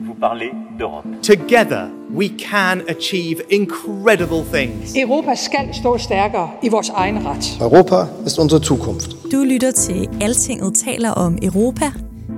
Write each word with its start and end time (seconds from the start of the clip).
vous 0.00 0.14
parler 0.14 0.50
d'Europe. 0.78 1.06
Together, 1.22 1.88
we 2.14 2.28
can 2.38 2.82
achieve 2.88 3.42
incredible 3.50 4.44
things. 4.52 4.96
Europa 4.96 5.34
skal 5.34 5.74
stå 5.74 5.98
stærkere 5.98 6.50
i 6.62 6.68
vores 6.68 6.88
egen 6.88 7.26
ret. 7.26 7.58
Europa 7.60 8.06
ist 8.26 8.38
unsere 8.38 8.64
Zukunft. 8.64 9.10
Du 9.32 9.44
lytter 9.44 9.70
til 9.70 10.08
Altinget 10.20 10.74
taler 10.74 11.10
om 11.10 11.38
Europa 11.42 11.92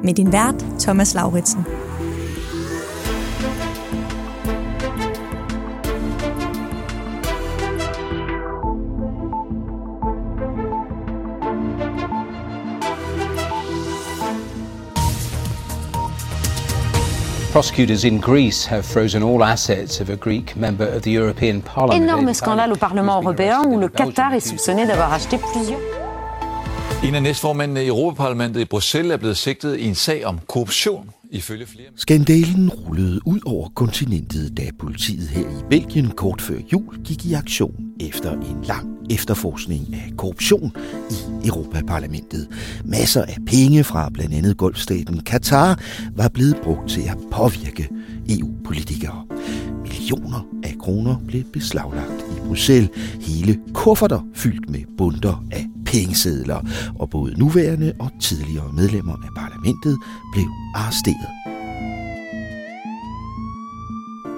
med 0.05 0.15
din 0.15 0.33
vært 0.33 0.65
Thomas 0.79 1.15
Lauritsen. 1.15 1.88
Prosecutors 17.59 18.05
in 18.05 18.21
Greece 18.21 18.69
have 18.71 18.83
frozen 18.83 19.23
all 19.23 19.43
assets 19.43 20.01
of 20.01 20.11
a 20.11 20.15
Greek 20.17 20.57
member 20.57 20.87
of 20.97 21.03
the 21.03 21.11
European 21.11 21.61
Parliament. 21.61 22.05
Énorme 22.05 22.33
scandale 22.33 22.71
au 22.73 22.77
Parlement 22.77 23.21
européen 23.21 23.65
où 23.67 23.81
le 23.81 23.89
Qatar 23.89 24.33
est 24.35 24.49
soupçonné 24.49 24.87
d'avoir 24.87 25.13
acheté 25.13 25.39
plusieurs. 25.39 25.81
En 27.03 27.15
af 27.15 27.23
næstformændene 27.23 27.85
i 27.85 27.89
Europaparlamentet 27.89 28.61
i 28.61 28.65
Bruxelles 28.65 29.13
er 29.13 29.17
blevet 29.17 29.37
sigtet 29.37 29.77
i 29.77 29.89
en 29.89 29.95
sag 29.95 30.25
om 30.27 30.39
korruption. 30.47 31.11
Ifølge 31.31 31.67
flere... 31.67 31.87
Skandalen 31.97 32.71
rullede 32.71 33.21
ud 33.27 33.41
over 33.47 33.69
kontinentet, 33.69 34.57
da 34.57 34.63
politiet 34.79 35.29
her 35.29 35.49
i 35.49 35.63
Belgien 35.71 36.11
kort 36.11 36.41
før 36.43 36.59
jul 36.73 37.03
gik 37.05 37.27
i 37.27 37.33
aktion 37.33 37.75
efter 38.01 38.33
en 38.33 38.65
lang 38.65 38.99
efterforskning 39.11 39.95
af 39.95 40.13
korruption 40.17 40.73
i 41.11 41.47
Europaparlamentet. 41.47 42.49
Masser 42.85 43.23
af 43.23 43.37
penge 43.47 43.85
fra 43.85 44.11
blandt 44.15 44.35
andet 44.35 44.57
golfstaten 44.57 45.21
Katar 45.21 45.83
var 46.17 46.29
blevet 46.29 46.57
brugt 46.63 46.89
til 46.89 47.01
at 47.01 47.19
påvirke 47.33 47.89
EU-politikere. 48.29 49.27
Millioner 49.83 50.47
af 50.65 50.75
kroner 50.79 51.17
blev 51.27 51.45
beslaglagt 51.53 52.23
i 52.37 52.41
Bruxelles. 52.47 52.91
Hele 53.21 53.59
kufferter 53.75 54.21
fyldt 54.35 54.71
med 54.71 54.81
bunder 54.99 55.45
af 55.51 55.67
pengesedler, 55.89 56.61
og 56.99 57.11
både 57.11 57.39
nuværende 57.39 57.93
og 58.01 58.11
tidligere 58.21 58.73
medlemmer 58.73 59.17
af 59.27 59.31
parlamentet 59.37 59.99
blev 60.33 60.47
arresteret. 60.75 61.38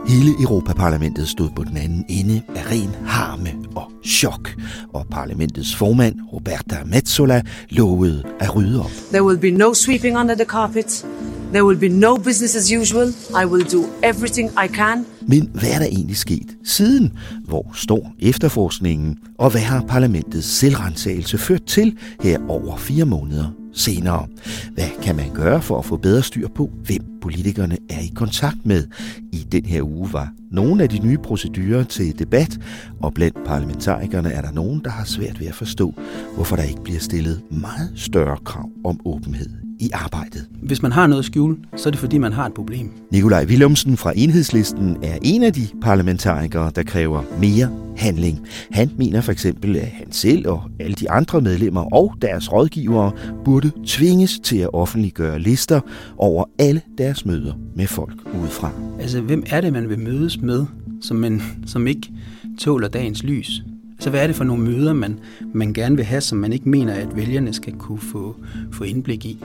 Hele 0.06 0.30
Europaparlamentet 0.40 1.28
stod 1.28 1.50
på 1.56 1.64
den 1.64 1.76
anden 1.76 2.04
ende 2.08 2.42
af 2.56 2.70
ren 2.70 2.90
harme 3.06 3.50
og 3.74 3.90
chok, 4.04 4.56
og 4.92 5.06
parlamentets 5.10 5.76
formand, 5.76 6.14
Roberta 6.32 6.76
Metsola, 6.86 7.42
lovede 7.70 8.24
at 8.40 8.56
rydde 8.56 8.80
op. 8.80 8.90
There 9.10 9.24
will 9.24 9.38
be 9.38 9.50
no 9.50 9.74
sweeping 9.74 10.18
under 10.18 10.34
the 10.34 10.44
carpet. 10.44 11.06
There 11.52 11.64
will 11.64 11.78
be 11.78 11.88
no 11.88 12.16
business 12.16 12.56
as 12.56 12.72
usual. 12.80 13.08
I 13.42 13.44
will 13.46 13.64
do 13.72 13.84
everything 14.02 14.50
I 14.64 14.68
can. 14.68 15.06
Men 15.28 15.50
hvad 15.54 15.70
er 15.70 15.78
der 15.78 15.86
egentlig 15.86 16.16
sket 16.16 16.56
siden? 16.64 17.12
Hvor 17.44 17.66
står 17.74 18.12
efterforskningen? 18.18 19.18
Og 19.38 19.50
hvad 19.50 19.60
har 19.60 19.84
parlamentets 19.88 20.46
selvrensagelse 20.46 21.38
ført 21.38 21.64
til 21.64 21.98
her 22.20 22.38
over 22.48 22.76
fire 22.76 23.04
måneder 23.04 23.46
senere? 23.72 24.26
Hvad 24.74 24.88
kan 25.02 25.16
man 25.16 25.30
gøre 25.34 25.62
for 25.62 25.78
at 25.78 25.84
få 25.84 25.96
bedre 25.96 26.22
styr 26.22 26.48
på, 26.48 26.70
hvem 26.84 27.09
politikerne 27.20 27.76
er 27.90 28.00
i 28.00 28.12
kontakt 28.14 28.66
med? 28.66 28.86
I 29.32 29.46
den 29.52 29.64
her 29.64 29.82
uge 29.82 30.12
var 30.12 30.32
nogle 30.50 30.82
af 30.82 30.88
de 30.88 30.98
nye 30.98 31.18
procedurer 31.18 31.84
til 31.84 32.18
debat, 32.18 32.58
og 33.02 33.14
blandt 33.14 33.36
parlamentarikerne 33.46 34.32
er 34.32 34.42
der 34.42 34.52
nogen, 34.52 34.80
der 34.84 34.90
har 34.90 35.04
svært 35.04 35.40
ved 35.40 35.46
at 35.46 35.54
forstå, 35.54 35.94
hvorfor 36.34 36.56
der 36.56 36.62
ikke 36.62 36.82
bliver 36.82 37.00
stillet 37.00 37.40
meget 37.50 37.92
større 37.94 38.36
krav 38.44 38.68
om 38.84 39.00
åbenhed 39.04 39.50
i 39.80 39.90
arbejdet. 39.92 40.46
Hvis 40.62 40.82
man 40.82 40.92
har 40.92 41.06
noget 41.06 41.22
at 41.22 41.24
skjule, 41.24 41.56
så 41.76 41.88
er 41.88 41.90
det 41.90 42.00
fordi, 42.00 42.18
man 42.18 42.32
har 42.32 42.46
et 42.46 42.54
problem. 42.54 42.92
Nikolaj 43.12 43.44
Willumsen 43.44 43.96
fra 43.96 44.12
Enhedslisten 44.16 44.96
er 45.02 45.18
en 45.22 45.42
af 45.42 45.52
de 45.52 45.66
parlamentarikere, 45.82 46.72
der 46.74 46.82
kræver 46.82 47.22
mere 47.40 47.70
handling. 47.96 48.46
Han 48.70 48.90
mener 48.96 49.20
for 49.20 49.32
eksempel, 49.32 49.76
at 49.76 49.86
han 49.86 50.12
selv 50.12 50.48
og 50.48 50.62
alle 50.80 50.94
de 50.94 51.10
andre 51.10 51.40
medlemmer 51.40 51.94
og 51.94 52.14
deres 52.22 52.52
rådgivere 52.52 53.12
burde 53.44 53.70
tvinges 53.86 54.40
til 54.40 54.58
at 54.58 54.70
offentliggøre 54.72 55.38
lister 55.38 55.80
over 56.18 56.44
alle 56.58 56.80
deres 56.98 57.09
møder 57.24 57.54
med 57.76 57.86
folk 57.86 58.14
udefra. 58.42 58.72
Altså, 59.00 59.20
hvem 59.20 59.42
er 59.46 59.60
det, 59.60 59.72
man 59.72 59.88
vil 59.88 59.98
mødes 59.98 60.40
med, 60.40 60.66
som, 61.00 61.16
man, 61.16 61.42
som 61.66 61.86
ikke 61.86 62.12
tåler 62.58 62.88
dagens 62.88 63.22
lys? 63.22 63.62
Altså, 63.92 64.10
hvad 64.10 64.22
er 64.22 64.26
det 64.26 64.36
for 64.36 64.44
nogle 64.44 64.64
møder, 64.64 64.92
man, 64.92 65.18
man 65.54 65.72
gerne 65.72 65.96
vil 65.96 66.04
have, 66.04 66.20
som 66.20 66.38
man 66.38 66.52
ikke 66.52 66.68
mener, 66.68 66.94
at 66.94 67.16
vælgerne 67.16 67.52
skal 67.52 67.72
kunne 67.72 68.00
få, 68.00 68.36
få 68.72 68.84
indblik 68.84 69.24
i? 69.24 69.38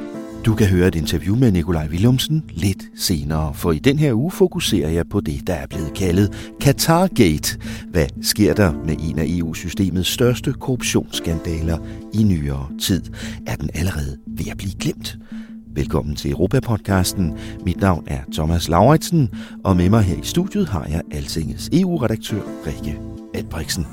Du 0.45 0.55
kan 0.55 0.67
høre 0.67 0.87
et 0.87 0.95
interview 0.95 1.35
med 1.35 1.51
Nikolaj 1.51 1.87
Willumsen 1.91 2.43
lidt 2.49 2.83
senere, 2.95 3.53
for 3.53 3.71
i 3.71 3.79
den 3.79 3.99
her 3.99 4.13
uge 4.13 4.31
fokuserer 4.31 4.89
jeg 4.89 5.09
på 5.09 5.21
det, 5.21 5.47
der 5.47 5.53
er 5.53 5.67
blevet 5.67 5.93
kaldet 5.93 6.53
Qatargate. 6.61 7.59
Hvad 7.89 8.05
sker 8.21 8.53
der 8.53 8.73
med 8.85 8.95
en 8.99 9.19
af 9.19 9.25
EU-systemets 9.27 10.09
største 10.09 10.53
korruptionsskandaler 10.53 11.77
i 12.13 12.23
nyere 12.23 12.67
tid? 12.81 13.01
Er 13.47 13.55
den 13.55 13.69
allerede 13.73 14.17
ved 14.27 14.45
at 14.51 14.57
blive 14.57 14.73
glemt? 14.79 15.17
Velkommen 15.75 16.15
til 16.15 16.31
Europapodcasten. 16.31 17.37
Mit 17.65 17.77
navn 17.77 18.03
er 18.07 18.19
Thomas 18.33 18.67
Lauritsen, 18.69 19.29
og 19.63 19.77
med 19.77 19.89
mig 19.89 20.03
her 20.03 20.17
i 20.17 20.23
studiet 20.23 20.69
har 20.69 20.85
jeg 20.85 21.01
Altingets 21.11 21.69
EU-redaktør 21.73 22.41
Rikke 22.67 22.99
Albrechtsen. 23.33 23.87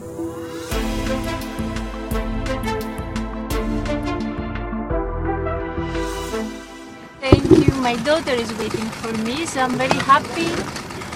Thank 7.20 7.68
you. 7.68 7.74
My 7.82 7.96
daughter 8.06 8.34
is 8.44 8.50
waiting 8.60 8.88
for 9.00 9.12
me, 9.26 9.46
so 9.46 9.60
I'm 9.60 9.74
very 9.84 10.00
happy 10.12 10.48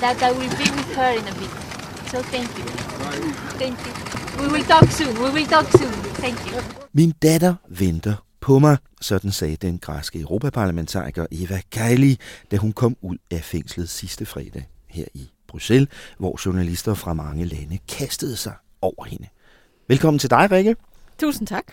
that 0.03 0.16
I 0.28 0.31
will 0.38 0.50
be 0.60 0.66
with 0.76 0.97
her 0.97 1.10
in 1.21 1.25
a 1.32 1.34
bit. 1.41 1.53
So 2.10 2.16
thank 2.22 2.49
you. 2.59 2.65
Thank 3.62 3.76
you. 3.87 3.93
We 4.41 4.47
will 4.53 4.65
talk 4.65 4.91
soon. 4.91 5.15
We 5.25 5.31
will 5.37 5.47
talk 5.47 5.66
soon. 5.81 5.93
Thank 6.25 6.38
you. 6.47 6.60
Min 6.93 7.12
datter 7.22 7.55
venter 7.69 8.25
på 8.46 8.58
mig, 8.58 8.76
sådan 9.00 9.32
sagde 9.32 9.56
den 9.56 9.78
græske 9.78 10.20
europaparlamentariker 10.20 11.26
Eva 11.30 11.60
Kaili, 11.72 12.18
da 12.50 12.56
hun 12.56 12.72
kom 12.72 12.96
ud 13.00 13.16
af 13.30 13.44
fængslet 13.44 13.88
sidste 13.88 14.26
fredag 14.26 14.68
her 14.86 15.04
i 15.14 15.30
Bruxelles, 15.48 15.88
hvor 16.18 16.40
journalister 16.46 16.94
fra 16.94 17.14
mange 17.14 17.44
lande 17.44 17.78
kastede 17.88 18.36
sig 18.36 18.52
over 18.82 19.04
hende. 19.04 19.26
Velkommen 19.88 20.18
til 20.18 20.30
dig, 20.30 20.50
Rikke. 20.50 20.76
Tusind 21.20 21.46
tak. 21.46 21.64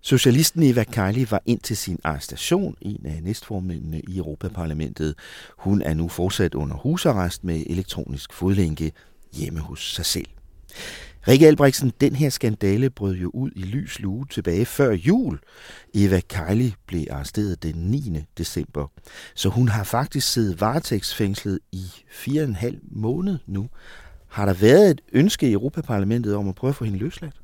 Socialisten 0.00 0.62
Eva 0.62 0.84
Kaili 0.84 1.30
var 1.30 1.42
ind 1.46 1.60
til 1.60 1.76
sin 1.76 1.98
arrestation, 2.04 2.76
en 2.80 3.06
af 3.06 3.22
næstformændene 3.22 4.00
i 4.00 4.16
Europaparlamentet. 4.16 5.14
Hun 5.58 5.82
er 5.82 5.94
nu 5.94 6.08
fortsat 6.08 6.54
under 6.54 6.76
husarrest 6.76 7.44
med 7.44 7.64
elektronisk 7.66 8.32
fodlænke 8.32 8.92
hjemme 9.32 9.60
hos 9.60 9.94
sig 9.94 10.06
selv. 10.06 10.26
Rikke 11.28 11.46
Albrechtsen, 11.46 11.92
den 12.00 12.16
her 12.16 12.30
skandale 12.30 12.90
brød 12.90 13.14
jo 13.14 13.30
ud 13.34 13.50
i 13.56 13.62
lys 13.62 14.00
lue 14.00 14.26
tilbage 14.26 14.66
før 14.66 14.90
jul. 14.90 15.38
Eva 15.94 16.20
Kaili 16.20 16.74
blev 16.86 17.04
arresteret 17.10 17.62
den 17.62 17.74
9. 17.74 18.24
december, 18.38 18.86
så 19.34 19.48
hun 19.48 19.68
har 19.68 19.84
faktisk 19.84 20.32
siddet 20.32 20.60
varetægtsfængslet 20.60 21.58
i 21.72 21.84
fire 22.10 22.42
og 22.42 22.48
en 22.48 22.54
halv 22.54 22.78
måned 22.90 23.38
nu. 23.46 23.68
Har 24.28 24.46
der 24.46 24.54
været 24.54 24.90
et 24.90 25.00
ønske 25.12 25.48
i 25.48 25.52
Europaparlamentet 25.52 26.34
om 26.34 26.48
at 26.48 26.54
prøve 26.54 26.68
at 26.68 26.74
få 26.74 26.84
hende 26.84 26.98
løsladt? 26.98 27.40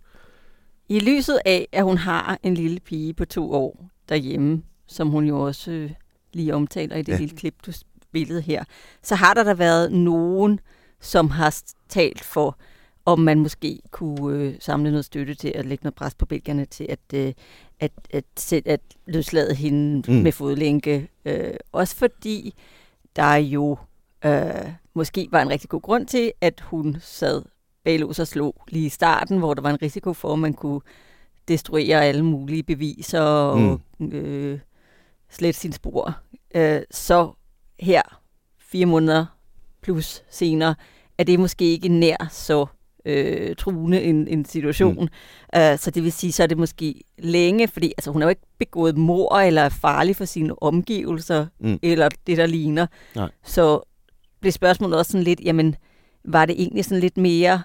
I 0.89 1.01
lyset 1.01 1.39
af, 1.45 1.69
at 1.73 1.85
hun 1.85 1.99
har 1.99 2.39
en 2.43 2.55
lille 2.55 2.81
pige 2.81 3.15
på 3.15 3.25
to 3.25 3.53
år 3.53 3.91
derhjemme, 4.09 4.63
som 4.87 5.09
hun 5.09 5.25
jo 5.25 5.41
også 5.41 5.71
øh, 5.71 5.91
lige 6.33 6.55
omtaler 6.55 6.97
i 6.97 7.03
det 7.03 7.13
ja. 7.13 7.19
lille 7.19 7.37
klip, 7.37 7.55
du 7.67 7.73
spillede 8.03 8.41
her, 8.41 8.65
så 9.03 9.15
har 9.15 9.35
der 9.35 9.45
da 9.45 9.55
været 9.55 9.93
nogen, 9.93 10.61
som 11.01 11.31
har 11.31 11.57
talt 11.89 12.25
for, 12.25 12.59
om 13.07 13.19
man 13.19 13.39
måske 13.39 13.81
kunne 13.91 14.39
øh, 14.39 14.55
samle 14.61 14.91
noget 14.91 15.05
støtte 15.05 15.35
til 15.35 15.53
at 15.55 15.67
lægge 15.67 15.83
noget 15.83 15.95
pres 15.95 16.15
på 16.15 16.27
belgierne 16.27 16.65
til 16.65 16.87
at, 16.89 16.99
øh, 17.15 17.33
at, 17.81 17.93
at, 18.11 18.53
at, 18.53 18.67
at 18.67 18.81
løslade 19.07 19.55
hende 19.55 20.13
mm. 20.13 20.19
med 20.19 20.33
fodlænke. 20.33 21.09
Øh, 21.25 21.55
også 21.73 21.97
fordi 21.97 22.55
der 23.17 23.35
jo 23.35 23.79
øh, 24.25 24.71
måske 24.95 25.29
var 25.31 25.43
en 25.43 25.51
rigtig 25.51 25.69
god 25.69 25.81
grund 25.81 26.07
til, 26.07 26.33
at 26.41 26.61
hun 26.61 26.97
sad 27.01 27.43
bag 27.85 27.99
lås 27.99 28.19
og 28.19 28.27
slå 28.27 28.55
lige 28.69 28.87
i 28.87 28.89
starten, 28.89 29.39
hvor 29.39 29.55
der 29.55 29.63
var 29.63 29.71
en 29.71 29.83
risiko 29.83 30.13
for, 30.13 30.33
at 30.33 30.39
man 30.39 30.55
kunne 30.55 30.81
destruere 31.49 32.05
alle 32.05 32.25
mulige 32.25 32.63
beviser 32.63 33.21
og 33.21 33.81
mm. 33.99 34.07
øh, 34.13 34.59
slette 35.31 35.61
sin 35.61 35.73
spor. 35.73 36.19
Øh, 36.55 36.81
så 36.91 37.33
her, 37.81 38.03
fire 38.59 38.87
måneder 38.87 39.27
plus 39.83 40.23
senere, 40.31 40.75
er 41.19 41.25
det 41.25 41.41
måske 41.41 41.65
ikke 41.65 41.89
nær 41.89 42.29
så 42.31 42.67
øh, 43.07 43.57
truende 43.57 44.03
en, 44.03 44.29
en 44.29 44.45
situation. 44.45 44.95
Mm. 44.95 45.09
Uh, 45.57 45.79
så 45.79 45.91
det 45.95 46.03
vil 46.03 46.13
sige, 46.13 46.33
så 46.33 46.43
er 46.43 46.47
det 46.47 46.59
måske 46.59 47.01
længe, 47.19 47.69
fordi 47.69 47.93
altså, 47.99 48.11
hun 48.11 48.23
har 48.23 48.27
jo 48.27 48.31
ikke 48.31 48.47
begået 48.59 48.97
mor 48.97 49.39
eller 49.39 49.63
er 49.63 49.69
farlig 49.69 50.17
for 50.17 50.25
sine 50.25 50.63
omgivelser, 50.63 51.47
mm. 51.61 51.79
eller 51.83 52.09
det, 52.27 52.37
der 52.37 52.47
ligner. 52.47 52.87
Nej. 53.15 53.31
Så 53.45 53.81
blev 54.41 54.53
spørgsmålet 54.53 54.99
også 54.99 55.13
sådan 55.13 55.25
lidt, 55.25 55.41
jamen, 55.41 55.77
var 56.25 56.47
det 56.47 56.61
egentlig 56.61 56.85
sådan 56.85 57.01
lidt 57.01 57.17
mere, 57.17 57.63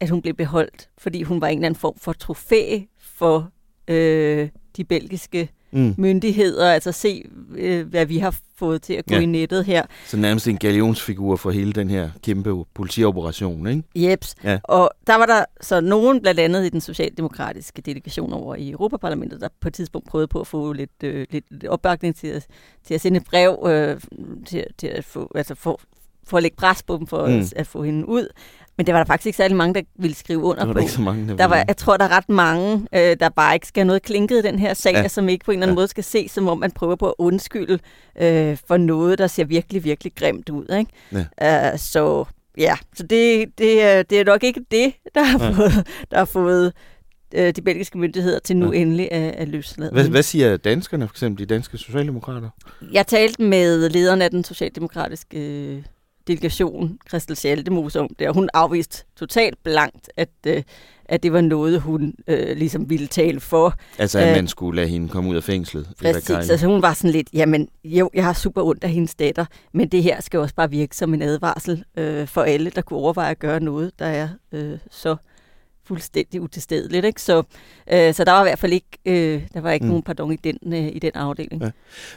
at 0.00 0.10
hun 0.10 0.22
blev 0.22 0.34
beholdt, 0.34 0.88
fordi 0.98 1.22
hun 1.22 1.40
var 1.40 1.48
en 1.48 1.58
eller 1.58 1.66
anden 1.66 1.80
form 1.80 1.98
for 1.98 2.12
trofæ 2.12 2.80
for 2.98 3.50
øh, 3.88 4.48
de 4.76 4.84
belgiske 4.84 5.48
mm. 5.74 5.94
myndigheder, 5.98 6.72
altså 6.72 6.92
se, 6.92 7.24
øh, 7.56 7.86
hvad 7.86 8.06
vi 8.06 8.18
har 8.18 8.36
fået 8.56 8.82
til 8.82 8.94
at 8.94 9.06
gå 9.06 9.14
ja. 9.14 9.20
i 9.20 9.26
nettet 9.26 9.64
her. 9.64 9.82
Så 10.06 10.16
nærmest 10.16 10.48
en 10.48 10.56
galionsfigur 10.56 11.36
for 11.36 11.50
hele 11.50 11.72
den 11.72 11.90
her 11.90 12.10
kæmpe 12.22 12.64
politioperation, 12.74 13.66
ikke? 13.66 13.82
Jeps. 13.96 14.34
Ja. 14.44 14.58
Og 14.64 14.90
der 15.06 15.14
var 15.14 15.26
der 15.26 15.44
så 15.60 15.80
nogen, 15.80 16.20
blandt 16.20 16.40
andet 16.40 16.66
i 16.66 16.68
den 16.68 16.80
socialdemokratiske 16.80 17.82
delegation 17.82 18.32
over 18.32 18.54
i 18.54 18.70
Europaparlamentet, 18.70 19.40
der 19.40 19.48
på 19.60 19.68
et 19.68 19.74
tidspunkt 19.74 20.08
prøvede 20.08 20.28
på 20.28 20.40
at 20.40 20.46
få 20.46 20.72
lidt, 20.72 21.02
øh, 21.04 21.26
lidt, 21.30 21.64
opbakning 21.68 22.16
til 22.16 22.26
at, 22.26 22.46
til 22.84 22.94
at 22.94 23.00
sende 23.00 23.16
et 23.16 23.24
brev 23.24 23.66
øh, 23.66 24.00
til, 24.46 24.64
til 24.78 24.86
at 24.86 25.04
få, 25.04 25.32
altså 25.34 25.54
få, 25.54 25.80
for 26.24 26.36
at 26.36 26.42
lægge 26.42 26.56
pres 26.56 26.82
på 26.82 26.96
dem 26.96 27.06
for 27.06 27.26
mm. 27.26 27.32
at, 27.38 27.52
at 27.56 27.66
få 27.66 27.82
hende 27.82 28.08
ud. 28.08 28.28
Men 28.76 28.86
det 28.86 28.94
var 28.94 29.00
der 29.00 29.04
faktisk 29.04 29.26
ikke 29.26 29.36
særlig 29.36 29.56
mange, 29.56 29.74
der 29.74 29.82
ville 29.98 30.16
skrive 30.16 30.42
under 30.42 30.64
der 30.64 30.72
på. 30.72 30.78
Ikke 30.78 30.92
så 30.92 31.00
mange, 31.00 31.28
der, 31.28 31.36
der 31.36 31.44
var, 31.44 31.64
jeg 31.68 31.76
tror, 31.76 31.96
der 31.96 32.04
er 32.04 32.16
ret 32.16 32.28
mange, 32.28 32.86
øh, 32.94 33.16
der 33.20 33.28
bare 33.28 33.54
ikke 33.54 33.66
skal 33.66 33.80
have 33.80 33.86
noget 33.86 34.02
klinket 34.02 34.38
i 34.38 34.42
den 34.42 34.58
her 34.58 34.74
sag, 34.74 34.92
ja. 34.92 35.08
som 35.08 35.28
ikke 35.28 35.44
på 35.44 35.50
en 35.50 35.58
eller 35.58 35.66
anden 35.66 35.74
ja. 35.74 35.78
måde 35.80 35.88
skal 35.88 36.04
se, 36.04 36.28
som 36.28 36.48
om 36.48 36.58
man 36.58 36.70
prøver 36.70 36.96
på 36.96 37.06
at 37.08 37.14
undskylde 37.18 37.78
øh, 38.20 38.58
for 38.68 38.76
noget, 38.76 39.18
der 39.18 39.26
ser 39.26 39.44
virkelig, 39.44 39.84
virkelig 39.84 40.12
grimt 40.14 40.50
ud. 40.50 40.76
Ikke? 40.78 41.26
Ja. 41.40 41.72
Uh, 41.72 41.78
så 41.78 42.24
ja, 42.58 42.76
så 42.94 43.02
det, 43.02 43.48
det, 43.58 44.10
det 44.10 44.20
er 44.20 44.24
nok 44.24 44.44
ikke 44.44 44.60
det, 44.70 44.94
der 45.14 45.22
har 45.22 45.44
ja. 45.44 45.50
fået, 45.50 45.86
der 46.10 46.18
har 46.18 46.24
fået 46.24 46.72
øh, 47.34 47.52
de 47.56 47.62
belgiske 47.62 47.98
myndigheder 47.98 48.38
til 48.38 48.56
nu 48.56 48.72
ja. 48.72 48.78
endelig 48.78 49.12
at, 49.12 49.34
at 49.34 49.48
løslade. 49.48 49.90
Hvad, 49.90 50.08
hvad 50.08 50.22
siger 50.22 50.56
danskerne, 50.56 51.08
for 51.08 51.12
eksempel 51.12 51.48
de 51.48 51.54
danske 51.54 51.78
socialdemokrater? 51.78 52.50
Jeg 52.92 53.06
talte 53.06 53.42
med 53.42 53.88
lederen 53.88 54.22
af 54.22 54.30
den 54.30 54.44
socialdemokratiske 54.44 55.38
øh, 55.38 55.82
delegation, 56.26 56.98
Christel 57.08 57.36
Schaldemose, 57.36 58.00
om 58.00 58.08
det, 58.18 58.28
og 58.28 58.34
hun 58.34 58.48
afviste 58.54 59.04
totalt 59.16 59.58
blankt, 59.64 60.10
at, 60.16 60.28
øh, 60.46 60.62
at 61.04 61.22
det 61.22 61.32
var 61.32 61.40
noget, 61.40 61.80
hun 61.80 62.14
øh, 62.26 62.56
ligesom 62.56 62.90
ville 62.90 63.06
tale 63.06 63.40
for. 63.40 63.74
Altså, 63.98 64.18
at 64.18 64.36
man 64.36 64.48
skulle 64.48 64.76
lade 64.76 64.88
hende 64.88 65.08
komme 65.08 65.30
ud 65.30 65.36
af 65.36 65.42
fængslet? 65.42 65.88
Præcis, 65.98 66.50
altså 66.50 66.66
hun 66.66 66.82
var 66.82 66.92
sådan 66.92 67.10
lidt, 67.10 67.28
jamen 67.32 67.68
jo, 67.84 68.10
jeg 68.14 68.24
har 68.24 68.32
super 68.32 68.62
ondt 68.62 68.84
af 68.84 68.90
hendes 68.90 69.14
datter, 69.14 69.44
men 69.72 69.88
det 69.88 70.02
her 70.02 70.20
skal 70.20 70.40
også 70.40 70.54
bare 70.54 70.70
virke 70.70 70.96
som 70.96 71.14
en 71.14 71.22
advarsel 71.22 71.84
øh, 71.98 72.28
for 72.28 72.42
alle, 72.42 72.70
der 72.70 72.82
kunne 72.82 72.98
overveje 72.98 73.30
at 73.30 73.38
gøre 73.38 73.60
noget, 73.60 73.90
der 73.98 74.06
er 74.06 74.28
øh, 74.52 74.78
så 74.90 75.16
fuldstændig 75.86 76.40
utilstedeligt. 76.40 77.04
Ikke? 77.04 77.22
Så, 77.22 77.42
øh, 77.92 78.14
så 78.14 78.24
der 78.24 78.32
var 78.32 78.40
i 78.40 78.44
hvert 78.44 78.58
fald 78.58 78.72
ikke, 78.72 78.98
øh, 79.04 79.42
der 79.54 79.60
var 79.60 79.70
ikke 79.70 79.84
mm. 79.84 79.88
nogen 79.88 80.02
pardon 80.02 80.32
i 80.32 80.36
den, 80.36 80.58
øh, 80.66 80.88
i 80.92 80.98
den 80.98 81.10
afdeling. 81.14 81.62
Ja. 81.62 81.70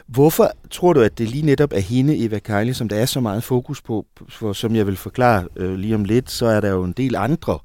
Hvorfor 0.06 0.52
tror 0.70 0.92
du, 0.92 1.00
at 1.00 1.18
det 1.18 1.28
lige 1.28 1.46
netop 1.46 1.72
er 1.72 1.80
hende, 1.80 2.24
Eva 2.24 2.38
Kejli, 2.38 2.72
som 2.72 2.88
der 2.88 2.96
er 2.96 3.06
så 3.06 3.20
meget 3.20 3.44
fokus 3.44 3.82
på? 3.82 4.06
For 4.28 4.52
som 4.52 4.76
jeg 4.76 4.86
vil 4.86 4.96
forklare 4.96 5.48
øh, 5.56 5.74
lige 5.74 5.94
om 5.94 6.04
lidt, 6.04 6.30
så 6.30 6.46
er 6.46 6.60
der 6.60 6.70
jo 6.70 6.84
en 6.84 6.92
del 6.92 7.16
andre 7.16 7.58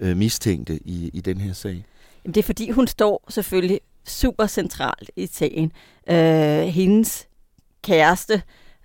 øh, 0.00 0.16
mistænkte 0.16 0.78
i, 0.84 1.10
i 1.14 1.20
den 1.20 1.40
her 1.40 1.52
sag. 1.52 1.84
Jamen, 2.24 2.34
det 2.34 2.40
er 2.40 2.46
fordi, 2.46 2.70
hun 2.70 2.86
står 2.86 3.24
selvfølgelig 3.28 3.80
super 4.06 4.46
centralt 4.46 5.10
i 5.16 5.26
sagen. 5.26 5.72
Øh, 6.10 6.62
hendes 6.62 7.26
kæreste 7.82 8.42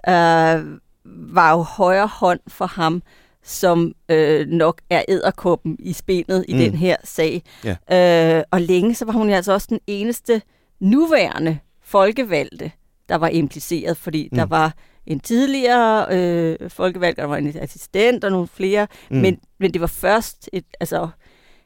øh, 0.07 0.79
var 1.05 1.51
jo 1.51 1.61
højre 1.61 2.07
hånd 2.07 2.39
for 2.47 2.65
ham, 2.65 3.03
som 3.43 3.93
øh, 4.09 4.47
nok 4.47 4.81
er 4.89 5.03
æderkoppen 5.07 5.77
i 5.79 5.93
spændet 5.93 6.45
i 6.47 6.53
mm. 6.53 6.59
den 6.59 6.75
her 6.75 6.95
sag. 7.03 7.43
Ja. 7.63 8.37
Øh, 8.37 8.43
og 8.51 8.61
længe 8.61 8.95
så 8.95 9.05
var 9.05 9.13
hun 9.13 9.29
altså 9.29 9.53
også 9.53 9.67
den 9.69 9.79
eneste 9.87 10.41
nuværende 10.79 11.57
folkevalgte, 11.81 12.71
der 13.09 13.15
var 13.15 13.27
impliceret, 13.27 13.97
fordi 13.97 14.29
mm. 14.31 14.37
der 14.37 14.45
var 14.45 14.73
en 15.05 15.19
tidligere 15.19 16.05
øh, 16.11 16.69
folkevalgt, 16.69 17.17
der 17.17 17.25
var 17.25 17.37
en 17.37 17.57
assistent 17.57 18.23
og 18.23 18.31
nogle 18.31 18.47
flere, 18.47 18.87
mm. 19.11 19.17
men, 19.17 19.37
men 19.59 19.73
det 19.73 19.81
var 19.81 19.87
først 19.87 20.49
et, 20.53 20.65
altså, 20.79 21.09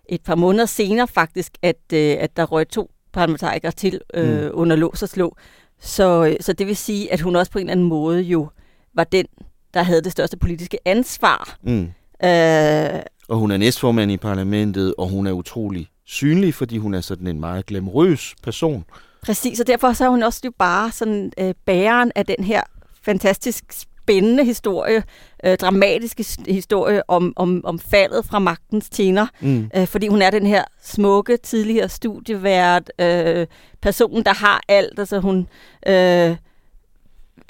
et 0.09 0.21
par 0.21 0.35
måneder 0.35 0.65
senere 0.65 1.07
faktisk, 1.07 1.51
at, 1.61 1.81
øh, 1.93 2.15
at 2.19 2.37
der 2.37 2.43
røg 2.43 2.67
to 2.67 2.91
parlamentarikere 3.13 3.71
til 3.71 4.01
øh, 4.13 4.43
mm. 4.43 4.49
under 4.53 4.75
lås 4.75 5.03
og 5.03 5.09
slå. 5.09 5.35
Så, 5.79 6.37
så 6.39 6.53
det 6.53 6.67
vil 6.67 6.75
sige, 6.75 7.13
at 7.13 7.21
hun 7.21 7.35
også 7.35 7.51
på 7.51 7.59
en 7.59 7.63
eller 7.63 7.71
anden 7.71 7.85
måde 7.85 8.21
jo 8.21 8.49
var 8.93 9.03
den, 9.03 9.25
der 9.73 9.83
havde 9.83 10.01
det 10.01 10.11
største 10.11 10.37
politiske 10.37 10.77
ansvar. 10.85 11.57
Mm. 11.63 11.91
Øh, 12.23 13.01
og 13.29 13.37
hun 13.37 13.51
er 13.51 13.57
næstformand 13.57 14.11
i 14.11 14.17
parlamentet, 14.17 14.93
og 14.97 15.09
hun 15.09 15.27
er 15.27 15.31
utrolig 15.31 15.87
synlig, 16.05 16.53
fordi 16.53 16.77
hun 16.77 16.93
er 16.93 17.01
sådan 17.01 17.27
en 17.27 17.39
meget 17.39 17.65
glamorøs 17.65 18.35
person. 18.43 18.85
Præcis, 19.23 19.59
og 19.59 19.67
derfor 19.67 19.93
så 19.93 20.05
er 20.05 20.09
hun 20.09 20.23
også 20.23 20.41
jo 20.45 20.51
bare 20.57 20.91
sådan 20.91 21.31
øh, 21.39 21.53
bæreren 21.65 22.11
af 22.15 22.25
den 22.25 22.43
her 22.43 22.61
fantastisk 23.03 23.63
spændende 23.71 24.45
historie, 24.45 25.03
øh, 25.43 25.57
dramatiske 25.57 26.25
historie 26.47 27.09
om, 27.09 27.33
om, 27.35 27.61
om 27.65 27.79
faldet 27.79 28.25
fra 28.25 28.39
magtens 28.39 28.89
tjener. 28.89 29.27
Mm. 29.41 29.69
Øh, 29.75 29.87
fordi 29.87 30.07
hun 30.07 30.21
er 30.21 30.29
den 30.29 30.45
her 30.47 30.63
smukke, 30.83 31.37
tidligere 31.37 31.89
studievært, 31.89 32.91
øh, 33.01 33.47
person, 33.81 34.23
der 34.23 34.33
har 34.33 34.61
alt. 34.67 34.99
Altså 34.99 35.19
hun... 35.19 35.47
Øh, 35.87 36.35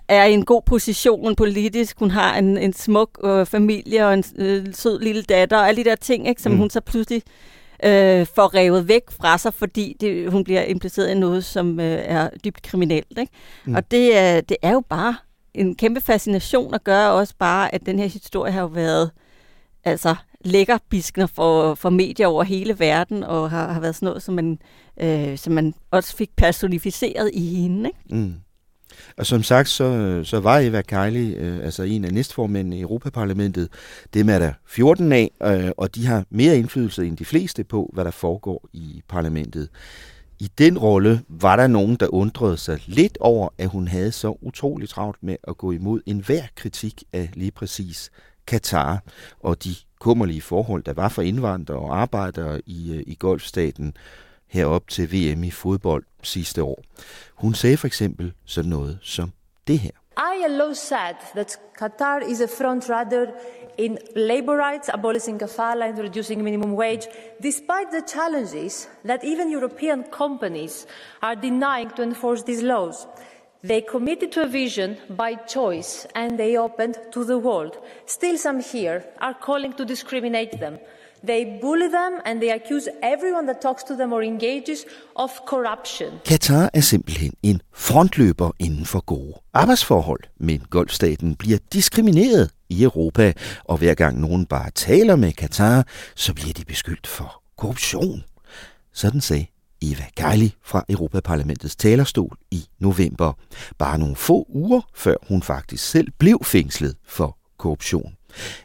er 0.07 0.25
i 0.25 0.33
en 0.33 0.45
god 0.45 0.61
position 0.65 1.35
politisk. 1.35 1.99
Hun 1.99 2.11
har 2.11 2.37
en, 2.37 2.57
en 2.57 2.73
smuk 2.73 3.19
øh, 3.23 3.45
familie 3.45 4.07
og 4.07 4.13
en 4.13 4.23
øh, 4.35 4.65
sød 4.73 4.99
lille 4.99 5.21
datter 5.21 5.57
og 5.57 5.67
alle 5.67 5.83
de 5.83 5.89
der 5.89 5.95
ting, 5.95 6.27
ikke, 6.27 6.41
som 6.41 6.51
mm. 6.51 6.57
hun 6.57 6.69
så 6.69 6.81
pludselig 6.81 7.21
øh, 7.83 8.25
får 8.35 8.55
revet 8.55 8.87
væk 8.87 9.11
fra 9.11 9.37
sig, 9.37 9.53
fordi 9.53 9.95
det, 10.01 10.31
hun 10.31 10.43
bliver 10.43 10.61
impliceret 10.61 11.09
i 11.09 11.19
noget, 11.19 11.45
som 11.45 11.79
øh, 11.79 11.99
er 12.05 12.29
dybt 12.45 12.61
kriminelt. 12.61 13.17
Ikke? 13.19 13.31
Mm. 13.65 13.75
Og 13.75 13.91
det, 13.91 14.07
øh, 14.09 14.43
det 14.49 14.57
er 14.61 14.71
jo 14.71 14.83
bare 14.89 15.15
en 15.53 15.75
kæmpe 15.75 16.01
fascination 16.01 16.73
at 16.73 16.83
gøre 16.83 17.11
også 17.11 17.33
bare, 17.39 17.75
at 17.75 17.85
den 17.85 17.99
her 17.99 18.07
historie 18.07 18.51
har 18.51 18.61
jo 18.61 18.67
været 18.67 19.11
altså 19.83 20.15
lækker 20.45 20.77
biskner 20.89 21.25
for, 21.25 21.75
for 21.75 21.89
medier 21.89 22.27
over 22.27 22.43
hele 22.43 22.79
verden, 22.79 23.23
og 23.23 23.49
har, 23.49 23.73
har 23.73 23.79
været 23.79 23.95
sådan 23.95 24.05
noget, 24.05 24.23
som 24.23 24.35
man, 24.35 24.59
øh, 24.99 25.37
som 25.37 25.53
man 25.53 25.73
også 25.91 26.15
fik 26.15 26.29
personificeret 26.37 27.31
i 27.33 27.55
hende. 27.61 27.89
Ikke? 27.89 28.15
Mm. 28.15 28.33
Og 29.17 29.25
som 29.25 29.43
sagt, 29.43 29.69
så, 29.69 30.21
så 30.23 30.39
var 30.39 30.59
Eva 30.59 30.81
Kaili 30.81 31.33
øh, 31.33 31.65
altså 31.65 31.83
en 31.83 32.05
af 32.05 32.13
næstformændene 32.13 32.77
i 32.77 32.81
Europaparlamentet. 32.81 33.69
Dem 34.13 34.29
er 34.29 34.39
der 34.39 34.53
14 34.65 35.11
af, 35.11 35.31
øh, 35.43 35.71
og 35.77 35.95
de 35.95 36.05
har 36.05 36.25
mere 36.29 36.57
indflydelse 36.57 37.05
end 37.05 37.17
de 37.17 37.25
fleste 37.25 37.63
på, 37.63 37.89
hvad 37.93 38.05
der 38.05 38.11
foregår 38.11 38.67
i 38.73 39.01
parlamentet. 39.07 39.69
I 40.39 40.51
den 40.57 40.77
rolle 40.77 41.21
var 41.27 41.55
der 41.55 41.67
nogen, 41.67 41.95
der 41.95 42.13
undrede 42.13 42.57
sig 42.57 42.79
lidt 42.85 43.17
over, 43.21 43.49
at 43.57 43.67
hun 43.69 43.87
havde 43.87 44.11
så 44.11 44.37
utroligt 44.41 44.91
travlt 44.91 45.23
med 45.23 45.35
at 45.47 45.57
gå 45.57 45.71
imod 45.71 46.01
enhver 46.05 46.43
kritik 46.55 47.03
af 47.13 47.29
lige 47.33 47.51
præcis 47.51 48.11
Katar 48.47 49.03
og 49.39 49.63
de 49.63 49.75
kummerlige 49.99 50.41
forhold, 50.41 50.83
der 50.83 50.93
var 50.93 51.09
for 51.09 51.21
indvandrere 51.21 51.77
og 51.77 52.01
arbejdere 52.01 52.61
i, 52.65 52.93
øh, 52.93 53.03
i 53.07 53.15
golfstaten 53.19 53.93
herop 54.47 54.87
til 54.87 55.11
VM 55.13 55.43
i 55.43 55.51
fodbold 55.51 56.03
sidste 56.23 56.63
år. 56.63 56.83
Hun 57.35 57.53
sagde 57.53 57.77
for 57.77 57.87
eksempel 57.87 58.33
sådan 58.45 58.69
noget 58.69 58.99
som 59.01 59.31
det 59.67 59.79
her. 59.79 59.91
I 60.17 60.43
allow 60.43 60.73
said 60.73 61.15
that 61.35 61.59
Qatar 61.79 62.25
is 62.31 62.41
a 62.41 62.47
front 62.47 62.89
runner 62.89 63.25
in 63.77 63.97
labor 64.15 64.57
rights, 64.57 64.89
abolishing 64.89 65.39
kafala 65.39 65.85
and 65.85 65.99
reducing 65.99 66.43
minimum 66.43 66.73
wage, 66.73 67.07
despite 67.43 67.91
the 67.91 68.03
challenges 68.07 68.89
that 69.05 69.23
even 69.23 69.51
European 69.51 70.03
companies 70.11 70.87
are 71.21 71.35
denying 71.35 71.89
to 71.95 72.01
enforce 72.01 72.43
these 72.43 72.63
laws. 72.63 73.07
They 73.63 73.81
committed 73.81 74.31
to 74.31 74.41
a 74.41 74.47
vision 74.47 74.97
by 75.09 75.35
choice 75.35 76.07
and 76.15 76.37
they 76.37 76.57
opened 76.57 76.97
to 77.11 77.23
the 77.23 77.37
world. 77.37 77.77
Still, 78.05 78.37
some 78.37 78.59
here 78.59 79.03
are 79.19 79.33
calling 79.33 79.73
to 79.73 79.85
discriminate 79.85 80.59
them. 80.59 80.79
They 81.25 81.59
bully 81.61 81.87
them, 81.87 82.13
and 82.25 82.39
they 82.39 82.51
accuse 82.51 82.87
everyone 83.03 83.47
that 83.47 83.61
talks 83.61 83.83
to 83.83 83.95
them 83.95 84.13
or 84.13 84.21
engages 84.21 84.85
of 85.15 85.29
corruption. 85.47 86.09
Katar 86.25 86.69
er 86.73 86.81
simpelthen 86.81 87.33
en 87.43 87.61
frontløber 87.73 88.51
inden 88.59 88.85
for 88.85 88.99
gode 89.05 89.33
arbejdsforhold, 89.53 90.23
men 90.39 90.61
golfstaten 90.69 91.35
bliver 91.35 91.57
diskrimineret 91.73 92.51
i 92.69 92.83
Europa, 92.83 93.33
og 93.63 93.77
hver 93.77 93.93
gang 93.93 94.19
nogen 94.19 94.45
bare 94.45 94.71
taler 94.71 95.15
med 95.15 95.31
Katar, 95.31 95.87
så 96.15 96.33
bliver 96.33 96.53
de 96.53 96.65
beskyldt 96.65 97.07
for 97.07 97.43
korruption. 97.57 98.23
Sådan 98.93 99.21
sagde 99.21 99.45
Eva 99.81 100.03
Geili 100.15 100.55
fra 100.63 100.85
Europaparlamentets 100.89 101.75
talerstol 101.75 102.37
i 102.51 102.65
november, 102.79 103.33
bare 103.77 103.97
nogle 103.97 104.15
få 104.15 104.45
uger 104.49 104.81
før 104.95 105.15
hun 105.27 105.41
faktisk 105.41 105.89
selv 105.89 106.07
blev 106.17 106.39
fængslet 106.43 106.95
for 107.05 107.37
korruption. 107.57 108.16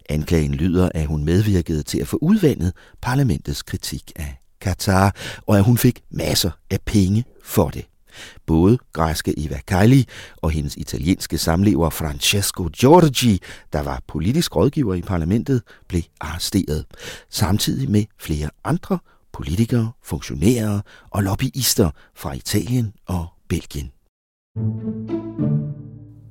Anklagen 0.09 0.55
lyder, 0.55 0.88
at 0.95 1.07
hun 1.07 1.25
medvirkede 1.25 1.83
til 1.83 1.99
at 1.99 2.09
få 2.09 2.19
udvandet 2.21 2.73
parlamentets 3.00 3.62
kritik 3.62 4.12
af 4.17 4.37
Katar, 4.61 5.17
og 5.47 5.59
at 5.59 5.64
hun 5.64 5.79
fik 5.79 6.02
masser 6.11 6.50
af 6.71 6.79
penge 6.87 7.25
for 7.45 7.71
det. 7.71 7.85
Både 8.47 8.79
græske 8.93 9.45
Eva 9.45 9.61
Kaili 9.67 10.09
og 10.37 10.50
hendes 10.50 10.76
italienske 10.76 11.38
samlever 11.38 11.91
Francesco 11.91 12.69
Giorgi, 12.79 13.41
der 13.73 13.81
var 13.81 14.02
politisk 14.09 14.57
rådgiver 14.57 14.95
i 14.95 15.02
parlamentet, 15.02 15.62
blev 15.88 16.02
arresteret, 16.21 16.85
samtidig 17.31 17.91
med 17.91 18.05
flere 18.19 18.50
andre 18.64 18.99
politikere, 19.33 19.93
funktionærer 20.05 20.81
og 21.11 21.23
lobbyister 21.23 21.91
fra 22.14 22.33
Italien 22.33 22.93
og 23.07 23.26
Belgien. 23.49 23.91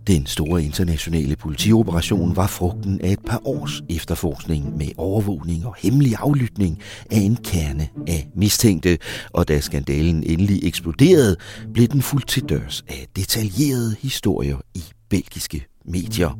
Den 0.08 0.26
store 0.26 0.64
internationale 0.64 1.36
politioperation 1.36 2.36
var 2.36 2.48
frugten 2.48 3.02
af 3.02 3.12
et 3.12 3.20
par 3.28 3.48
års 3.48 3.82
efterforskning 3.90 4.78
med 4.78 4.88
overvågning 4.98 5.66
og 5.66 5.76
hemmelig 5.80 6.14
aflytning 6.20 6.80
af 7.12 7.18
en 7.18 7.36
kerne 7.36 7.90
af 8.08 8.28
mistænkte, 8.36 8.98
og 9.30 9.48
da 9.48 9.60
skandalen 9.60 10.24
endelig 10.24 10.64
eksploderede, 10.64 11.36
blev 11.74 11.88
den 11.88 12.02
fuldt 12.02 12.28
til 12.28 12.44
dørs 12.44 12.84
af 12.88 13.08
detaljerede 13.16 13.96
historier 14.00 14.58
i 14.76 14.84
belgiske 15.10 15.66
medier. 15.86 16.40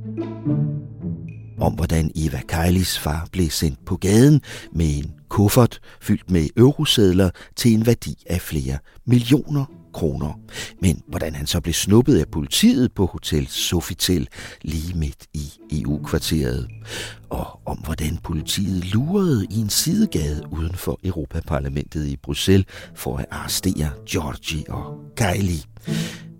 Om 1.60 1.74
hvordan 1.74 2.12
Eva 2.16 2.42
Kejlis 2.48 3.00
far 3.00 3.28
blev 3.32 3.50
sendt 3.50 3.86
på 3.86 3.96
gaden 3.96 4.42
med 4.76 4.98
en 4.98 5.12
kuffert 5.30 5.80
fyldt 6.02 6.32
med 6.32 6.48
eurosedler 6.58 7.30
til 7.56 7.74
en 7.74 7.86
værdi 7.86 8.24
af 8.26 8.42
flere 8.42 8.78
millioner 9.06 9.66
kroner. 9.94 10.40
Men 10.82 11.02
hvordan 11.08 11.36
han 11.36 11.48
så 11.48 11.62
blev 11.62 11.74
snuppet 11.74 12.20
af 12.20 12.28
politiet 12.28 12.94
på 12.94 13.06
Hotel 13.06 13.48
Sofitel 13.48 14.28
lige 14.62 14.98
midt 14.98 15.28
i 15.34 15.52
EU-kvarteret. 15.72 16.68
Og 17.30 17.60
om 17.66 17.78
hvordan 17.78 18.18
politiet 18.24 18.94
lurede 18.94 19.46
i 19.50 19.60
en 19.60 19.70
sidegade 19.70 20.44
uden 20.52 20.76
for 20.76 21.00
Europaparlamentet 21.04 22.08
i 22.08 22.18
Bruxelles 22.18 22.66
for 22.96 23.18
at 23.18 23.26
arrestere 23.32 23.90
Georgi 24.10 24.66
og 24.70 25.00
Kylie. 25.16 25.62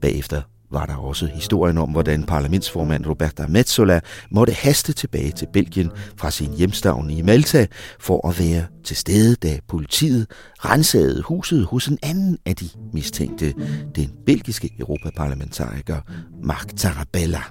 Bagefter 0.02 0.42
var 0.72 0.86
der 0.86 0.96
også 0.96 1.26
historien 1.26 1.78
om, 1.78 1.90
hvordan 1.90 2.24
parlamentsformand 2.24 3.06
Roberta 3.08 3.48
Metsola 3.48 4.00
måtte 4.32 4.54
haste 4.54 4.94
tilbage 4.94 5.32
til 5.32 5.48
Belgien 5.54 5.92
fra 6.18 6.32
sin 6.32 6.54
hjemstavn 6.54 7.10
i 7.10 7.22
Malta 7.22 7.68
for 8.00 8.28
at 8.28 8.40
være 8.40 8.66
til 8.84 8.96
stede, 8.96 9.36
da 9.36 9.60
politiet 9.68 10.28
rensede 10.58 11.22
huset 11.22 11.66
hos 11.66 11.88
en 11.88 11.98
anden 12.04 12.38
af 12.46 12.56
de 12.56 12.70
mistænkte, 12.94 13.54
den 13.96 14.12
belgiske 14.26 14.70
europaparlamentariker 14.80 16.02
Marc 16.44 16.68
Tarabella. 16.78 17.42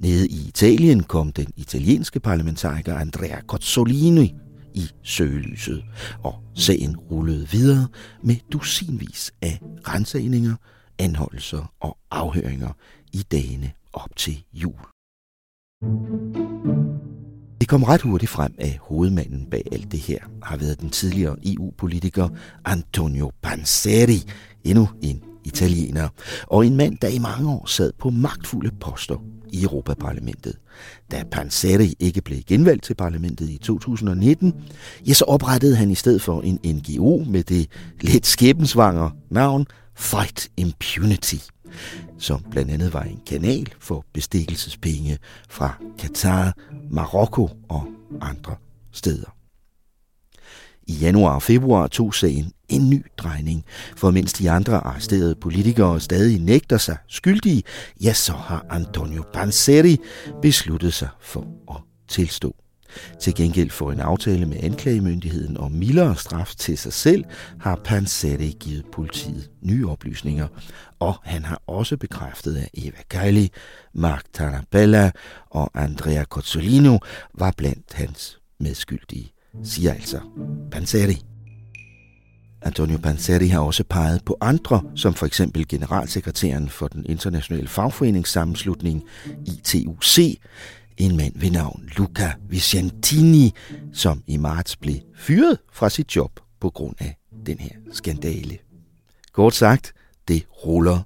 Nede 0.00 0.28
i 0.28 0.48
Italien 0.48 1.02
kom 1.02 1.32
den 1.32 1.46
italienske 1.56 2.20
parlamentariker 2.20 2.94
Andrea 2.94 3.40
Cozzolini 3.46 4.34
i 4.74 4.90
søgelyset, 5.02 5.84
og 6.22 6.34
sagen 6.54 6.96
rullede 6.96 7.48
videre 7.48 7.88
med 8.24 8.36
dusinvis 8.52 9.32
af 9.42 9.60
rensagninger, 9.88 10.54
anholdelser 11.00 11.72
og 11.80 11.96
afhøringer 12.10 12.72
i 13.12 13.22
dagene 13.32 13.72
op 13.92 14.16
til 14.16 14.44
jul. 14.52 14.74
Det 17.60 17.68
kom 17.68 17.82
ret 17.82 18.02
hurtigt 18.02 18.30
frem, 18.30 18.54
at 18.58 18.78
hovedmanden 18.80 19.46
bag 19.50 19.62
alt 19.72 19.92
det 19.92 20.00
her 20.00 20.18
har 20.42 20.56
været 20.56 20.80
den 20.80 20.90
tidligere 20.90 21.36
EU-politiker 21.44 22.28
Antonio 22.64 23.30
Panzeri, 23.42 24.22
endnu 24.64 24.88
en 25.02 25.22
italiener, 25.44 26.08
og 26.46 26.66
en 26.66 26.76
mand, 26.76 26.98
der 27.02 27.08
i 27.08 27.18
mange 27.18 27.50
år 27.50 27.66
sad 27.66 27.92
på 27.98 28.10
magtfulde 28.10 28.70
poster 28.80 29.16
i 29.52 29.62
Europaparlamentet. 29.62 30.56
Da 31.10 31.22
Panzeri 31.30 31.94
ikke 31.98 32.20
blev 32.20 32.38
genvalgt 32.46 32.84
til 32.84 32.94
parlamentet 32.94 33.50
i 33.50 33.58
2019, 33.58 34.54
ja, 35.06 35.12
så 35.12 35.24
oprettede 35.24 35.76
han 35.76 35.90
i 35.90 35.94
stedet 35.94 36.22
for 36.22 36.40
en 36.40 36.58
NGO 36.64 37.24
med 37.26 37.42
det 37.42 37.68
lidt 38.00 38.26
skæbensvanger 38.26 39.10
navn 39.30 39.66
Fight 40.00 40.50
Impunity, 40.56 41.36
som 42.18 42.44
blandt 42.50 42.70
andet 42.70 42.92
var 42.92 43.02
en 43.02 43.20
kanal 43.26 43.72
for 43.78 44.04
bestikkelsespenge 44.12 45.18
fra 45.48 45.74
Katar, 45.98 46.56
Marokko 46.90 47.50
og 47.68 47.86
andre 48.20 48.56
steder. 48.92 49.36
I 50.86 50.92
januar 50.92 51.34
og 51.34 51.42
februar 51.42 51.86
tog 51.86 52.14
sagen 52.14 52.52
en 52.68 52.90
ny 52.90 53.06
drejning, 53.18 53.64
for 53.96 54.10
mens 54.10 54.32
de 54.32 54.50
andre 54.50 54.76
arresterede 54.76 55.34
politikere 55.34 56.00
stadig 56.00 56.40
nægter 56.40 56.78
sig 56.78 56.96
skyldige, 57.08 57.62
ja, 58.02 58.12
så 58.12 58.32
har 58.32 58.66
Antonio 58.70 59.24
Panzeri 59.32 59.98
besluttet 60.42 60.94
sig 60.94 61.08
for 61.20 61.46
at 61.70 61.76
tilstå. 62.08 62.56
Til 63.20 63.34
gengæld 63.34 63.70
for 63.70 63.92
en 63.92 64.00
aftale 64.00 64.46
med 64.46 64.56
anklagemyndigheden 64.62 65.56
om 65.56 65.72
mildere 65.72 66.16
straf 66.16 66.54
til 66.58 66.78
sig 66.78 66.92
selv, 66.92 67.24
har 67.60 67.80
Pansette 67.84 68.52
givet 68.52 68.84
politiet 68.92 69.50
nye 69.62 69.88
oplysninger, 69.88 70.48
og 70.98 71.14
han 71.22 71.44
har 71.44 71.62
også 71.66 71.96
bekræftet, 71.96 72.56
at 72.56 72.68
Eva 72.74 73.02
Kaili, 73.10 73.50
Mark 73.94 74.24
Tarabella 74.32 75.10
og 75.50 75.70
Andrea 75.74 76.24
Cozzolino 76.24 76.98
var 77.34 77.54
blandt 77.56 77.92
hans 77.92 78.38
medskyldige, 78.60 79.32
siger 79.62 79.92
altså 79.92 80.20
Panzeri. 80.70 81.22
Antonio 82.62 82.98
Panzeri 82.98 83.46
har 83.46 83.60
også 83.60 83.84
peget 83.84 84.24
på 84.24 84.36
andre, 84.40 84.82
som 84.94 85.14
for 85.14 85.26
eksempel 85.26 85.68
generalsekretæren 85.68 86.68
for 86.68 86.88
den 86.88 87.06
internationale 87.08 87.68
fagforeningssammenslutning 87.68 89.04
ITUC, 89.46 90.18
en 91.00 91.16
mand 91.16 91.32
ved 91.36 91.50
navn 91.50 91.88
Luca 91.96 92.32
Vicentini, 92.48 93.54
som 93.92 94.22
i 94.26 94.36
marts 94.36 94.76
blev 94.76 94.96
fyret 95.16 95.58
fra 95.72 95.90
sit 95.90 96.16
job 96.16 96.40
på 96.60 96.70
grund 96.70 96.94
af 96.98 97.16
den 97.46 97.58
her 97.58 97.70
skandale. 97.92 98.58
Kort 99.32 99.54
sagt, 99.54 99.92
det 100.28 100.46
ruller 100.66 101.02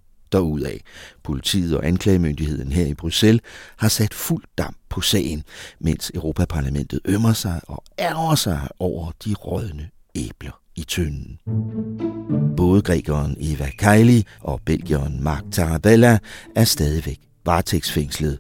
af. 0.67 0.81
Politiet 1.23 1.77
og 1.77 1.87
anklagemyndigheden 1.87 2.73
her 2.73 2.87
i 2.87 2.95
Bruxelles 2.95 3.43
har 3.77 3.89
sat 3.89 4.15
fuld 4.15 4.45
damp 4.59 4.77
på 4.89 5.01
sagen, 5.01 5.43
mens 5.81 6.11
Europaparlamentet 6.15 7.01
ømmer 7.05 7.33
sig 7.33 7.61
og 7.69 7.85
ærger 7.99 8.35
sig 8.35 8.69
over 8.79 9.11
de 9.25 9.35
rådne 9.35 9.91
æbler 10.15 10.61
i 10.77 10.83
tynden. 10.83 11.39
Både 12.57 12.83
grækeren 12.83 13.37
Eva 13.41 13.71
Kaili 13.79 14.25
og 14.41 14.61
belgieren 14.65 15.23
Mark 15.23 15.45
Tarabella 15.53 16.19
er 16.57 16.65
stadigvæk 16.65 17.21
varetægtsfængslet, 17.45 18.39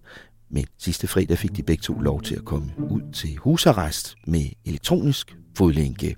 men 0.54 0.66
sidste 0.78 1.06
fredag 1.06 1.38
fik 1.38 1.56
de 1.56 1.62
begge 1.62 1.82
to 1.82 1.94
lov 1.94 2.22
til 2.22 2.34
at 2.34 2.44
komme 2.44 2.72
ud 2.78 3.12
til 3.12 3.36
husarrest 3.36 4.16
med 4.26 4.50
elektronisk 4.64 5.36
fodlænke. 5.56 6.16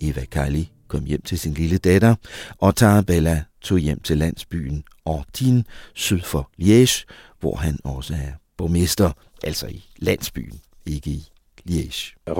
Eva 0.00 0.24
Kali 0.24 0.72
kom 0.88 1.04
hjem 1.04 1.22
til 1.22 1.38
sin 1.38 1.52
lille 1.52 1.78
datter, 1.78 2.14
og 2.58 2.76
Tarabella 2.76 3.44
tog 3.60 3.78
hjem 3.78 4.00
til 4.00 4.18
landsbyen 4.18 4.84
Ordin 5.04 5.64
syd 5.94 6.20
for 6.20 6.50
Liège, 6.62 7.04
hvor 7.40 7.56
han 7.56 7.78
også 7.84 8.14
er 8.14 8.32
borgmester, 8.56 9.12
altså 9.44 9.66
i 9.66 9.84
landsbyen, 9.98 10.60
ikke 10.86 11.10
i 11.10 11.28
Liège. 11.68 12.14
Euh. 12.28 12.34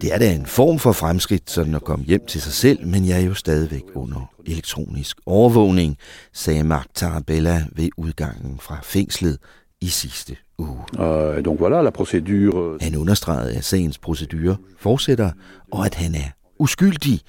Det 0.00 0.14
er 0.14 0.18
da 0.18 0.34
en 0.34 0.46
form 0.46 0.78
for 0.78 0.92
fremskridt, 0.92 1.50
sådan 1.50 1.74
at 1.74 1.84
komme 1.84 2.04
hjem 2.04 2.26
til 2.26 2.40
sig 2.42 2.52
selv, 2.52 2.86
men 2.86 3.08
jeg 3.08 3.20
er 3.20 3.26
jo 3.26 3.34
stadigvæk 3.34 3.84
under 3.94 4.32
elektronisk 4.46 5.16
overvågning, 5.26 5.96
sagde 6.32 6.64
Mark 6.64 6.86
Tarabella 6.94 7.64
ved 7.72 7.88
udgangen 7.96 8.58
fra 8.58 8.78
fængslet 8.82 9.38
i 9.80 9.86
sidste 9.86 10.36
uge. 10.58 10.78
Uh, 10.92 11.44
donc 11.44 11.60
voilà, 11.60 11.82
la 11.82 11.90
procédure... 11.90 12.56
Euh, 12.56 12.80
han 12.80 12.96
understregede, 12.96 13.56
at 13.56 13.64
sagens 13.64 13.98
procedure 13.98 14.56
fortsætter, 14.78 15.30
og 15.72 15.86
at 15.86 15.94
han 15.94 16.14
er 16.14 16.30
uskyldig. 16.58 17.20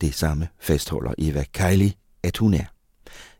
Det 0.00 0.14
samme 0.14 0.48
fastholder 0.60 1.14
Eva 1.18 1.44
Kaili, 1.54 1.94
at 2.22 2.36
hun 2.36 2.54
er. 2.54 2.73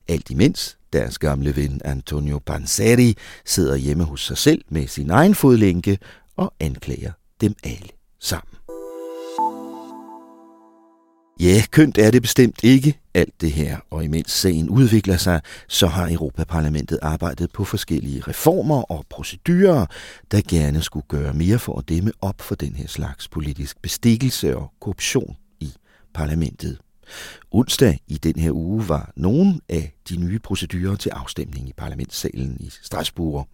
Alt 0.08 0.30
imens 0.30 0.78
deres 0.92 1.18
gamle 1.18 1.56
ven 1.56 1.80
Antonio 1.84 2.38
Panzeri 2.38 3.16
sidder 3.44 3.76
hjemme 3.76 4.04
hos 4.04 4.26
sig 4.26 4.38
selv 4.38 4.64
med 4.68 4.86
sin 4.86 5.10
egen 5.10 5.34
fodlænke 5.34 5.98
og 6.36 6.54
anklager 6.60 7.12
dem 7.40 7.54
alle 7.64 7.88
sammen. 8.20 8.54
Ja, 11.40 11.62
kønt 11.70 11.98
er 11.98 12.10
det 12.10 12.22
bestemt 12.22 12.64
ikke 12.64 13.00
alt 13.14 13.40
det 13.40 13.52
her, 13.52 13.78
og 13.90 14.04
imens 14.04 14.30
sagen 14.30 14.68
udvikler 14.68 15.16
sig, 15.16 15.40
så 15.68 15.86
har 15.86 16.10
Europaparlamentet 16.10 16.98
arbejdet 17.02 17.52
på 17.52 17.64
forskellige 17.64 18.20
reformer 18.20 18.82
og 18.82 19.06
procedurer, 19.10 19.86
der 20.30 20.40
gerne 20.48 20.82
skulle 20.82 21.06
gøre 21.08 21.34
mere 21.34 21.58
for 21.58 21.78
at 21.78 21.88
dæmme 21.88 22.12
op 22.20 22.40
for 22.40 22.54
den 22.54 22.74
her 22.74 22.86
slags 22.86 23.28
politisk 23.28 23.82
bestikkelse 23.82 24.56
og 24.56 24.72
korruption 24.80 25.36
i 25.60 25.72
parlamentet. 26.14 26.78
Onsdag 27.50 27.98
i 28.08 28.14
den 28.14 28.38
her 28.38 28.50
uge 28.50 28.88
var 28.88 29.12
nogle 29.16 29.60
af 29.68 29.94
de 30.08 30.16
nye 30.16 30.38
procedurer 30.38 30.96
til 30.96 31.10
afstemning 31.10 31.68
i 31.68 31.72
parlamentssalen 31.76 32.56
i 32.60 32.70
Strasbourg, 32.82 33.48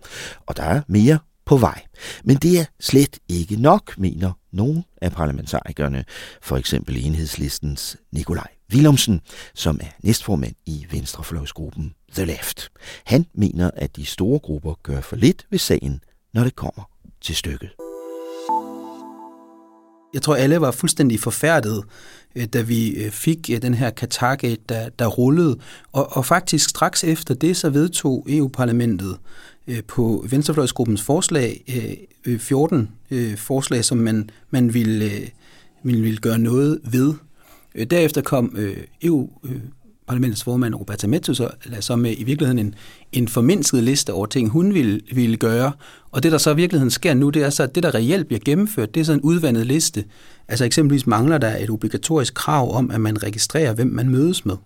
og 0.46 0.56
der 0.56 0.62
er 0.62 0.82
mere 0.88 1.18
på 1.44 1.56
vej. 1.56 1.82
Men 2.24 2.36
det 2.36 2.60
er 2.60 2.64
slet 2.80 3.18
ikke 3.28 3.56
nok, 3.56 3.98
mener 3.98 4.32
nogle 4.52 4.84
af 5.02 5.12
parlamentarikerne, 5.12 6.04
for 6.42 6.56
eksempel 6.56 7.06
enhedslistens 7.06 7.96
Nikolaj 8.12 8.48
Willumsen, 8.72 9.20
som 9.54 9.80
er 9.82 9.86
næstformand 10.02 10.54
i 10.66 10.86
venstrefløjsgruppen 10.90 11.94
The 12.14 12.24
Left. 12.24 12.68
Han 13.04 13.26
mener, 13.34 13.70
at 13.76 13.96
de 13.96 14.06
store 14.06 14.38
grupper 14.38 14.74
gør 14.82 15.00
for 15.00 15.16
lidt 15.16 15.46
ved 15.50 15.58
sagen, 15.58 16.00
når 16.34 16.44
det 16.44 16.56
kommer 16.56 16.90
til 17.20 17.36
stykket 17.36 17.89
jeg 20.14 20.22
tror, 20.22 20.34
alle 20.34 20.60
var 20.60 20.70
fuldstændig 20.70 21.20
forfærdet, 21.20 21.84
øh, 22.36 22.46
da 22.46 22.60
vi 22.60 22.90
øh, 22.90 23.10
fik 23.10 23.50
øh, 23.52 23.62
den 23.62 23.74
her 23.74 23.90
Qatargate, 23.90 24.62
der, 24.68 24.88
der 24.88 25.06
rullede. 25.06 25.58
Og, 25.92 26.16
og 26.16 26.26
faktisk 26.26 26.70
straks 26.70 27.04
efter 27.04 27.34
det, 27.34 27.56
så 27.56 27.70
vedtog 27.70 28.26
EU-parlamentet 28.28 29.16
på 29.88 30.26
Venstrefløjsgruppens 30.30 31.02
forslag 31.02 31.64
14 32.38 32.88
forslag, 33.36 33.84
som 33.84 33.98
man, 33.98 34.30
man 34.50 34.74
ville, 34.74 35.10
man 35.82 36.02
ville 36.02 36.18
gøre 36.18 36.38
noget 36.38 36.80
ved. 36.84 37.14
Derefter 37.90 38.22
kom 38.22 38.56
EU 39.02 39.28
parlamentets 40.10 40.44
formand 40.44 40.74
Roberta 40.74 41.06
Metto 41.06 41.34
så, 41.34 41.48
så 41.80 41.96
med 41.96 42.14
i 42.18 42.24
virkeligheden 42.24 42.58
en, 42.58 42.74
en 43.12 43.28
formindsket 43.28 43.82
liste 43.82 44.12
over 44.12 44.26
ting, 44.26 44.48
hun 44.48 44.74
ville, 44.74 45.00
ville 45.12 45.36
gøre. 45.36 45.72
Og 46.10 46.22
det, 46.22 46.32
der 46.32 46.38
så 46.38 46.50
i 46.50 46.56
virkeligheden 46.56 46.90
sker 46.90 47.14
nu, 47.14 47.30
det 47.30 47.42
er 47.42 47.50
så, 47.50 47.62
at 47.62 47.74
det, 47.74 47.82
der 47.82 47.94
reelt 47.94 48.26
bliver 48.26 48.40
gennemført, 48.44 48.94
det 48.94 49.00
er 49.00 49.04
så 49.04 49.12
en 49.12 49.20
udvandet 49.20 49.66
liste. 49.66 50.04
Altså 50.48 50.64
eksempelvis 50.64 51.06
mangler 51.06 51.38
der 51.38 51.56
et 51.56 51.70
obligatorisk 51.70 52.34
krav 52.34 52.74
om, 52.74 52.90
at 52.90 53.00
man 53.00 53.22
registrerer, 53.22 53.74
hvem 53.74 53.86
man 53.86 54.08
mødes 54.08 54.46
med. 54.46 54.56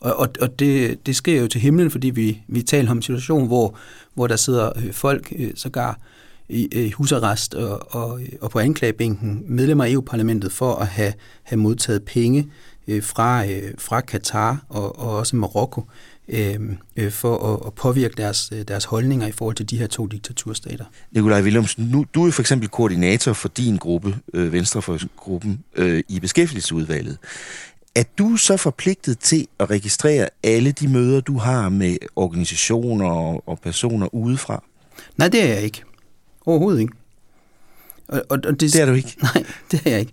Og, 0.00 0.16
og, 0.16 0.28
og 0.40 0.58
det, 0.58 1.06
det 1.06 1.16
sker 1.16 1.40
jo 1.40 1.48
til 1.48 1.60
himlen, 1.60 1.90
fordi 1.90 2.10
vi, 2.10 2.42
vi 2.48 2.62
taler 2.62 2.90
om 2.90 2.96
en 2.96 3.02
situation, 3.02 3.46
hvor, 3.46 3.76
hvor 4.14 4.26
der 4.26 4.36
sidder 4.36 4.70
øh, 4.76 4.92
folk 4.92 5.32
øh, 5.38 5.50
sågar 5.54 6.00
i, 6.48 6.68
øh, 6.74 6.92
husarrest 6.92 7.54
og, 7.54 7.94
og, 7.94 8.20
øh, 8.20 8.28
og 8.40 8.50
på 8.50 8.58
anklagebænken, 8.58 9.44
medlemmer 9.48 9.84
af 9.84 9.90
EU-parlamentet, 9.90 10.52
for 10.52 10.74
at 10.74 10.86
have, 10.86 11.12
have 11.42 11.58
modtaget 11.58 12.02
penge 12.02 12.48
øh, 12.88 13.02
fra, 13.02 13.46
øh, 13.46 13.74
fra 13.78 14.00
Katar 14.00 14.64
og, 14.68 14.98
og 14.98 15.16
også 15.16 15.36
Marokko 15.36 15.84
øh, 16.28 16.60
øh, 16.96 17.10
for 17.10 17.54
at, 17.54 17.66
at 17.66 17.74
påvirke 17.74 18.14
deres, 18.16 18.52
deres 18.68 18.84
holdninger 18.84 19.26
i 19.26 19.32
forhold 19.32 19.56
til 19.56 19.70
de 19.70 19.78
her 19.78 19.86
to 19.86 20.06
diktaturstater. 20.06 20.84
Nikolaj 21.12 21.42
Willemsen, 21.42 21.84
nu, 21.84 22.06
du 22.14 22.26
er 22.26 22.30
for 22.30 22.42
eksempel 22.42 22.68
koordinator 22.68 23.32
for 23.32 23.48
din 23.48 23.76
gruppe, 23.76 24.16
øh, 24.34 24.52
Venstrefolksgruppen, 24.52 25.64
øh, 25.76 26.02
i 26.08 26.20
beskæftigelsesudvalget. 26.20 27.18
Er 27.94 28.04
du 28.18 28.36
så 28.36 28.56
forpligtet 28.56 29.18
til 29.18 29.46
at 29.58 29.70
registrere 29.70 30.28
alle 30.42 30.72
de 30.72 30.88
møder, 30.88 31.20
du 31.20 31.38
har 31.38 31.68
med 31.68 31.96
organisationer 32.16 33.10
og, 33.10 33.48
og 33.48 33.58
personer 33.60 34.14
udefra? 34.14 34.62
Nej, 35.16 35.28
det 35.28 35.42
er 35.42 35.54
jeg 35.54 35.62
ikke. 35.62 35.82
Overhovedet 36.46 36.80
ikke. 36.80 36.92
Og, 38.08 38.22
og, 38.28 38.38
og 38.44 38.60
det, 38.60 38.60
det 38.60 38.80
er 38.80 38.86
du 38.86 38.92
ikke? 38.92 39.16
Nej, 39.34 39.44
det 39.70 39.82
er 39.84 39.90
jeg 39.90 40.00
ikke. 40.00 40.12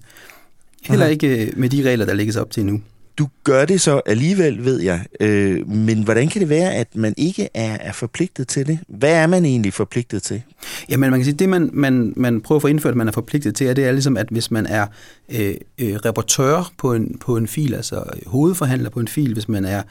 Heller 0.88 1.08
ikke 1.08 1.46
øh, 1.46 1.52
med 1.58 1.70
de 1.70 1.90
regler, 1.90 2.06
der 2.06 2.14
lægges 2.14 2.36
op 2.36 2.52
til 2.52 2.66
nu. 2.66 2.82
Du 3.18 3.28
gør 3.44 3.66
det 3.66 3.82
så 3.82 4.02
alligevel, 4.06 4.66
ved 4.66 4.82
jeg. 4.82 5.06
Øh, 5.20 5.70
men 5.70 6.04
hvordan 6.04 6.30
kan 6.30 6.42
det 6.42 6.50
være, 6.50 6.74
at 6.74 6.96
man 6.96 7.14
ikke 7.18 7.50
er, 7.54 7.78
er 7.82 7.92
forpligtet 7.92 8.48
til 8.48 8.68
det? 8.68 8.80
Hvad 8.88 9.14
er 9.14 9.28
man 9.28 9.46
egentlig 9.46 9.74
forpligtet 9.74 10.24
til? 10.24 10.42
Jamen, 10.90 11.10
man 11.10 11.20
kan 11.20 11.26
sige, 11.26 11.36
det 11.36 11.50
man, 11.50 11.70
man, 11.74 12.14
man 12.16 12.42
prøver 12.42 12.58
at 12.58 12.62
få 12.62 12.68
indført, 12.68 12.92
at 12.92 12.98
man 12.98 13.08
er 13.08 13.12
forpligtet 13.12 13.56
til, 13.56 13.76
det 13.76 13.86
er 13.86 13.92
ligesom, 13.92 14.18
at 14.18 14.28
hvis 14.32 14.52
man 14.52 14.66
er 14.66 14.88
øh, 15.30 15.56
øh, 15.80 15.96
reportør 15.96 16.72
på 16.78 16.94
en, 16.94 17.18
på 17.20 17.38
en 17.38 17.48
fil, 17.48 17.74
altså 17.74 18.04
hovedforhandler 18.26 18.90
på 18.90 19.00
en 19.00 19.08
fil, 19.08 19.34
hvis 19.34 19.50
man 19.50 19.66
er 19.66 19.82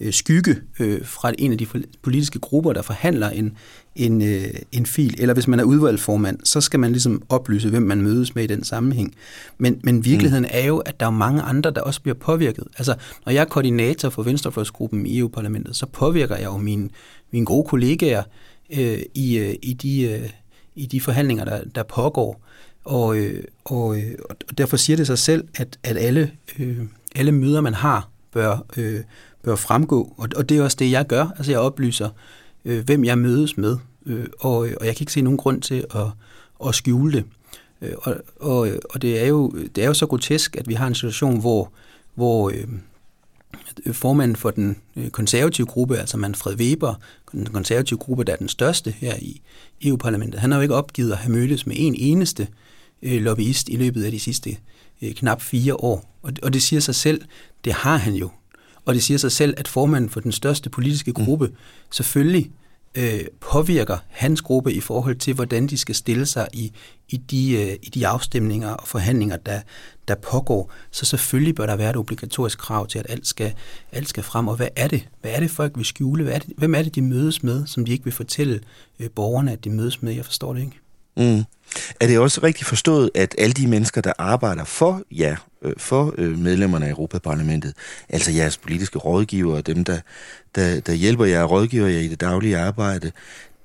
øh, 0.00 0.12
skygge 0.12 0.56
øh, 0.80 1.04
fra 1.04 1.32
en 1.38 1.52
af 1.52 1.58
de 1.58 1.66
politiske 2.02 2.38
grupper, 2.38 2.72
der 2.72 2.82
forhandler 2.82 3.30
en, 3.30 3.56
en, 3.96 4.22
øh, 4.22 4.44
en 4.72 4.86
fil, 4.86 5.14
eller 5.18 5.34
hvis 5.34 5.48
man 5.48 5.60
er 5.60 5.64
udvalgsformand, 5.64 6.38
så 6.44 6.60
skal 6.60 6.80
man 6.80 6.92
ligesom 6.92 7.22
oplyse, 7.28 7.70
hvem 7.70 7.82
man 7.82 8.02
mødes 8.02 8.34
med 8.34 8.44
i 8.44 8.46
den 8.46 8.64
sammenhæng. 8.64 9.14
Men, 9.58 9.80
men 9.82 10.04
virkeligheden 10.04 10.44
mm. 10.44 10.58
er 10.58 10.66
jo, 10.66 10.78
at 10.78 11.00
der 11.00 11.06
er 11.06 11.10
mange 11.10 11.42
andre, 11.42 11.70
der 11.70 11.80
også 11.80 12.02
bliver 12.02 12.14
påvirket. 12.14 12.64
Altså, 12.78 12.94
når 13.26 13.32
jeg 13.32 13.40
er 13.40 13.44
koordinator 13.44 14.08
for 14.08 14.22
Venstrefløjsgruppen 14.22 15.06
i 15.06 15.18
EU-parlamentet, 15.18 15.76
så 15.76 15.86
påvirker 15.86 16.36
jeg 16.36 16.44
jo 16.44 16.56
mine, 16.56 16.88
mine 17.30 17.46
gode 17.46 17.68
kollegaer 17.68 18.22
øh, 18.78 18.98
i, 19.14 19.38
øh, 19.38 19.54
i, 19.62 19.72
de, 19.72 20.02
øh, 20.02 20.30
i 20.74 20.86
de 20.86 21.00
forhandlinger, 21.00 21.44
der, 21.44 21.60
der 21.74 21.82
pågår. 21.82 22.44
Og, 22.84 23.16
øh, 23.18 23.44
og, 23.64 23.98
øh, 23.98 24.14
og 24.48 24.58
derfor 24.58 24.76
siger 24.76 24.96
det 24.96 25.06
sig 25.06 25.18
selv, 25.18 25.48
at, 25.54 25.78
at 25.82 25.96
alle, 25.96 26.30
øh, 26.58 26.78
alle 27.14 27.32
møder, 27.32 27.60
man 27.60 27.74
har, 27.74 28.08
bør, 28.32 28.66
øh, 28.76 29.00
bør 29.44 29.56
fremgå. 29.56 30.14
Og, 30.16 30.28
og 30.36 30.48
det 30.48 30.58
er 30.58 30.62
også 30.62 30.76
det, 30.80 30.90
jeg 30.90 31.06
gør. 31.06 31.26
Altså 31.36 31.52
jeg 31.52 31.60
oplyser, 31.60 32.08
øh, 32.64 32.84
hvem 32.84 33.04
jeg 33.04 33.18
mødes 33.18 33.56
med, 33.56 33.78
øh, 34.06 34.26
og, 34.40 34.68
øh, 34.68 34.74
og 34.80 34.86
jeg 34.86 34.96
kan 34.96 35.02
ikke 35.02 35.12
se 35.12 35.20
nogen 35.20 35.36
grund 35.36 35.62
til 35.62 35.84
at, 35.94 36.06
at 36.68 36.74
skjule 36.74 37.12
det. 37.12 37.24
Øh, 37.82 37.92
og, 37.98 38.16
og, 38.40 38.68
øh, 38.68 38.78
og 38.90 39.02
det, 39.02 39.22
er 39.22 39.26
jo, 39.26 39.50
det 39.50 39.84
er 39.84 39.86
jo 39.86 39.94
så 39.94 40.06
grotesk, 40.06 40.56
at 40.56 40.68
vi 40.68 40.74
har 40.74 40.86
en 40.86 40.94
situation, 40.94 41.40
hvor, 41.40 41.72
hvor 42.14 42.50
øh, 42.50 42.66
formanden 43.92 44.36
for 44.36 44.50
den 44.50 44.76
øh, 44.96 45.10
konservative 45.10 45.66
gruppe, 45.66 45.98
altså 45.98 46.16
Manfred 46.16 46.56
Weber, 46.56 46.94
den 47.32 47.46
konservative 47.46 47.98
gruppe, 47.98 48.24
der 48.24 48.32
er 48.32 48.36
den 48.36 48.48
største 48.48 48.90
her 48.90 49.16
i 49.16 49.40
EU-parlamentet, 49.82 50.40
han 50.40 50.50
har 50.50 50.58
jo 50.58 50.62
ikke 50.62 50.74
opgivet 50.74 51.12
at 51.12 51.18
have 51.18 51.32
mødtes 51.32 51.66
med 51.66 51.76
en 51.78 51.94
eneste 51.94 52.48
øh, 53.02 53.22
lobbyist 53.22 53.68
i 53.68 53.76
løbet 53.76 54.04
af 54.04 54.10
de 54.10 54.20
sidste 54.20 54.56
øh, 55.02 55.14
knap 55.14 55.42
fire 55.42 55.74
år. 55.74 56.18
Og, 56.22 56.32
og 56.42 56.52
det 56.52 56.62
siger 56.62 56.80
sig 56.80 56.94
selv, 56.94 57.22
det 57.64 57.72
har 57.72 57.96
han 57.96 58.14
jo. 58.14 58.30
Og 58.84 58.94
det 58.94 59.02
siger 59.02 59.18
sig 59.18 59.32
selv, 59.32 59.54
at 59.56 59.68
formanden 59.68 60.10
for 60.10 60.20
den 60.20 60.32
største 60.32 60.70
politiske 60.70 61.12
mm. 61.16 61.24
gruppe 61.24 61.46
mm. 61.46 61.54
selvfølgelig 61.90 62.50
øh, 62.94 63.24
påvirker 63.40 63.96
hans 64.08 64.42
gruppe 64.42 64.72
i 64.72 64.80
forhold 64.80 65.16
til, 65.16 65.34
hvordan 65.34 65.66
de 65.66 65.76
skal 65.76 65.94
stille 65.94 66.26
sig 66.26 66.48
i, 66.52 66.72
i, 67.08 67.16
de, 67.16 67.52
øh, 67.52 67.76
i 67.82 67.90
de 67.94 68.06
afstemninger 68.06 68.70
og 68.70 68.88
forhandlinger, 68.88 69.36
der, 69.36 69.60
der 70.08 70.14
pågår. 70.14 70.72
Så 70.90 71.04
selvfølgelig 71.04 71.54
bør 71.54 71.66
der 71.66 71.76
være 71.76 71.90
et 71.90 71.96
obligatorisk 71.96 72.58
krav 72.58 72.86
til, 72.86 72.98
at 72.98 73.06
alt 73.08 73.26
skal, 73.26 73.54
alt 73.92 74.08
skal 74.08 74.22
frem. 74.22 74.48
Og 74.48 74.56
hvad 74.56 74.68
er 74.76 74.88
det? 74.88 75.08
Hvad 75.20 75.30
er 75.30 75.40
det, 75.40 75.50
folk 75.50 75.76
vil 75.76 75.84
skjule? 75.84 76.24
Hvad 76.24 76.34
er 76.34 76.38
det, 76.38 76.52
hvem 76.56 76.74
er 76.74 76.82
det, 76.82 76.94
de 76.94 77.02
mødes 77.02 77.42
med, 77.42 77.66
som 77.66 77.84
de 77.84 77.92
ikke 77.92 78.04
vil 78.04 78.12
fortælle 78.12 78.60
øh, 79.00 79.10
borgerne, 79.10 79.52
at 79.52 79.64
de 79.64 79.70
mødes 79.70 80.02
med? 80.02 80.12
Jeg 80.12 80.24
forstår 80.24 80.52
det 80.52 80.60
ikke. 80.60 80.80
Mm. 81.16 81.44
Er 82.00 82.06
det 82.06 82.18
også 82.18 82.40
rigtigt 82.42 82.68
forstået, 82.68 83.10
at 83.14 83.34
alle 83.38 83.52
de 83.52 83.66
mennesker, 83.66 84.00
der 84.00 84.12
arbejder 84.18 84.64
for 84.64 85.02
jer, 85.10 85.36
øh, 85.62 85.72
for 85.76 86.14
øh, 86.18 86.38
medlemmerne 86.38 86.86
af 86.86 86.90
Europaparlamentet, 86.90 87.72
altså 88.08 88.32
jeres 88.32 88.56
politiske 88.56 88.98
rådgivere, 88.98 89.60
dem 89.60 89.84
der, 89.84 89.98
der, 90.54 90.80
der 90.80 90.92
hjælper 90.92 91.24
jer 91.24 91.42
og 91.42 91.50
rådgiver 91.50 91.88
jer 91.88 92.00
i 92.00 92.08
det 92.08 92.20
daglige 92.20 92.58
arbejde, 92.58 93.12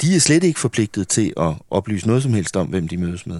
de 0.01 0.15
er 0.15 0.19
slet 0.19 0.43
ikke 0.43 0.59
forpligtet 0.59 1.07
til 1.07 1.33
at 1.37 1.53
oplyse 1.71 2.07
noget 2.07 2.23
som 2.23 2.33
helst 2.33 2.57
om, 2.57 2.67
hvem 2.67 2.87
de 2.87 2.97
mødes 2.97 3.27
med. 3.27 3.37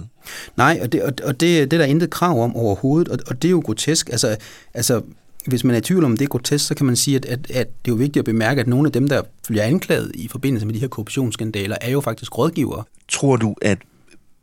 Nej, 0.56 0.78
og 0.82 0.92
det, 0.92 1.02
og 1.02 1.40
det, 1.40 1.70
det 1.70 1.72
er 1.72 1.78
der 1.78 1.84
intet 1.84 2.10
krav 2.10 2.44
om 2.44 2.56
overhovedet, 2.56 3.08
og, 3.08 3.18
og 3.26 3.42
det 3.42 3.48
er 3.48 3.52
jo 3.52 3.62
grotesk. 3.64 4.08
Altså, 4.10 4.36
altså, 4.74 5.02
hvis 5.46 5.64
man 5.64 5.74
er 5.74 5.78
i 5.78 5.82
tvivl 5.82 6.04
om, 6.04 6.16
det 6.16 6.24
er 6.24 6.28
grotesk, 6.28 6.66
så 6.66 6.74
kan 6.74 6.86
man 6.86 6.96
sige, 6.96 7.16
at, 7.16 7.26
at, 7.26 7.50
at 7.50 7.68
det 7.84 7.90
er 7.90 7.92
jo 7.92 7.94
vigtigt 7.94 8.16
at 8.16 8.24
bemærke, 8.24 8.60
at 8.60 8.66
nogle 8.66 8.86
af 8.86 8.92
dem, 8.92 9.08
der 9.08 9.22
bliver 9.48 9.64
anklaget 9.64 10.12
i 10.14 10.28
forbindelse 10.28 10.66
med 10.66 10.74
de 10.74 10.80
her 10.80 10.88
korruptionsskandaler, 10.88 11.76
er 11.80 11.90
jo 11.90 12.00
faktisk 12.00 12.38
rådgivere. 12.38 12.84
Tror 13.08 13.36
du, 13.36 13.54
at 13.62 13.78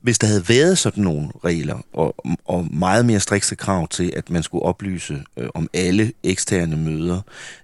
hvis 0.07 0.19
der 0.19 0.27
havde 0.27 0.49
været 0.49 0.77
sådan 0.77 1.03
nogle 1.03 1.29
regler 1.43 1.85
og, 1.93 2.15
og 2.45 2.67
meget 2.73 3.05
mere 3.05 3.19
strikse 3.19 3.55
krav 3.55 3.87
til, 3.87 4.13
at 4.15 4.29
man 4.29 4.43
skulle 4.43 4.63
oplyse 4.63 5.23
øh, 5.37 5.47
om 5.53 5.69
alle 5.73 6.11
eksterne 6.23 6.77
møder, 6.77 7.21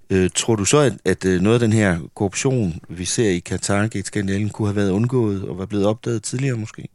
øh, 0.10 0.29
tror 0.36 0.56
du 0.56 0.65
så, 0.65 0.77
at, 0.77 0.93
at 1.06 1.25
øh, 1.25 1.41
noget 1.41 1.53
af 1.53 1.60
den 1.60 1.73
her 1.73 1.99
korruption, 2.15 2.79
vi 2.89 3.06
ser 3.06 3.29
i 3.29 3.41
Qatargate-skandalen, 3.49 4.49
kunne 4.49 4.67
have 4.67 4.75
været 4.75 4.91
undgået 4.91 5.43
og 5.43 5.58
var 5.58 5.65
blevet 5.65 5.86
opdaget 5.86 6.23
tidligere 6.23 6.58
måske? 6.58 6.88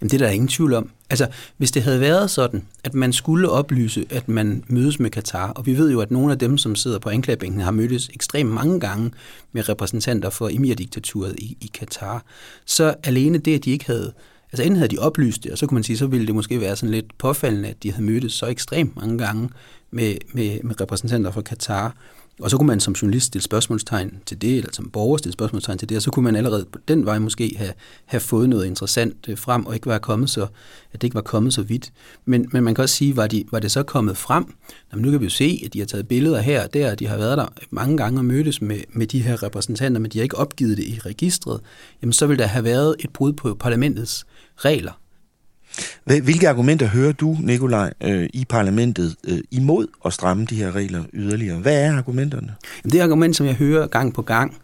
Jamen 0.00 0.10
det 0.10 0.22
er 0.22 0.26
der 0.26 0.32
ingen 0.32 0.48
tvivl 0.48 0.74
om. 0.74 0.90
Altså, 1.10 1.26
hvis 1.56 1.70
det 1.70 1.82
havde 1.82 2.00
været 2.00 2.30
sådan, 2.30 2.66
at 2.84 2.94
man 2.94 3.12
skulle 3.12 3.48
oplyse, 3.48 4.06
at 4.10 4.28
man 4.28 4.64
mødes 4.66 5.00
med 5.00 5.10
Katar, 5.10 5.50
og 5.50 5.66
vi 5.66 5.78
ved 5.78 5.90
jo, 5.90 6.00
at 6.00 6.10
nogle 6.10 6.32
af 6.32 6.38
dem, 6.38 6.58
som 6.58 6.76
sidder 6.76 6.98
på 6.98 7.08
anklagebænken, 7.08 7.60
har 7.60 7.70
mødtes 7.70 8.10
ekstremt 8.14 8.50
mange 8.50 8.80
gange 8.80 9.10
med 9.52 9.68
repræsentanter 9.68 10.30
for 10.30 10.48
emirdiktaturet 10.48 11.34
i, 11.38 11.56
i 11.60 11.70
Katar, 11.74 12.24
så 12.64 12.94
alene 13.04 13.38
det, 13.38 13.54
at 13.54 13.64
de 13.64 13.70
ikke 13.70 13.86
havde 13.86 14.12
Altså 14.52 14.62
enten 14.62 14.76
havde 14.76 14.96
de 14.96 14.98
oplyst 14.98 15.44
det, 15.44 15.52
og 15.52 15.58
så 15.58 15.66
kunne 15.66 15.76
man 15.76 15.84
sige, 15.84 15.96
så 15.96 16.06
ville 16.06 16.26
det 16.26 16.34
måske 16.34 16.60
være 16.60 16.76
sådan 16.76 16.90
lidt 16.90 17.18
påfaldende, 17.18 17.68
at 17.68 17.82
de 17.82 17.92
havde 17.92 18.04
mødtes 18.04 18.32
så 18.32 18.46
ekstremt 18.46 18.96
mange 18.96 19.18
gange 19.18 19.50
med, 19.90 20.16
med, 20.32 20.58
med 20.62 20.80
repræsentanter 20.80 21.30
fra 21.30 21.40
Katar. 21.40 21.96
Og 22.40 22.50
så 22.50 22.56
kunne 22.56 22.66
man 22.66 22.80
som 22.80 22.92
journalist 22.92 23.26
stille 23.26 23.42
spørgsmålstegn 23.42 24.18
til 24.26 24.42
det, 24.42 24.56
eller 24.56 24.70
som 24.72 24.90
borger 24.90 25.16
stille 25.16 25.32
spørgsmålstegn 25.32 25.78
til 25.78 25.88
det, 25.88 25.96
og 25.96 26.02
så 26.02 26.10
kunne 26.10 26.24
man 26.24 26.36
allerede 26.36 26.66
på 26.72 26.78
den 26.88 27.06
vej 27.06 27.18
måske 27.18 27.54
have, 27.56 27.72
have 28.04 28.20
fået 28.20 28.48
noget 28.48 28.66
interessant 28.66 29.28
øh, 29.28 29.38
frem, 29.38 29.66
og 29.66 29.74
ikke 29.74 29.88
være 29.88 29.98
kommet 29.98 30.30
så, 30.30 30.42
at 30.92 31.00
det 31.00 31.02
ikke 31.04 31.14
var 31.14 31.20
kommet 31.20 31.54
så 31.54 31.62
vidt. 31.62 31.92
Men, 32.24 32.48
men 32.52 32.64
man 32.64 32.74
kan 32.74 32.82
også 32.82 32.94
sige, 32.94 33.16
var, 33.16 33.26
de, 33.26 33.44
var 33.50 33.58
det 33.58 33.70
så 33.70 33.82
kommet 33.82 34.16
frem? 34.16 34.54
Jamen, 34.92 35.04
nu 35.04 35.10
kan 35.10 35.20
vi 35.20 35.24
jo 35.24 35.30
se, 35.30 35.62
at 35.64 35.72
de 35.72 35.78
har 35.78 35.86
taget 35.86 36.08
billeder 36.08 36.40
her 36.40 36.64
og 36.64 36.74
der, 36.74 36.90
og 36.90 36.98
de 36.98 37.06
har 37.06 37.16
været 37.16 37.38
der 37.38 37.46
mange 37.70 37.96
gange 37.96 38.20
og 38.20 38.24
mødtes 38.24 38.62
med, 38.62 38.80
med 38.92 39.06
de 39.06 39.22
her 39.22 39.42
repræsentanter, 39.42 40.00
men 40.00 40.10
de 40.10 40.18
har 40.18 40.22
ikke 40.22 40.38
opgivet 40.38 40.76
det 40.76 40.84
i 40.84 40.98
registret. 41.06 41.60
Jamen, 42.02 42.12
så 42.12 42.26
vil 42.26 42.38
der 42.38 42.46
have 42.46 42.64
været 42.64 42.96
et 42.98 43.10
brud 43.10 43.32
på 43.32 43.54
parlamentets 43.54 44.26
regler. 44.64 44.92
Hvilke 46.04 46.48
argumenter 46.48 46.86
hører 46.86 47.12
du, 47.12 47.36
Nikolaj, 47.40 47.92
øh, 48.00 48.28
i 48.34 48.44
parlamentet 48.44 49.16
øh, 49.24 49.38
imod 49.50 49.86
at 50.04 50.12
stramme 50.12 50.44
de 50.44 50.54
her 50.54 50.74
regler 50.74 51.04
yderligere? 51.12 51.58
Hvad 51.58 51.82
er 51.82 51.96
argumenterne? 51.96 52.54
Det 52.84 53.00
argument, 53.00 53.36
som 53.36 53.46
jeg 53.46 53.54
hører 53.54 53.86
gang 53.86 54.14
på 54.14 54.22
gang, 54.22 54.56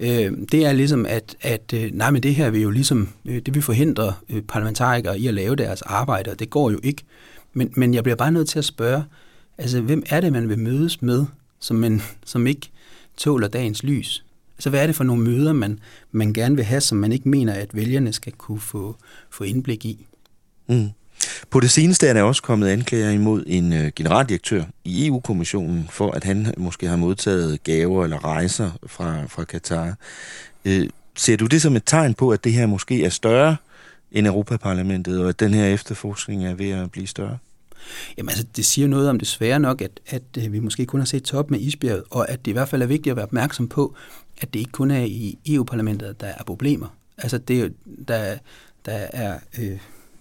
øh, 0.00 0.32
det 0.52 0.66
er 0.66 0.72
ligesom, 0.72 1.06
at, 1.08 1.36
at 1.40 1.74
nej, 1.92 2.10
men 2.10 2.22
det 2.22 2.34
her 2.34 2.50
vil 2.50 2.60
jo 2.60 2.70
ligesom, 2.70 3.08
det 3.24 3.54
vil 3.54 3.62
forhindre 3.62 4.14
parlamentarikere 4.48 5.18
i 5.18 5.26
at 5.26 5.34
lave 5.34 5.56
deres 5.56 5.82
arbejde, 5.82 6.30
og 6.30 6.38
det 6.38 6.50
går 6.50 6.70
jo 6.70 6.80
ikke. 6.82 7.02
Men, 7.52 7.72
men 7.76 7.94
jeg 7.94 8.02
bliver 8.02 8.16
bare 8.16 8.32
nødt 8.32 8.48
til 8.48 8.58
at 8.58 8.64
spørge, 8.64 9.04
altså 9.58 9.80
hvem 9.80 10.02
er 10.10 10.20
det, 10.20 10.32
man 10.32 10.48
vil 10.48 10.58
mødes 10.58 11.02
med, 11.02 11.26
som, 11.60 11.76
man, 11.76 12.02
som 12.24 12.46
ikke 12.46 12.70
tåler 13.16 13.48
dagens 13.48 13.82
lys? 13.82 14.24
Altså, 14.60 14.70
hvad 14.70 14.82
er 14.82 14.86
det 14.86 14.96
for 14.96 15.04
nogle 15.04 15.22
møder, 15.22 15.52
man, 15.52 15.78
man 16.12 16.32
gerne 16.32 16.56
vil 16.56 16.64
have, 16.64 16.80
som 16.80 16.98
man 16.98 17.12
ikke 17.12 17.28
mener, 17.28 17.54
at 17.54 17.68
vælgerne 17.72 18.12
skal 18.12 18.32
kunne 18.32 18.60
få, 18.60 18.96
få 19.30 19.44
indblik 19.44 19.84
i? 19.84 20.06
Mm. 20.68 20.88
På 21.50 21.60
det 21.60 21.70
seneste 21.70 22.06
er 22.06 22.12
der 22.12 22.22
også 22.22 22.42
kommet 22.42 22.68
anklager 22.68 23.10
imod 23.10 23.44
en 23.46 23.72
øh, 23.72 23.92
generaldirektør 23.96 24.64
i 24.84 25.06
EU-kommissionen 25.06 25.88
for, 25.90 26.10
at 26.10 26.24
han 26.24 26.54
måske 26.56 26.86
har 26.86 26.96
modtaget 26.96 27.62
gaver 27.62 28.04
eller 28.04 28.24
rejser 28.24 28.70
fra, 28.86 29.26
fra 29.26 29.44
Katar. 29.44 29.94
Øh, 30.64 30.88
ser 31.16 31.36
du 31.36 31.46
det 31.46 31.62
som 31.62 31.76
et 31.76 31.82
tegn 31.86 32.14
på, 32.14 32.30
at 32.30 32.44
det 32.44 32.52
her 32.52 32.66
måske 32.66 33.04
er 33.04 33.10
større 33.10 33.56
end 34.12 34.26
Europaparlamentet, 34.26 35.20
og 35.20 35.28
at 35.28 35.40
den 35.40 35.54
her 35.54 35.66
efterforskning 35.66 36.46
er 36.46 36.54
ved 36.54 36.70
at 36.70 36.90
blive 36.90 37.06
større? 37.06 37.38
Jamen 38.18 38.28
altså, 38.28 38.46
det 38.56 38.64
siger 38.64 38.88
noget 38.88 39.08
om 39.08 39.18
det 39.18 39.28
svære 39.28 39.60
nok, 39.60 39.82
at, 39.82 40.00
at 40.06 40.22
øh, 40.38 40.52
vi 40.52 40.58
måske 40.58 40.86
kun 40.86 41.00
har 41.00 41.06
set 41.06 41.22
top 41.22 41.50
med 41.50 41.60
isbjerget, 41.60 42.02
og 42.10 42.30
at 42.30 42.44
det 42.44 42.50
i 42.50 42.52
hvert 42.52 42.68
fald 42.68 42.82
er 42.82 42.86
vigtigt 42.86 43.10
at 43.10 43.16
være 43.16 43.26
opmærksom 43.26 43.68
på, 43.68 43.94
at 44.40 44.54
det 44.54 44.60
ikke 44.60 44.72
kun 44.72 44.90
er 44.90 45.04
i 45.04 45.38
EU-parlamentet, 45.46 46.20
der 46.20 46.26
er 46.26 46.44
problemer. 46.44 46.96
Altså, 47.18 47.38
det, 47.38 47.74
der, 48.08 48.38
der 48.84 48.92
er... 48.92 49.38
Øh, 49.58 49.78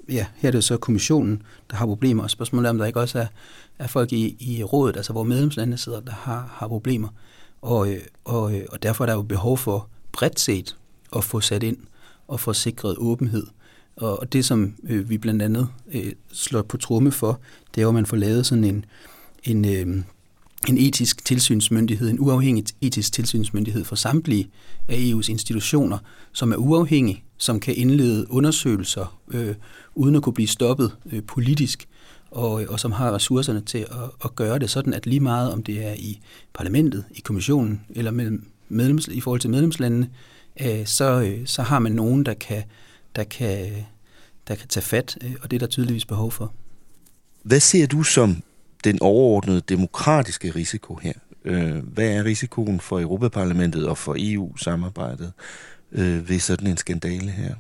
ja, 0.10 0.26
her 0.36 0.48
er 0.48 0.52
det 0.52 0.64
så 0.64 0.78
kommissionen, 0.78 1.42
der 1.72 1.76
har 1.76 1.86
problemer, 1.86 2.24
og 2.24 2.30
spørgsmålet 2.30 2.68
er, 2.68 2.70
om 2.70 2.78
der 2.78 2.86
ikke 2.86 3.00
også 3.00 3.20
er, 3.20 3.28
er 3.80 3.88
folk 3.88 4.14
i, 4.14 4.38
i 4.40 4.64
rådet, 4.64 4.96
altså 4.96 5.14
hvor 5.14 5.24
medlemslandene 5.24 5.78
sidder, 5.78 6.00
der 6.00 6.12
har, 6.12 6.54
har 6.54 6.68
problemer. 6.68 7.08
Og, 7.62 7.92
øh, 7.94 8.02
og, 8.26 8.56
øh, 8.56 8.66
og 8.72 8.84
derfor 8.84 9.04
er 9.04 9.06
der 9.06 9.14
jo 9.14 9.22
behov 9.22 9.58
for 9.58 9.90
bredt 10.12 10.40
set 10.40 10.76
at 11.16 11.24
få 11.24 11.40
sat 11.40 11.64
ind 11.64 11.78
og 12.28 12.40
få 12.40 12.54
sikret 12.54 12.96
åbenhed. 12.98 13.48
Og, 14.00 14.20
og 14.20 14.34
det, 14.34 14.46
som 14.46 14.74
øh, 14.84 15.10
vi 15.10 15.18
blandt 15.18 15.42
andet 15.42 15.68
øh, 15.94 16.12
slår 16.32 16.62
på 16.62 16.78
tromme 16.78 17.12
for, 17.12 17.40
det 17.76 17.82
er 17.82 17.84
jo, 17.84 17.88
at 17.88 17.96
man 17.96 18.06
får 18.06 18.18
lavet 18.18 18.46
sådan 18.46 18.64
en, 18.64 18.86
en, 19.44 19.66
øh, 19.66 20.04
en 20.68 20.78
etisk 20.78 21.26
tilsynsmyndighed, 21.26 22.10
en 22.10 22.20
uafhængig 22.20 22.66
etisk 22.82 23.14
tilsynsmyndighed 23.14 23.86
for 23.86 23.96
samtlige 23.96 24.50
af 24.88 24.96
EU's 24.96 25.30
institutioner, 25.30 25.98
som 26.32 26.52
er 26.52 26.56
uafhængig, 26.56 27.24
som 27.38 27.60
kan 27.60 27.76
indlede 27.76 28.32
undersøgelser 28.32 29.20
øh, 29.32 29.56
uden 29.96 30.16
at 30.16 30.24
kunne 30.24 30.34
blive 30.34 30.48
stoppet 30.48 30.96
øh, 31.12 31.24
politisk, 31.24 31.88
og, 32.32 32.62
øh, 32.62 32.68
og 32.70 32.80
som 32.80 32.92
har 32.92 33.16
ressourcerne 33.16 33.62
til 33.62 33.78
at, 33.78 34.10
at 34.26 34.36
gøre 34.36 34.60
det 34.60 34.70
sådan, 34.70 34.94
at 34.94 35.06
lige 35.06 35.20
meget 35.20 35.54
om 35.54 35.64
det 35.64 35.86
er 35.86 35.94
i 35.94 36.20
parlamentet, 36.54 37.04
i 37.12 37.20
kommissionen 37.20 37.82
eller 37.90 38.12
mellem 38.12 38.46
medlems, 38.70 39.08
i 39.08 39.22
forhold 39.22 39.42
til 39.42 39.50
medlemslandene, 39.50 40.10
øh, 40.62 40.86
så, 40.86 41.22
øh, 41.22 41.48
så 41.48 41.62
har 41.62 41.80
man 41.80 41.92
nogen, 41.92 42.26
der 42.26 42.34
kan, 42.34 42.64
der 43.16 43.24
kan, 43.24 43.86
der 44.48 44.56
kan 44.56 44.68
tage 44.68 44.84
fat, 44.84 45.18
øh, 45.24 45.36
og 45.42 45.52
det 45.52 45.58
er 45.58 45.60
der 45.60 45.68
tydeligvis 45.68 46.06
behov 46.06 46.32
for. 46.32 46.54
Hvad 47.44 47.60
ser 47.60 47.88
du 47.88 48.04
som 48.04 48.44
den 48.84 48.98
overordnede 49.02 49.62
demokratiske 49.62 50.52
risiko 50.52 50.96
her? 50.96 51.14
Øh, 51.46 51.78
hvad 51.78 52.08
er 52.08 52.24
risikoen 52.24 52.80
for 52.80 53.00
Europaparlamentet 53.00 53.88
og 53.88 53.98
for 53.98 54.16
EU-samarbejdet 54.20 55.34
øh, 55.92 56.30
ved 56.30 56.40
sådan 56.40 56.68
en 56.68 56.78
skandale 56.78 57.32
her? 57.32 57.56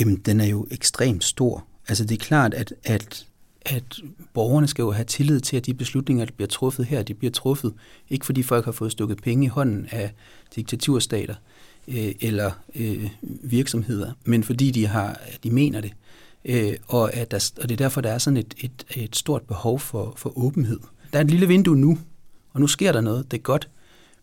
Jamen, 0.00 0.16
den 0.16 0.40
er 0.40 0.46
jo 0.46 0.66
ekstremt 0.70 1.24
stor. 1.24 1.66
Altså, 1.88 2.04
det 2.04 2.14
er 2.14 2.24
klart, 2.24 2.54
at, 2.54 2.74
at, 2.84 3.26
at 3.66 3.98
borgerne 4.34 4.68
skal 4.68 4.82
jo 4.82 4.90
have 4.90 5.04
tillid 5.04 5.40
til, 5.40 5.56
at 5.56 5.66
de 5.66 5.74
beslutninger, 5.74 6.24
der 6.24 6.32
bliver 6.32 6.48
truffet 6.48 6.86
her, 6.86 7.02
de 7.02 7.14
bliver 7.14 7.32
truffet, 7.32 7.74
ikke 8.10 8.26
fordi 8.26 8.42
folk 8.42 8.64
har 8.64 8.72
fået 8.72 8.92
stukket 8.92 9.22
penge 9.22 9.44
i 9.44 9.48
hånden 9.48 9.88
af 9.90 10.12
diktaturstater 10.56 11.34
øh, 11.88 12.12
eller 12.20 12.50
øh, 12.74 13.10
virksomheder, 13.42 14.12
men 14.24 14.44
fordi 14.44 14.70
de, 14.70 14.86
har, 14.86 15.20
de 15.44 15.50
mener 15.50 15.80
det. 15.80 15.92
Øh, 16.44 16.72
og, 16.86 17.14
at 17.14 17.30
der, 17.30 17.50
og 17.62 17.68
det 17.68 17.74
er 17.74 17.84
derfor, 17.84 18.00
der 18.00 18.10
er 18.10 18.18
sådan 18.18 18.36
et, 18.36 18.54
et, 18.60 18.84
et 18.96 19.16
stort 19.16 19.42
behov 19.42 19.80
for, 19.80 20.14
for 20.16 20.38
åbenhed. 20.38 20.80
Der 21.12 21.18
er 21.18 21.22
et 21.24 21.30
lille 21.30 21.48
vindue 21.48 21.76
nu, 21.76 21.98
og 22.52 22.60
nu 22.60 22.66
sker 22.66 22.92
der 22.92 23.00
noget, 23.00 23.30
det 23.30 23.36
er 23.36 23.42
godt, 23.42 23.68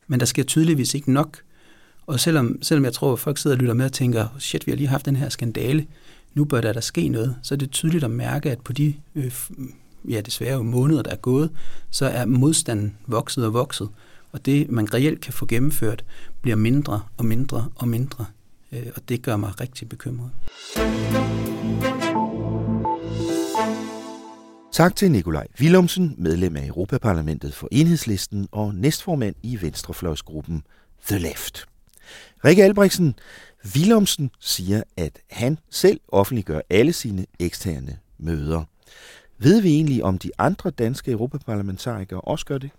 men 0.08 0.20
der 0.20 0.26
sker 0.26 0.44
tydeligvis 0.44 0.94
ikke 0.94 1.12
nok. 1.12 1.38
Og 2.08 2.20
selvom, 2.20 2.58
selvom 2.62 2.86
jeg 2.86 2.94
tror, 2.94 3.14
at 3.14 3.20
folk 3.20 3.38
sidder 3.38 3.56
og 3.56 3.60
lytter 3.60 3.74
med 3.74 3.86
og 3.86 3.92
tænker, 3.94 4.28
shit, 4.40 4.68
vi 4.68 4.72
har 4.72 4.78
lige 4.78 4.88
haft 4.88 5.06
den 5.06 5.16
her 5.16 5.30
skandale, 5.30 5.88
nu 6.34 6.46
bør 6.46 6.62
der 6.62 6.74
der 6.74 6.82
ske 6.82 7.10
noget, 7.10 7.36
så 7.44 7.56
er 7.56 7.58
det 7.58 7.72
tydeligt 7.72 8.04
at 8.04 8.12
mærke, 8.12 8.52
at 8.52 8.62
på 8.62 8.74
de 8.74 8.94
øh, 9.16 9.32
ja, 10.10 10.22
desværre 10.22 10.64
måneder, 10.64 11.02
der 11.02 11.12
er 11.12 11.16
gået, 11.16 11.50
så 11.92 12.06
er 12.06 12.26
modstanden 12.26 12.98
vokset 13.08 13.46
og 13.46 13.54
vokset. 13.54 13.90
Og 14.36 14.46
det, 14.46 14.70
man 14.70 14.94
reelt 14.94 15.22
kan 15.22 15.34
få 15.34 15.46
gennemført, 15.46 16.06
bliver 16.42 16.56
mindre 16.56 17.02
og 17.18 17.26
mindre 17.26 17.70
og 17.76 17.88
mindre. 17.88 18.26
Øh, 18.72 18.88
og 18.96 19.10
det 19.10 19.22
gør 19.22 19.38
mig 19.38 19.60
rigtig 19.62 19.90
bekymret. 19.90 20.32
Tak 24.72 24.96
til 24.96 25.12
Nikolaj 25.12 25.48
Willumsen, 25.62 26.16
medlem 26.18 26.56
af 26.56 26.68
Europaparlamentet 26.68 27.54
for 27.54 27.68
Enhedslisten 27.72 28.48
og 28.52 28.76
næstformand 28.76 29.36
i 29.44 29.62
Venstrefløjsgruppen 29.62 30.64
The 31.08 31.20
Left. 31.20 31.66
Rikke 32.46 32.64
Albrechtsen, 32.64 33.16
Willumsen 33.76 34.32
siger, 34.40 34.84
at 34.98 35.20
han 35.30 35.60
selv 35.70 36.00
offentliggør 36.08 36.62
alle 36.70 36.94
sine 36.94 37.26
eksterne 37.40 37.98
møder. 38.18 38.64
Ved 39.38 39.62
vi 39.62 39.70
egentlig, 39.70 40.04
om 40.04 40.18
de 40.18 40.32
andre 40.38 40.70
danske 40.70 41.12
europaparlamentarikere 41.12 42.22
også 42.22 42.46
gør 42.46 42.58
det? 42.58 42.70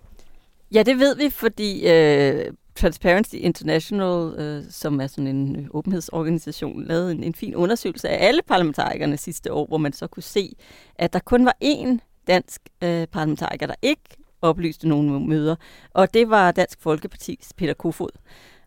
Ja, 0.74 0.82
det 0.82 0.98
ved 0.98 1.16
vi, 1.16 1.30
fordi 1.30 1.88
øh, 1.88 2.52
Transparency 2.74 3.34
International, 3.34 4.34
øh, 4.38 4.64
som 4.70 5.00
er 5.00 5.06
sådan 5.06 5.26
en 5.26 5.56
øh, 5.56 5.66
åbenhedsorganisation, 5.70 6.84
lavede 6.84 7.12
en, 7.12 7.22
en 7.22 7.34
fin 7.34 7.54
undersøgelse 7.54 8.08
af 8.08 8.28
alle 8.28 8.42
parlamentarikerne 8.42 9.16
sidste 9.16 9.52
år, 9.52 9.66
hvor 9.66 9.78
man 9.78 9.92
så 9.92 10.06
kunne 10.06 10.22
se, 10.22 10.56
at 10.96 11.12
der 11.12 11.18
kun 11.18 11.44
var 11.44 11.56
én 11.64 11.98
dansk 12.26 12.60
øh, 12.84 13.06
parlamentariker, 13.06 13.66
der 13.66 13.74
ikke 13.82 14.02
oplyste 14.42 14.88
nogen 14.88 15.28
møder, 15.28 15.56
og 15.90 16.14
det 16.14 16.30
var 16.30 16.50
Dansk 16.50 16.82
Folkepartis 16.82 17.52
Peter 17.56 17.74
Kofod. 17.74 18.10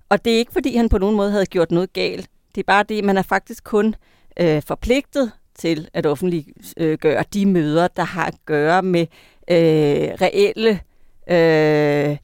Og 0.09 0.25
det 0.25 0.33
er 0.33 0.37
ikke, 0.37 0.53
fordi 0.53 0.75
han 0.75 0.89
på 0.89 0.97
nogen 0.97 1.15
måde 1.15 1.31
havde 1.31 1.45
gjort 1.45 1.71
noget 1.71 1.93
galt. 1.93 2.29
Det 2.55 2.61
er 2.61 2.65
bare 2.65 2.83
det, 2.83 3.03
man 3.03 3.17
er 3.17 3.21
faktisk 3.21 3.63
kun 3.63 3.95
øh, 4.39 4.61
forpligtet 4.61 5.31
til 5.55 5.89
at 5.93 6.05
offentliggøre 6.05 7.17
øh, 7.17 7.23
de 7.33 7.45
møder, 7.45 7.87
der 7.87 8.03
har 8.03 8.25
at 8.25 8.35
gøre 8.45 8.83
med 8.83 9.01
øh, 9.51 10.13
reelle 10.21 10.79
øh, 11.31 12.17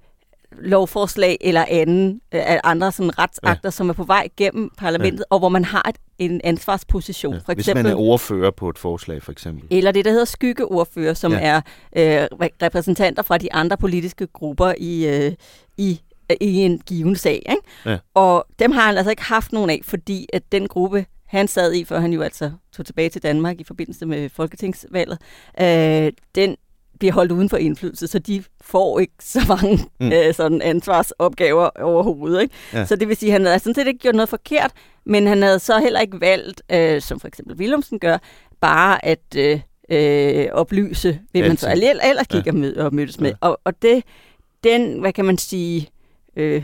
lovforslag 0.52 1.38
eller 1.42 1.66
anden, 1.68 2.22
øh, 2.32 2.42
andre 2.64 2.92
sådan 2.92 3.20
retsakter, 3.20 3.60
ja. 3.64 3.72
som 3.72 3.90
er 3.90 3.94
på 3.94 4.04
vej 4.04 4.28
gennem 4.38 4.70
parlamentet, 4.78 5.20
ja. 5.20 5.24
og 5.30 5.40
hvor 5.40 5.50
man 5.50 5.66
har 5.66 5.90
et, 5.90 5.96
en 6.20 6.42
ansvarsposition. 6.44 7.34
Ja. 7.34 7.40
For 7.46 7.52
eksempel, 7.52 7.84
Hvis 7.84 7.94
man 7.94 8.06
er 8.06 8.10
ordfører 8.10 8.52
på 8.52 8.70
et 8.70 8.78
forslag, 8.78 9.24
for 9.24 9.32
eksempel. 9.32 9.68
Eller 9.72 9.92
det, 9.92 10.06
der 10.06 10.12
hedder 10.12 10.26
skyggeordfører, 10.26 11.14
som 11.14 11.32
ja. 11.32 11.62
er 11.96 12.22
øh, 12.22 12.28
repræsentanter 12.62 13.24
fra 13.24 13.38
de 13.38 13.54
andre 13.54 13.78
politiske 13.78 14.28
grupper 14.28 14.74
i, 14.78 15.08
øh, 15.08 15.34
i 15.78 16.02
i 16.42 16.56
en 16.58 16.80
given 16.80 17.16
sag. 17.16 17.44
Ikke? 17.50 17.62
Ja. 17.86 17.98
Og 18.14 18.46
dem 18.60 18.72
har 18.72 18.82
han 18.82 18.98
altså 18.98 19.10
ikke 19.10 19.24
haft 19.24 19.54
nogen 19.54 19.70
af, 19.70 19.82
fordi 19.84 20.28
at 20.34 20.52
den 20.52 20.68
gruppe, 20.68 21.06
han 21.26 21.48
sad 21.48 21.74
i, 21.74 21.84
før 21.84 22.00
han 22.00 22.14
jo 22.14 22.22
altså 22.22 22.52
tog 22.72 22.86
tilbage 22.86 23.10
til 23.10 23.24
Danmark 23.24 23.60
i 23.60 23.64
forbindelse 23.64 24.06
med 24.06 24.30
folketingsvalget, 24.30 25.18
øh, 25.62 26.12
den 26.36 26.56
bliver 27.00 27.14
holdt 27.14 27.32
uden 27.32 27.50
for 27.50 27.58
indflydelse, 27.58 28.08
så 28.08 28.20
de 28.20 28.44
får 28.62 29.00
ikke 29.00 29.14
så 29.22 29.46
mange 29.50 29.80
mm. 30.00 30.12
øh, 30.12 30.34
sådan 30.34 30.62
ansvarsopgaver 30.62 31.70
overhovedet. 31.82 32.42
Ikke? 32.42 32.56
Ja. 32.74 32.86
Så 32.86 32.96
det 32.96 33.08
vil 33.08 33.18
sige, 33.18 33.30
at 33.30 33.34
han 33.34 33.46
havde 33.46 33.60
sådan 33.60 33.76
set 33.76 33.88
ikke 33.88 34.00
gjort 34.00 34.16
noget 34.16 34.30
forkert, 34.30 34.72
men 35.06 35.28
han 35.28 35.42
havde 35.42 35.60
så 35.60 35.80
heller 35.80 36.00
ikke 36.00 36.22
valgt, 36.22 36.62
øh, 36.72 37.02
som 37.02 37.20
for 37.20 37.28
eksempel 37.28 37.56
Willumsen 37.56 38.00
gør, 38.00 38.18
bare 38.62 39.06
at 39.06 39.36
øh, 39.38 39.60
øh, 39.90 40.48
oplyse, 40.52 41.20
hvem 41.32 41.48
man 41.48 41.58
så 41.58 41.72
ellers 42.04 42.28
kigger 42.28 42.52
ja. 42.54 42.60
med 42.60 42.76
og 42.76 42.96
mødes 42.96 43.20
med. 43.20 43.30
Ja. 43.30 43.36
Og, 43.42 43.60
og 43.64 43.82
det, 43.82 44.04
den, 44.64 45.00
hvad 45.00 45.14
kan 45.14 45.26
man 45.26 45.38
sige, 45.38 45.90
øh, 46.36 46.64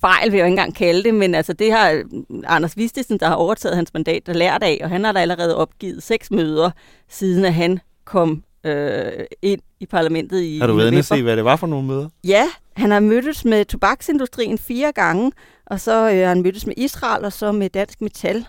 fejl 0.00 0.32
vil 0.32 0.38
jeg 0.38 0.46
ikke 0.46 0.52
engang 0.52 0.74
kalde 0.74 1.02
det, 1.02 1.14
men 1.14 1.34
altså 1.34 1.52
det 1.52 1.72
har 1.72 2.02
Anders 2.46 2.76
Vistesen, 2.76 3.20
der 3.20 3.26
har 3.26 3.34
overtaget 3.34 3.76
hans 3.76 3.94
mandat, 3.94 4.26
der 4.26 4.32
lært 4.32 4.62
af, 4.62 4.80
og 4.82 4.90
han 4.90 5.04
har 5.04 5.12
da 5.12 5.20
allerede 5.20 5.56
opgivet 5.56 6.02
seks 6.02 6.30
møder, 6.30 6.70
siden 7.08 7.44
at 7.44 7.54
han 7.54 7.80
kom 8.04 8.42
øh, 8.64 9.24
ind 9.42 9.60
i 9.80 9.86
parlamentet 9.86 10.40
i 10.42 10.58
Har 10.58 10.66
du 10.66 10.74
været 10.74 10.88
inde 10.88 10.98
og 10.98 11.04
se, 11.04 11.22
hvad 11.22 11.36
det 11.36 11.44
var 11.44 11.56
for 11.56 11.66
nogle 11.66 11.86
møder? 11.86 12.08
Ja, 12.24 12.44
han 12.76 12.90
har 12.90 13.00
mødtes 13.00 13.44
med 13.44 13.64
tobaksindustrien 13.64 14.58
fire 14.58 14.92
gange, 14.92 15.32
og 15.66 15.80
så 15.80 16.10
øh, 16.10 16.18
har 16.18 16.26
han 16.26 16.42
mødtes 16.42 16.66
med 16.66 16.74
Israel, 16.76 17.24
og 17.24 17.32
så 17.32 17.52
med 17.52 17.70
Dansk 17.70 18.00
Metal. 18.00 18.46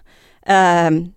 Uh, 0.50 1.08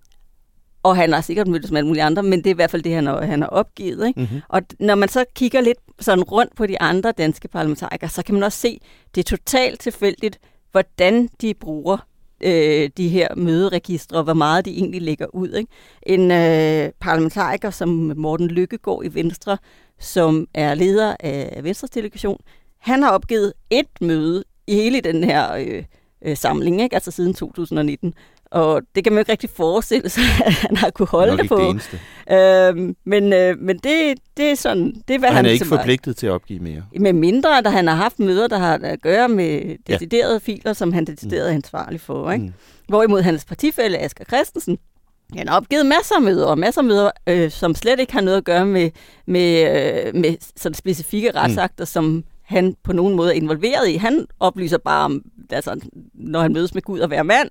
og 0.83 0.95
han 0.95 1.13
har 1.13 1.21
sikkert 1.21 1.47
mødtes 1.47 1.71
med 1.71 1.77
alle 1.77 1.87
mulige 1.87 2.03
andre, 2.03 2.23
men 2.23 2.39
det 2.39 2.45
er 2.45 2.53
i 2.53 2.55
hvert 2.55 2.71
fald 2.71 2.83
det, 2.83 2.95
han 2.95 3.07
har, 3.07 3.21
han 3.21 3.41
har 3.41 3.49
opgivet. 3.49 4.07
Ikke? 4.07 4.19
Mm-hmm. 4.19 4.41
Og 4.49 4.61
når 4.79 4.95
man 4.95 5.09
så 5.09 5.25
kigger 5.35 5.61
lidt 5.61 5.77
sådan 5.99 6.23
rundt 6.23 6.55
på 6.55 6.65
de 6.65 6.81
andre 6.81 7.11
danske 7.11 7.47
parlamentarikere, 7.47 8.09
så 8.09 8.23
kan 8.23 8.33
man 8.33 8.43
også 8.43 8.59
se, 8.59 8.79
det 9.15 9.21
er 9.21 9.37
totalt 9.37 9.79
tilfældigt, 9.79 10.39
hvordan 10.71 11.29
de 11.41 11.53
bruger 11.53 11.97
øh, 12.41 12.89
de 12.97 13.07
her 13.09 13.27
møderegistre, 13.35 14.17
og 14.17 14.23
hvor 14.23 14.33
meget 14.33 14.65
de 14.65 14.71
egentlig 14.71 15.01
lægger 15.01 15.35
ud. 15.35 15.49
Ikke? 15.49 15.71
En 16.03 16.31
øh, 16.31 16.91
parlamentariker 16.99 17.69
som 17.69 18.13
Morten 18.15 18.47
Lykkegaard 18.47 19.05
i 19.05 19.13
Venstre, 19.13 19.57
som 19.99 20.47
er 20.53 20.73
leder 20.73 21.15
af 21.19 21.63
Venstres 21.63 21.89
delegation, 21.89 22.41
han 22.79 23.03
har 23.03 23.11
opgivet 23.11 23.53
et 23.69 24.01
møde 24.01 24.43
i 24.67 24.73
hele 24.73 25.01
den 25.01 25.23
her 25.23 25.53
øh, 25.53 25.83
øh, 26.25 26.37
samling, 26.37 26.81
ikke? 26.81 26.95
altså 26.95 27.11
siden 27.11 27.33
2019. 27.33 28.13
Og 28.51 28.81
det 28.95 29.03
kan 29.03 29.13
man 29.13 29.17
jo 29.17 29.21
ikke 29.21 29.31
rigtig 29.31 29.49
forestille 29.49 30.09
sig, 30.09 30.23
at 30.45 30.53
han 30.53 30.77
har 30.77 30.89
kunne 30.89 31.07
holde 31.07 31.37
det 31.37 31.49
på. 31.49 31.57
Det 31.57 31.99
øhm, 32.31 32.95
men 33.05 33.33
øh, 33.33 33.59
men 33.59 33.77
det, 33.77 34.17
det 34.37 34.51
er 34.51 34.55
sådan... 34.55 35.03
Det 35.07 35.13
er, 35.13 35.19
hvad 35.19 35.29
han, 35.29 35.35
han 35.35 35.45
er 35.45 35.49
ikke 35.49 35.65
forpligtet 35.65 36.17
til 36.17 36.27
at 36.27 36.31
opgive 36.31 36.59
mere? 36.59 36.83
Med 36.99 37.13
mindre, 37.13 37.57
at 37.57 37.71
han 37.71 37.87
har 37.87 37.95
haft 37.95 38.19
møder, 38.19 38.47
der 38.47 38.57
har 38.57 38.79
at 38.83 39.01
gøre 39.01 39.29
med 39.29 39.75
deciderede 39.87 40.33
ja. 40.33 40.39
filer, 40.39 40.73
som 40.73 40.93
han 40.93 41.05
decideret 41.05 41.49
er 41.49 41.53
ansvarlig 41.53 42.01
for. 42.01 42.31
Ikke? 42.31 42.45
Mm. 42.45 42.53
Hvorimod 42.87 43.21
hans 43.21 43.45
partifælle 43.45 43.97
Asger 43.97 44.25
Christensen, 44.25 44.77
Han 45.37 45.47
har 45.47 45.57
opgivet 45.57 45.85
masser 45.85 46.15
af 46.15 46.21
møder, 46.21 46.45
og 46.45 46.57
masser 46.57 46.81
af 46.81 46.85
møder, 46.85 47.11
øh, 47.27 47.51
som 47.51 47.75
slet 47.75 47.99
ikke 47.99 48.13
har 48.13 48.21
noget 48.21 48.37
at 48.37 48.43
gøre 48.43 48.65
med, 48.65 48.91
med, 49.25 49.61
øh, 50.05 50.15
med 50.15 50.35
sådan 50.55 50.73
specifikke 50.73 51.31
retsakter, 51.31 51.83
mm. 51.83 51.85
som 51.85 52.23
han 52.45 52.75
på 52.83 52.93
nogen 52.93 53.15
måde 53.15 53.29
er 53.31 53.35
involveret 53.35 53.89
i. 53.89 53.95
Han 53.95 54.25
oplyser 54.39 54.77
bare 54.77 55.05
om, 55.05 55.21
altså, 55.49 55.79
når 56.13 56.41
han 56.41 56.53
mødes 56.53 56.73
med 56.73 56.81
Gud 56.81 56.99
at 56.99 57.09
være 57.09 57.23
mand. 57.23 57.49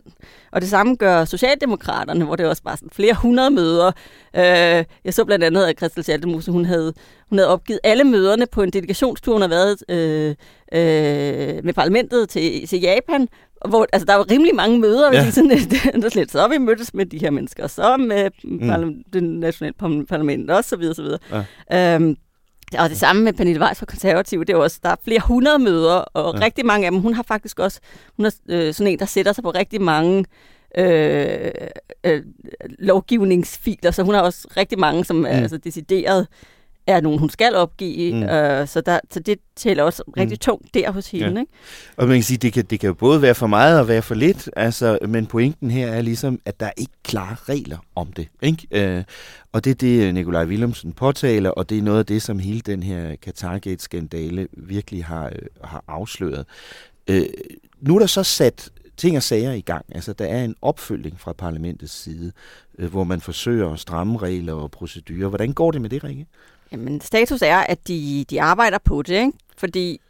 Og 0.53 0.61
det 0.61 0.71
samme 0.71 0.97
gør 0.97 1.25
Socialdemokraterne, 1.25 2.25
hvor 2.25 2.37
det 2.37 2.47
også 2.47 2.63
bare 2.63 2.77
sådan 2.77 2.91
flere 2.93 3.15
hundrede 3.15 3.51
møder. 3.51 3.93
Øh, 4.37 4.85
jeg 5.05 5.15
så 5.15 5.25
blandt 5.25 5.45
andet, 5.45 5.65
at 5.65 5.79
Christel 5.79 6.05
Schaldemose, 6.05 6.53
hun 6.53 6.65
havde, 6.65 6.93
hun 7.29 7.39
havde 7.39 7.49
opgivet 7.49 7.81
alle 7.85 8.05
møderne 8.05 8.47
på 8.47 8.63
en 8.63 8.71
delegationstur, 8.71 9.33
hun 9.33 9.43
har 9.43 9.49
været 9.49 9.85
øh, 9.89 10.35
øh, 10.73 11.65
med 11.65 11.73
parlamentet 11.73 12.29
til, 12.29 12.67
til 12.67 12.81
Japan, 12.81 13.29
hvor 13.69 13.87
altså, 13.93 14.07
der 14.07 14.15
var 14.15 14.31
rimelig 14.31 14.55
mange 14.55 14.79
møder, 14.79 15.13
ja. 15.13 15.31
sådan, 15.31 15.51
der 16.03 16.09
slet, 16.09 16.31
så 16.31 16.49
vi 16.49 16.59
mødtes 16.59 16.95
med 16.95 17.07
de 17.07 17.19
her 17.19 17.31
mennesker, 17.31 17.63
og 17.63 17.71
så 17.71 17.97
med 17.97 18.31
mm. 18.45 19.05
det 19.13 19.23
nationale 19.23 19.75
parlament, 20.09 20.51
og 20.51 20.65
så 20.65 20.77
videre, 20.77 20.95
så 20.95 21.03
videre. 21.03 21.19
Ja. 21.71 21.95
Øhm, 21.95 22.17
og 22.79 22.91
det 22.91 22.99
samme 22.99 23.23
med 23.23 23.33
Pernille 23.33 23.61
Weiss 23.61 23.79
fra 23.81 23.87
Konservative, 23.87 24.45
det 24.45 24.53
er 24.53 24.57
også, 24.57 24.81
der 24.83 24.89
er 24.89 24.97
flere 25.05 25.21
hundrede 25.21 25.59
møder, 25.59 25.95
og 25.95 26.35
ja. 26.35 26.45
rigtig 26.45 26.67
mange 26.67 26.87
af 26.87 26.93
dem, 26.93 27.01
hun 27.01 27.15
har 27.15 27.23
faktisk 27.23 27.59
også, 27.59 27.81
hun 28.17 28.27
er 28.27 28.31
øh, 28.49 28.75
sådan 28.75 28.93
en, 28.93 28.99
der 28.99 29.07
sætter 29.07 29.33
sig 29.33 29.45
på 29.45 29.51
rigtig 29.51 29.83
mange 29.83 30.25
øh, 30.79 31.51
øh, 32.05 32.23
lovgivningsfiler, 32.79 33.91
så 33.91 34.03
hun 34.03 34.15
har 34.15 34.23
også 34.23 34.49
rigtig 34.57 34.79
mange, 34.79 35.05
som 35.05 35.17
mm. 35.17 35.25
er 35.25 35.29
altså, 35.29 35.57
decideret 35.57 36.27
er 36.87 37.01
nogen, 37.01 37.19
hun 37.19 37.31
skal 37.31 37.55
opgive. 37.55 38.15
Mm. 38.15 38.23
Øh, 38.23 38.69
så, 38.69 38.81
der, 38.81 39.01
så 39.11 39.21
det 39.21 39.39
tæller 39.57 39.83
også 39.83 40.03
rigtig 40.17 40.35
mm. 40.35 40.39
tungt 40.39 40.75
der 40.75 40.91
hos 40.91 41.11
hende. 41.11 41.27
Ja. 41.27 41.41
Ikke? 41.41 41.53
Og 41.97 42.09
man 42.09 42.17
kan 42.17 42.23
sige, 42.23 42.39
det 42.39 42.53
kan, 42.53 42.65
det 42.65 42.81
kan 42.81 42.87
jo 42.87 42.95
både 42.95 43.23
være 43.23 43.35
for 43.35 43.47
meget 43.47 43.81
og 43.81 43.89
være 43.89 44.03
for 44.03 44.15
lidt, 44.15 44.51
altså, 44.57 44.99
men 45.09 45.27
pointen 45.27 45.71
her 45.71 45.87
er 45.87 46.03
ligesom, 46.03 46.41
at 46.45 46.61
der 46.61 46.67
er 46.67 46.73
ikke 46.77 46.93
klare 47.03 47.37
regler 47.49 47.79
om 47.95 48.13
det. 48.13 48.29
Ikke? 48.43 48.67
Øh, 48.71 49.05
og 49.53 49.65
det 49.65 49.71
er 49.71 49.75
det, 49.75 50.15
Nikolaj 50.15 50.45
Willumsen 50.45 50.93
påtaler, 50.93 51.51
og 51.51 51.71
det 51.71 51.79
er 51.79 51.83
noget 51.83 51.99
af 51.99 52.07
det, 52.07 52.23
som 52.23 52.39
hele 52.39 52.61
den 52.61 52.83
her 52.83 53.17
Qatargate-skandale 53.25 54.49
virkelig 54.53 55.05
har, 55.05 55.27
øh, 55.27 55.33
har 55.65 55.85
afsløret. 55.89 56.47
Øh, 57.09 57.27
nu 57.81 57.95
er 57.95 57.99
der 57.99 58.07
så 58.07 58.23
sat 58.23 58.71
ting 58.97 59.17
og 59.17 59.23
sager 59.23 59.53
i 59.53 59.61
gang. 59.61 59.85
Altså, 59.95 60.13
der 60.13 60.25
er 60.25 60.45
en 60.45 60.55
opfølging 60.63 61.21
fra 61.21 61.33
parlamentets 61.33 62.03
side, 62.03 62.33
øh, 62.79 62.91
hvor 62.91 63.05
man 63.05 63.21
forsøger 63.21 63.71
at 63.71 63.81
stramme 63.81 64.19
regler 64.19 64.53
og 64.53 64.71
procedurer. 64.71 65.29
Hvordan 65.29 65.53
går 65.53 65.71
det 65.71 65.83
med 65.83 65.91
det, 65.91 66.05
Rikke? 66.05 66.27
Jamen, 66.75 67.01
status 67.01 67.43
er, 67.43 67.59
at 67.59 67.89
de, 67.89 68.25
de 68.31 68.43
arbejder 68.43 68.79
på 68.79 69.03
det, 69.03 69.15
ikke? 69.15 69.33
fordi 69.57 70.01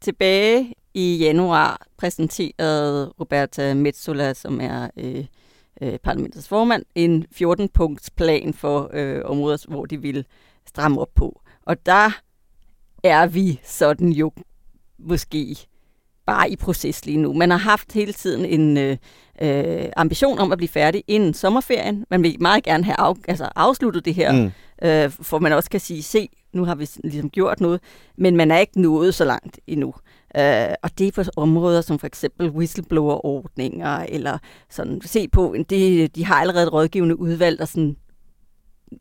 tilbage 0.00 0.74
i 0.94 1.16
januar 1.16 1.86
præsenterede 1.96 3.12
Roberta 3.20 3.74
Metsola, 3.74 4.34
som 4.34 4.60
er 4.60 4.88
øh, 4.96 5.24
øh, 5.82 5.98
parlamentets 5.98 6.48
formand, 6.48 6.84
en 6.94 7.26
14-punkts 7.34 8.08
plan 8.16 8.54
for 8.54 8.90
øh, 8.92 9.22
områder, 9.24 9.64
hvor 9.68 9.84
de 9.86 10.02
vil 10.02 10.24
stramme 10.66 11.00
op 11.00 11.14
på. 11.14 11.40
Og 11.62 11.86
der 11.86 12.20
er 13.02 13.26
vi 13.26 13.60
sådan 13.64 14.08
jo 14.08 14.32
måske 14.98 15.56
bare 16.26 16.50
i 16.50 16.56
proces 16.56 17.06
lige 17.06 17.18
nu. 17.18 17.32
Man 17.32 17.50
har 17.50 17.58
haft 17.58 17.92
hele 17.92 18.12
tiden 18.12 18.44
en 18.44 18.76
øh, 18.76 18.96
øh, 19.42 19.88
ambition 19.96 20.38
om 20.38 20.52
at 20.52 20.58
blive 20.58 20.68
færdig 20.68 21.04
inden 21.08 21.34
sommerferien. 21.34 22.04
Man 22.10 22.22
vil 22.22 22.36
meget 22.40 22.64
gerne 22.64 22.84
have 22.84 22.98
af, 22.98 23.14
altså 23.28 23.48
afsluttet 23.56 24.04
det 24.04 24.14
her, 24.14 24.32
mm 24.32 24.50
øh, 24.84 25.10
for 25.10 25.38
man 25.38 25.52
også 25.52 25.70
kan 25.70 25.80
sige, 25.80 26.02
se, 26.02 26.28
nu 26.52 26.64
har 26.64 26.74
vi 26.74 26.88
ligesom 27.04 27.30
gjort 27.30 27.60
noget, 27.60 27.80
men 28.18 28.36
man 28.36 28.50
er 28.50 28.58
ikke 28.58 28.80
nået 28.80 29.14
så 29.14 29.24
langt 29.24 29.60
endnu. 29.66 29.94
Øh, 30.36 30.74
og 30.82 30.98
det 30.98 31.08
er 31.08 31.12
på 31.12 31.22
områder 31.36 31.80
som 31.80 31.98
for 31.98 32.06
eksempel 32.06 32.50
whistleblower-ordninger, 32.50 34.06
eller 34.08 34.38
sådan, 34.70 35.00
se 35.04 35.28
på, 35.28 35.56
de, 35.70 36.08
de 36.08 36.24
har 36.24 36.34
allerede 36.34 36.66
et 36.66 36.72
rådgivende 36.72 37.18
udvalg, 37.18 37.58
der 37.58 37.64
sådan 37.64 37.96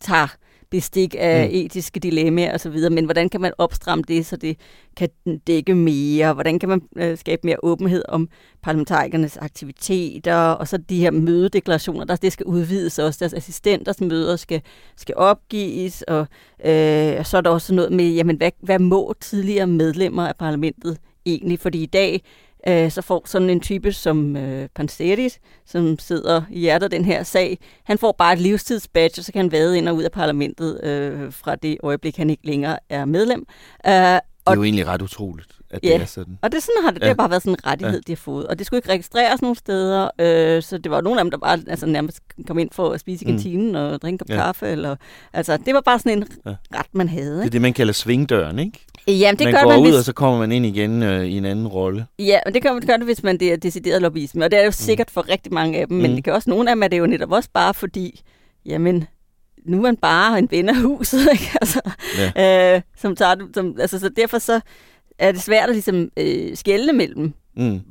tager 0.02 0.36
bestik 0.74 1.16
af 1.20 1.48
mm. 1.48 1.56
etiske 1.56 2.00
dilemmaer 2.00 2.54
osv., 2.54 2.92
men 2.92 3.06
hvordan 3.06 3.30
kan 3.30 3.42
man 3.42 3.54
opstramme 3.58 4.04
det, 4.08 4.26
så 4.26 4.36
det 4.36 4.58
kan 4.98 5.10
dække 5.48 5.76
mere? 5.76 6.34
Hvordan 6.34 6.60
kan 6.60 6.70
man 6.70 6.82
øh, 6.96 7.18
skabe 7.18 7.42
mere 7.44 7.56
åbenhed 7.64 8.04
om 8.08 8.30
parlamentarikernes 8.64 9.38
aktiviteter? 9.38 10.36
Og 10.36 10.68
så 10.68 10.78
de 10.78 11.00
her 11.00 11.12
mødedeklarationer, 11.12 12.06
der 12.06 12.16
det 12.16 12.34
skal 12.34 12.46
udvides 12.46 13.00
også. 13.00 13.20
Deres 13.20 13.34
assistenters 13.34 14.02
møder 14.02 14.36
skal, 14.36 14.62
skal 14.98 15.16
opgives, 15.18 16.02
og 16.02 16.28
øh, 16.66 17.26
så 17.26 17.38
er 17.38 17.42
der 17.42 17.50
også 17.50 17.74
noget 17.74 17.92
med, 17.92 18.06
jamen 18.06 18.38
hvad, 18.38 18.52
hvad 18.60 18.80
må 18.80 19.14
tidligere 19.22 19.68
medlemmer 19.68 20.28
af 20.28 20.36
parlamentet 20.36 20.98
egentlig? 21.26 21.60
Fordi 21.60 21.84
i 21.84 21.86
dag 21.86 22.22
øh, 22.68 22.92
så 22.92 23.02
får 23.02 23.24
sådan 23.26 23.50
en 23.50 23.60
type 23.60 23.92
som 23.92 24.38
øh, 24.38 24.70
Panseris, 24.76 25.40
som 25.66 26.00
sidder 26.00 26.42
i 26.52 26.60
hjertet 26.60 26.84
af 26.84 26.90
den 26.90 27.06
her 27.06 27.24
sag, 27.24 27.58
han 27.84 27.98
får 27.98 28.12
bare 28.12 28.34
et 28.34 28.40
livstidsbadge, 28.40 29.22
og 29.22 29.26
så 29.26 29.32
kan 29.32 29.42
han 29.42 29.52
vade 29.52 29.78
ind 29.78 29.90
og 29.90 29.96
ud 29.96 30.04
af 30.04 30.12
parlamentet 30.12 30.84
øh, 30.84 31.32
fra 31.32 31.56
det 31.56 31.78
øjeblik, 31.84 32.18
han 32.18 32.30
ikke 32.30 32.48
længere 32.48 32.80
er 32.90 33.06
medlem. 33.06 33.46
Øh, 33.88 34.20
det 34.46 34.48
er 34.48 34.52
og, 34.52 34.56
jo 34.56 34.64
egentlig 34.64 34.88
ret 34.88 35.02
utroligt, 35.02 35.52
at 35.70 35.80
ja, 35.84 35.94
det 35.94 36.02
er 36.02 36.06
sådan. 36.06 36.38
og 36.42 36.52
det, 36.52 36.64
sådan 36.64 36.84
har 36.84 36.92
det, 36.92 37.00
ja. 37.00 37.06
det 37.06 37.10
har 37.10 37.16
bare 37.16 37.30
været 37.30 37.42
sådan 37.42 37.54
en 37.54 37.68
rettighed, 37.68 37.98
ja. 37.98 38.02
de 38.08 38.12
har 38.12 38.18
fået. 38.18 38.48
Og 38.48 38.60
det 38.60 38.66
skulle 38.66 38.78
ikke 38.78 38.90
registreres 38.90 39.42
nogen 39.42 39.56
steder, 39.56 40.10
øh, 40.20 40.64
så 40.64 40.78
det 40.78 40.92
var 40.92 41.02
nogle 41.02 41.20
af 41.20 41.24
dem, 41.24 41.32
der 41.32 41.38
bare 41.38 41.60
altså, 41.68 41.86
nærmest 41.86 42.20
kom 42.48 42.60
ind 42.60 42.70
for 42.72 42.90
at 42.90 43.00
spise 43.00 43.26
i 43.26 43.28
mm. 43.28 43.34
kantinen 43.34 43.70
mm. 43.70 43.76
og 43.76 44.02
drikke 44.02 44.26
ja. 44.30 44.36
kaffe. 44.36 44.68
Eller, 44.68 44.96
altså, 45.34 45.58
det 45.58 45.74
var 45.74 45.82
bare 45.82 46.00
sådan 46.00 46.18
en 46.18 46.28
ja. 46.46 46.56
ret, 46.76 46.86
man 46.94 47.10
havde. 47.10 47.32
Ikke? 47.32 47.42
Det 47.42 47.46
er 47.46 47.50
det, 47.50 47.62
man 47.62 47.74
kalder 47.74 47.94
svingdøren, 47.94 48.60
ikke? 48.60 48.86
Jamen, 49.08 49.40
det 49.40 49.46
man 49.46 49.54
gør 49.54 49.62
går 49.64 49.70
man, 49.70 49.80
ud, 49.80 49.86
hvis... 49.86 49.96
og 49.96 50.04
så 50.04 50.14
kommer 50.14 50.40
man 50.40 50.52
ind 50.52 50.66
igen 50.66 51.04
øh, 51.04 51.26
i 51.26 51.38
en 51.38 51.46
anden 51.46 51.68
rolle. 51.68 52.06
Ja, 52.20 52.40
men 52.46 52.54
det 52.54 52.64
gør, 52.64 52.80
gør 52.88 52.98
det, 52.98 53.06
hvis 53.06 53.24
man 53.24 53.38
det 53.38 53.54
er 53.54 53.58
decideret 53.58 54.02
lobbyisme. 54.02 54.46
Og 54.46 54.52
det 54.52 54.60
er 54.60 54.64
jo 54.64 54.70
mm. 54.70 54.74
sikkert 54.74 55.12
for 55.12 55.30
rigtig 55.30 55.54
mange 55.54 55.80
af 55.80 55.88
dem, 55.88 55.98
mm. 55.98 56.02
men 56.02 56.16
det 56.16 56.24
kan 56.24 56.34
også 56.34 56.50
nogle 56.50 56.70
af 56.70 56.76
dem, 56.76 56.84
er 56.84 56.88
det 56.88 57.00
jo 57.00 57.06
netop 57.06 57.32
også 57.32 57.50
bare 57.54 57.74
fordi, 57.74 58.22
jamen, 58.66 59.08
nu 59.66 59.78
er 59.78 59.82
man 59.82 59.98
bare 59.98 60.40
en 60.40 60.48
ven 60.52 60.70
af 60.70 60.76
huset, 60.76 61.20
ikke? 61.32 61.50
Altså, 61.62 61.82
ja. 62.38 62.76
øh, 62.76 62.82
som 62.98 63.16
tager, 63.16 63.36
som, 63.54 63.76
altså, 63.80 64.00
så 64.00 64.10
derfor 64.10 64.38
så 64.38 64.62
er 65.20 65.32
det 65.32 65.42
svært 65.42 65.70
at 65.70 65.76
ligesom, 65.76 66.10
øh, 66.18 66.58
skælde 66.58 66.94
mellem, 66.94 67.34
mm. 67.58 67.82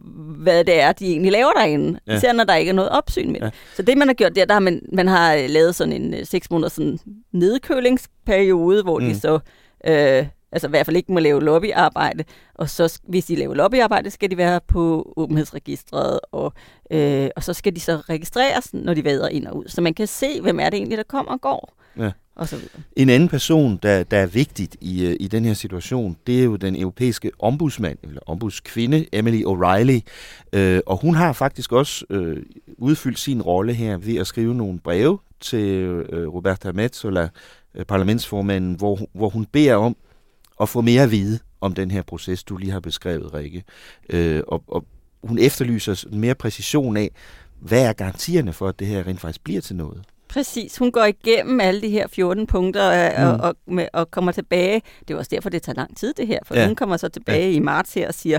hvad 0.43 0.65
det 0.65 0.81
er, 0.81 0.93
de 0.93 1.07
egentlig 1.07 1.33
laver 1.33 1.53
derinde. 1.53 1.99
Ja. 2.07 2.17
Især 2.17 2.33
når 2.33 2.45
der 2.45 2.55
ikke 2.55 2.69
er 2.69 2.75
noget 2.75 2.91
opsyn 2.91 3.33
med 3.33 3.41
ja. 3.41 3.51
Så 3.77 3.83
det, 3.83 3.99
man 3.99 4.09
har 4.09 4.15
gjort 4.15 4.37
der, 4.37 4.45
der 4.45 4.55
har 4.55 4.61
man, 4.61 4.83
man 4.93 5.09
har 5.09 5.35
øh, 5.35 5.45
lavet 5.49 5.75
sådan 5.75 5.93
en 5.93 6.15
øh, 6.15 6.27
seks 6.27 6.51
måneder 6.51 6.69
sådan 6.69 6.99
nedkølingsperiode, 7.33 8.83
hvor 8.83 8.99
mm. 8.99 9.05
de 9.05 9.21
så... 9.21 9.39
Øh, 9.87 10.27
altså 10.53 10.69
i 10.69 10.71
hvert 10.71 10.87
fald 10.87 10.97
ikke 10.97 11.13
må 11.13 11.21
lave 11.21 11.43
lobbyarbejde, 11.43 12.25
og 12.55 12.71
så 12.71 13.01
hvis 13.09 13.25
de 13.25 13.37
laver 13.37 13.55
lobbyarbejde, 13.55 14.11
skal 14.11 14.31
de 14.31 14.37
være 14.37 14.61
på 14.69 15.13
åbenhedsregistret, 15.17 16.21
og, 16.33 16.53
øh, 16.91 17.29
og 17.37 17.45
så 17.45 17.53
skal 17.53 17.75
de 17.75 17.81
så 17.81 17.97
registreres, 17.97 18.75
når 18.75 18.95
de 18.95 19.05
vader 19.05 19.29
ind 19.29 19.47
og 19.47 19.57
ud, 19.57 19.65
så 19.67 19.81
man 19.81 19.95
kan 19.95 20.07
se, 20.07 20.41
hvem 20.41 20.61
er 20.61 20.71
det 20.71 20.77
egentlig, 20.77 20.99
der 20.99 21.05
kommer 21.09 21.33
og 21.33 21.41
går. 21.41 21.75
Ja. 21.99 22.11
Og 22.37 22.49
så 22.49 22.57
videre. 22.57 22.83
En 22.97 23.09
anden 23.09 23.29
person, 23.29 23.79
der, 23.83 24.03
der 24.03 24.19
er 24.19 24.27
vigtigt 24.27 24.77
i, 24.81 25.07
øh, 25.07 25.17
i 25.21 25.29
den 25.29 25.45
her 25.45 25.55
situation, 25.55 26.17
det 26.27 26.41
er 26.41 26.45
jo 26.45 26.57
den 26.57 26.77
europæiske 26.77 27.31
ombudsmand, 27.39 27.99
eller 28.03 28.21
ombudskvinde, 28.27 29.07
Emily 29.13 29.45
O'Reilly. 29.45 30.01
Øh, 30.53 30.81
og 30.87 31.01
hun 31.01 31.15
har 31.15 31.33
faktisk 31.33 31.73
også 31.73 32.05
øh, 32.11 32.37
udfyldt 32.79 33.19
sin 33.19 33.43
rolle 33.43 33.75
her 33.75 33.97
ved 33.97 34.17
at 34.17 34.27
skrive 34.27 34.55
nogle 34.55 34.79
breve 34.79 35.19
til 35.41 35.67
øh, 36.13 36.29
Roberta 36.29 36.73
Metsola, 36.73 37.29
øh, 37.75 37.85
parlamentsformanden, 37.85 38.75
hvor, 38.75 38.99
hvor 39.13 39.29
hun 39.29 39.45
beder 39.45 39.75
om 39.75 39.97
at 40.63 40.69
få 40.69 40.81
mere 40.81 41.03
at 41.03 41.11
vide 41.11 41.39
om 41.61 41.75
den 41.75 41.91
her 41.91 42.03
proces, 42.03 42.45
du 42.45 42.57
lige 42.57 42.73
har 42.73 42.81
beskrevet, 42.81 43.35
Rikke. 43.35 43.65
Øh, 44.11 44.43
og, 44.49 44.65
og 44.69 44.85
hun 45.23 45.39
efterlyser 45.39 46.09
mere 46.13 46.35
præcision 46.35 46.97
af, 46.97 47.11
hvad 47.61 47.87
er 47.87 47.93
garantierne 47.93 48.53
for, 48.53 48.69
at 48.69 48.79
det 48.79 48.87
her 48.87 49.07
rent 49.07 49.21
faktisk 49.21 49.45
bliver 49.45 49.61
til 49.61 49.77
noget? 49.77 50.03
Præcis. 50.29 50.79
Hun 50.79 50.93
går 50.93 51.05
igennem 51.05 51.61
alle 51.61 51.83
de 51.83 51.89
her 51.89 52.07
14 52.09 52.47
punkter 52.47 52.83
og, 52.83 53.35
mm. 53.35 53.41
og, 53.41 53.49
og, 53.49 53.57
med, 53.67 53.89
og 53.93 54.11
kommer 54.11 54.33
tilbage. 54.33 54.83
Det 55.09 55.15
er 55.15 55.19
også 55.19 55.29
derfor, 55.35 55.51
det 55.51 55.63
tager 55.63 55.77
lang 55.77 55.97
tid, 55.97 56.15
det 56.15 56.27
her. 56.27 56.39
For 56.45 56.55
ja. 56.55 56.67
hun 56.67 56.77
kommer 56.77 56.97
så 56.97 57.09
tilbage 57.09 57.51
ja. 57.51 57.57
i 57.57 57.59
marts 57.59 57.95
her 57.95 58.09
og 58.09 58.15
siger, 58.15 58.39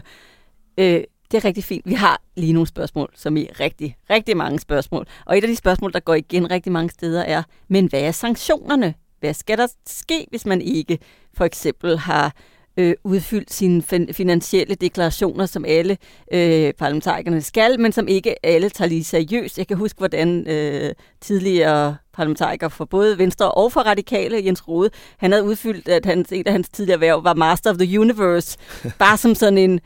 øh, 0.77 1.03
det 1.31 1.37
er 1.37 1.45
rigtig 1.45 1.63
fint. 1.63 1.85
Vi 1.85 1.93
har 1.93 2.21
lige 2.35 2.53
nogle 2.53 2.67
spørgsmål, 2.67 3.11
som 3.15 3.37
er 3.37 3.59
rigtig, 3.59 3.97
rigtig 4.09 4.37
mange 4.37 4.59
spørgsmål. 4.59 5.07
Og 5.25 5.37
et 5.37 5.43
af 5.43 5.47
de 5.47 5.55
spørgsmål, 5.55 5.93
der 5.93 5.99
går 5.99 6.13
igen 6.13 6.51
rigtig 6.51 6.71
mange 6.71 6.89
steder 6.89 7.21
er, 7.21 7.43
men 7.67 7.85
hvad 7.85 8.01
er 8.01 8.11
sanktionerne? 8.11 8.93
Hvad 9.23 9.33
skal 9.33 9.57
der 9.57 9.67
ske, 9.87 10.27
hvis 10.29 10.45
man 10.45 10.61
ikke 10.61 10.99
for 11.33 11.45
eksempel 11.45 11.97
har 11.97 12.33
øh, 12.77 12.93
udfyldt 13.03 13.53
sine 13.53 13.81
fin- 13.81 14.13
finansielle 14.13 14.75
deklarationer, 14.75 15.45
som 15.45 15.65
alle 15.67 15.97
øh, 16.33 16.73
parlamentarikerne 16.73 17.41
skal, 17.41 17.79
men 17.79 17.91
som 17.91 18.07
ikke 18.07 18.45
alle 18.45 18.69
tager 18.69 18.89
lige 18.89 19.03
seriøst. 19.03 19.57
Jeg 19.57 19.67
kan 19.67 19.77
huske, 19.77 19.97
hvordan 19.97 20.47
øh, 20.47 20.93
tidligere 21.21 21.95
parlamentarikere 22.13 22.69
for 22.69 22.85
både 22.85 23.17
Venstre 23.17 23.51
og 23.51 23.71
for 23.71 23.81
Radikale, 23.81 24.45
Jens 24.45 24.67
Rode, 24.67 24.89
han 25.17 25.31
havde 25.31 25.43
udfyldt, 25.43 25.89
at 25.89 26.05
hans, 26.05 26.31
et 26.31 26.47
af 26.47 26.53
hans 26.53 26.69
tidligere 26.69 26.99
værv 26.99 27.23
var 27.23 27.33
Master 27.33 27.69
of 27.69 27.77
the 27.77 27.99
Universe, 27.99 28.57
bare 28.99 29.17
som 29.17 29.35
sådan 29.35 29.57
en 29.57 29.79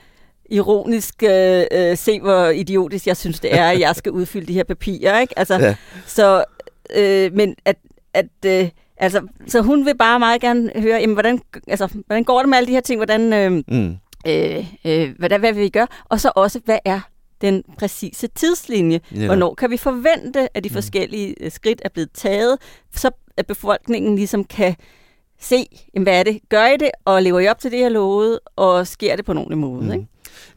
ironisk, 0.49 1.23
øh, 1.23 1.63
øh, 1.71 1.97
se 1.97 2.19
hvor 2.19 2.45
idiotisk 2.45 3.07
jeg 3.07 3.17
synes 3.17 3.39
det 3.39 3.55
er, 3.55 3.65
at 3.69 3.79
jeg 3.79 3.95
skal 3.95 4.11
udfylde 4.11 4.47
de 4.47 4.53
her 4.53 4.63
papirer. 4.63 5.19
Ikke? 5.19 5.39
Altså, 5.39 5.55
ja. 5.55 5.75
Så, 6.05 6.45
øh, 6.95 7.33
men 7.33 7.55
at, 7.65 7.75
at 8.13 8.25
øh, 8.45 8.69
Altså, 8.99 9.27
så 9.47 9.61
hun 9.61 9.85
vil 9.85 9.97
bare 9.97 10.19
meget 10.19 10.41
gerne 10.41 10.71
høre, 10.75 10.99
jamen, 10.99 11.13
hvordan, 11.13 11.41
altså, 11.67 11.87
hvordan 12.05 12.23
går 12.23 12.39
det 12.39 12.49
med 12.49 12.57
alle 12.57 12.67
de 12.67 12.73
her 12.73 12.81
ting, 12.81 12.99
hvordan, 12.99 13.33
øh, 13.33 13.51
mm. 13.51 13.97
øh, 14.27 14.65
øh, 14.85 15.15
hvad, 15.19 15.29
hvad 15.39 15.53
vil 15.53 15.63
vi 15.63 15.69
gøre? 15.69 15.87
Og 16.05 16.19
så 16.19 16.31
også, 16.35 16.59
hvad 16.65 16.79
er 16.85 16.99
den 17.41 17.63
præcise 17.77 18.27
tidslinje. 18.27 18.99
Ja. 19.15 19.25
Hvornår 19.25 19.53
kan 19.53 19.71
vi 19.71 19.77
forvente, 19.77 20.57
at 20.57 20.63
de 20.63 20.69
forskellige 20.69 21.35
øh, 21.39 21.51
skridt 21.51 21.81
er 21.85 21.89
blevet 21.89 22.11
taget, 22.13 22.57
så 22.95 23.11
at 23.37 23.47
befolkningen 23.47 24.15
ligesom 24.15 24.43
kan 24.43 24.75
se, 25.39 25.65
jamen, 25.93 26.03
hvad 26.03 26.19
er 26.19 26.23
det? 26.23 26.39
Gør 26.49 26.65
I 26.65 26.77
det, 26.77 26.91
og 27.05 27.23
lever 27.23 27.39
I 27.39 27.47
op 27.47 27.59
til 27.59 27.71
det, 27.71 27.79
jeg 27.79 27.91
lovede, 27.91 28.39
og 28.55 28.87
sker 28.87 29.15
det 29.15 29.25
på 29.25 29.31
en 29.31 29.37
ordentlig 29.37 29.57
måde? 29.57 29.85
Mm. 29.85 29.91
Ikke? 29.93 30.07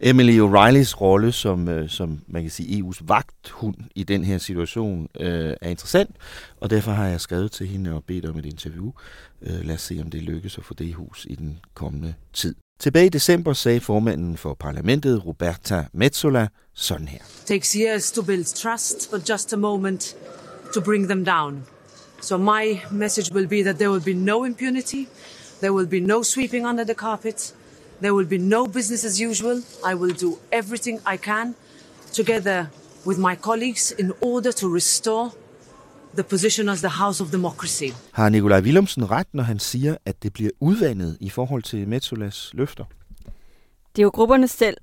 Emily 0.00 0.40
O'Reillys 0.40 1.00
rolle 1.00 1.32
som, 1.32 1.68
øh, 1.68 1.88
som 1.88 2.20
man 2.26 2.42
kan 2.42 2.50
sige 2.50 2.82
EU's 2.82 2.98
vagthund 3.00 3.74
i 3.94 4.02
den 4.02 4.24
her 4.24 4.38
situation 4.38 5.08
øh, 5.20 5.54
er 5.60 5.68
interessant, 5.68 6.16
og 6.60 6.70
derfor 6.70 6.90
har 6.90 7.06
jeg 7.06 7.20
skrevet 7.20 7.52
til 7.52 7.66
hende 7.66 7.92
og 7.92 8.04
bedt 8.04 8.26
om 8.26 8.38
et 8.38 8.46
interview. 8.46 8.92
Øh, 9.42 9.64
lad 9.64 9.74
os 9.74 9.80
se, 9.80 9.98
om 10.02 10.10
det 10.10 10.22
lykkes 10.22 10.58
at 10.58 10.64
få 10.64 10.74
det 10.74 10.84
i 10.84 10.92
hus 10.92 11.26
i 11.30 11.34
den 11.34 11.58
kommende 11.74 12.14
tid. 12.32 12.54
Tilbage 12.80 13.06
i 13.06 13.08
december 13.08 13.52
sagde 13.52 13.80
formanden 13.80 14.36
for 14.36 14.54
parlamentet, 14.54 15.26
Roberta 15.26 15.84
Metsola, 15.92 16.48
sådan 16.74 17.08
her. 17.08 17.18
takes 17.46 17.72
years 17.72 18.12
to 18.12 18.22
build 18.22 18.44
trust, 18.44 19.10
but 19.10 19.30
just 19.30 19.52
a 19.52 19.56
moment 19.56 20.16
to 20.74 20.80
bring 20.80 21.08
them 21.08 21.24
down. 21.24 21.64
So 22.20 22.38
my 22.38 22.80
message 22.90 23.30
will 23.34 23.46
be 23.46 23.62
that 23.64 23.78
there 23.78 23.90
will 23.90 24.04
be 24.04 24.14
no 24.14 24.44
impunity, 24.44 25.06
there 25.60 25.72
will 25.72 25.86
be 25.86 26.00
no 26.00 26.22
sweeping 26.22 26.66
under 26.66 26.84
the 26.84 26.94
carpet, 26.94 27.54
there 28.00 28.12
will 28.14 28.26
be 28.28 28.38
no 28.38 28.66
business 28.66 29.04
as 29.04 29.20
usual. 29.20 29.56
I 29.90 29.94
will 29.94 30.14
do 30.26 30.38
everything 30.52 31.00
I 31.14 31.16
can 31.16 31.54
together 32.12 32.66
with 33.06 33.18
my 33.18 33.34
colleagues 33.36 33.94
in 33.98 34.12
order 34.20 34.52
to 34.52 34.74
restore 34.74 35.30
the 36.14 36.22
position 36.22 36.68
as 36.68 36.80
the 36.80 36.88
house 36.88 37.22
of 37.22 37.30
democracy. 37.32 37.90
Har 38.12 38.28
Nikolaj 38.28 38.60
Willumsen 38.60 39.10
ret, 39.10 39.26
når 39.32 39.42
han 39.42 39.58
siger, 39.58 39.96
at 40.04 40.22
det 40.22 40.32
bliver 40.32 40.50
udvandet 40.60 41.16
i 41.20 41.30
forhold 41.30 41.62
til 41.62 41.88
Metsolas 41.88 42.50
løfter? 42.54 42.84
Det 43.96 44.02
er 44.02 44.04
jo 44.04 44.10
grupperne 44.14 44.48
selv, 44.48 44.76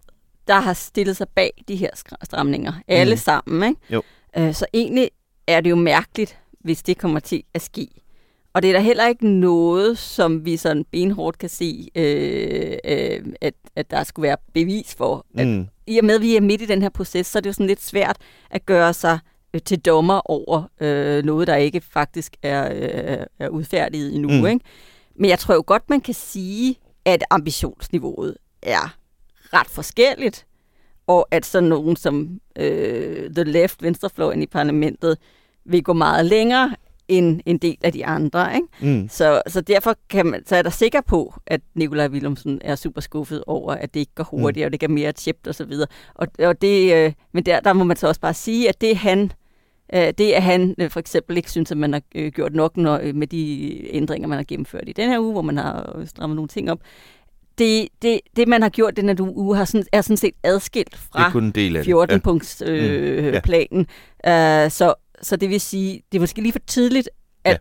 der 0.47 0.59
har 0.59 0.73
stillet 0.73 1.17
sig 1.17 1.27
bag 1.35 1.63
de 1.67 1.75
her 1.75 1.89
stramninger. 2.23 2.73
Alle 2.87 3.13
Mm. 3.15 3.19
sammen, 3.19 3.69
ikke? 3.69 3.81
Jo. 3.89 4.01
Øh, 4.37 4.53
Så 4.55 4.65
egentlig 4.73 5.09
er 5.47 5.61
det 5.61 5.69
jo 5.69 5.75
mærkeligt, 5.75 6.37
hvis 6.67 6.83
det 6.83 6.97
kommer 6.97 7.19
til 7.19 7.43
at 7.53 7.61
ske. 7.61 7.87
Og 8.53 8.61
det 8.61 8.69
er 8.69 8.73
da 8.73 8.79
heller 8.79 9.07
ikke 9.07 9.27
noget, 9.29 9.97
som 9.97 10.45
vi 10.45 10.57
sådan 10.57 10.85
benhårdt 10.91 11.37
kan 11.37 11.49
se, 11.49 11.87
øh, 11.95 12.77
øh, 12.85 13.25
at, 13.41 13.53
at 13.75 13.91
der 13.91 14.03
skulle 14.03 14.23
være 14.27 14.37
bevis 14.53 14.95
for. 14.95 15.25
At, 15.37 15.47
Mm. 15.47 15.67
I 15.87 15.97
og 15.97 16.05
med, 16.05 16.15
at 16.15 16.21
vi 16.21 16.35
er 16.35 16.41
midt 16.41 16.61
i 16.61 16.65
den 16.65 16.81
her 16.81 16.89
proces, 16.89 17.27
så 17.27 17.39
er 17.39 17.41
det 17.41 17.47
jo 17.49 17.53
sådan 17.53 17.67
lidt 17.67 17.81
svært 17.83 18.17
at 18.51 18.65
gøre 18.65 18.93
sig 18.93 19.19
øh, 19.53 19.61
til 19.61 19.79
dommer 19.79 20.21
over 20.31 20.63
øh, 20.81 21.23
noget, 21.23 21.47
der 21.47 21.55
ikke 21.55 21.81
faktisk 21.81 22.35
er, 22.43 22.73
øh, 22.73 23.25
er 23.39 23.49
udfærdiget 23.49 24.13
endnu. 24.15 24.29
Mm. 24.29 24.45
Ikke? 24.45 24.65
Men 25.15 25.29
jeg 25.29 25.39
tror 25.39 25.55
jo 25.55 25.63
godt, 25.67 25.89
man 25.89 26.01
kan 26.01 26.13
sige, 26.13 26.75
at 27.05 27.23
ambitionsniveauet 27.29 28.37
er 28.61 28.95
ret 29.53 29.67
forskelligt, 29.67 30.45
og 31.07 31.27
at 31.31 31.45
sådan 31.45 31.69
nogen 31.69 31.95
som 31.95 32.39
øh, 32.55 33.29
The 33.35 33.43
Left, 33.43 33.83
venstrefløjen 33.83 34.41
i 34.41 34.45
parlamentet, 34.45 35.17
vil 35.67 35.83
gå 35.83 35.93
meget 35.93 36.25
længere 36.25 36.75
end 37.07 37.41
en 37.45 37.57
del 37.57 37.77
af 37.83 37.93
de 37.93 38.05
andre. 38.05 38.55
Ikke? 38.55 38.67
Mm. 38.99 39.09
Så, 39.09 39.41
så 39.47 39.61
derfor 39.61 39.95
kan 40.09 40.25
man, 40.25 40.45
så 40.45 40.55
er 40.55 40.61
der 40.61 40.69
sikker 40.69 41.01
på, 41.01 41.33
at 41.45 41.61
Nikolaj 41.75 42.07
Willumsen 42.07 42.59
er 42.63 42.75
super 42.75 43.01
skuffet 43.01 43.43
over, 43.47 43.73
at 43.73 43.93
det 43.93 43.99
ikke 43.99 44.11
går 44.15 44.23
hurtigere, 44.23 44.65
mm. 44.65 44.67
og 44.67 44.71
det 44.71 44.79
går 44.79 44.93
mere 44.93 45.11
chipt 45.11 45.47
og 45.47 45.55
så 45.55 45.65
videre. 45.65 45.87
Og, 46.15 46.27
og 46.39 46.61
det, 46.61 46.93
øh, 46.95 47.13
men 47.33 47.45
der, 47.45 47.59
der 47.59 47.73
må 47.73 47.83
man 47.83 47.97
så 47.97 48.07
også 48.07 48.21
bare 48.21 48.33
sige, 48.33 48.69
at 48.69 48.81
det 48.81 48.97
han, 48.97 49.31
øh, 49.93 50.13
det 50.17 50.31
at 50.31 50.43
han 50.43 50.75
øh, 50.77 50.89
for 50.89 50.99
eksempel 50.99 51.37
ikke 51.37 51.51
synes, 51.51 51.71
at 51.71 51.77
man 51.77 51.93
har 51.93 52.01
øh, 52.15 52.31
gjort 52.31 52.53
nok 52.53 52.77
når, 52.77 52.99
øh, 53.03 53.15
med 53.15 53.27
de 53.27 53.95
ændringer, 53.95 54.27
man 54.27 54.37
har 54.37 54.45
gennemført 54.47 54.83
i 54.87 54.93
den 54.93 55.09
her 55.09 55.19
uge, 55.19 55.31
hvor 55.31 55.41
man 55.41 55.57
har 55.57 55.95
øh, 55.99 56.07
strammet 56.07 56.35
nogle 56.35 56.47
ting 56.47 56.71
op, 56.71 56.79
det, 57.57 57.87
det, 58.01 58.19
det 58.35 58.47
man 58.47 58.61
har 58.61 58.69
gjort 58.69 58.97
den 58.97 59.07
her 59.09 59.15
uge, 59.19 59.57
har 59.57 59.65
sådan, 59.65 59.85
er 59.91 60.01
sådan 60.01 60.17
set 60.17 60.33
adskilt 60.43 60.97
fra 60.97 61.27
er 61.27 61.31
kun 61.31 61.43
en 61.43 61.51
del 61.51 61.75
af 61.77 61.83
det. 61.85 61.93
14-punkts 61.93 62.61
Ja. 62.65 62.71
øh, 62.71 63.23
Mm. 63.25 63.33
Ja. 63.33 63.39
planen. 63.39 63.79
Uh, 64.27 64.71
så, 64.71 64.93
så 65.21 65.35
det 65.35 65.49
vil 65.49 65.61
sige, 65.61 66.01
det 66.11 66.17
er 66.17 66.19
måske 66.19 66.41
lige 66.41 66.51
for 66.51 66.59
tidligt 66.67 67.09
at, 67.43 67.51
ja. 67.51 67.57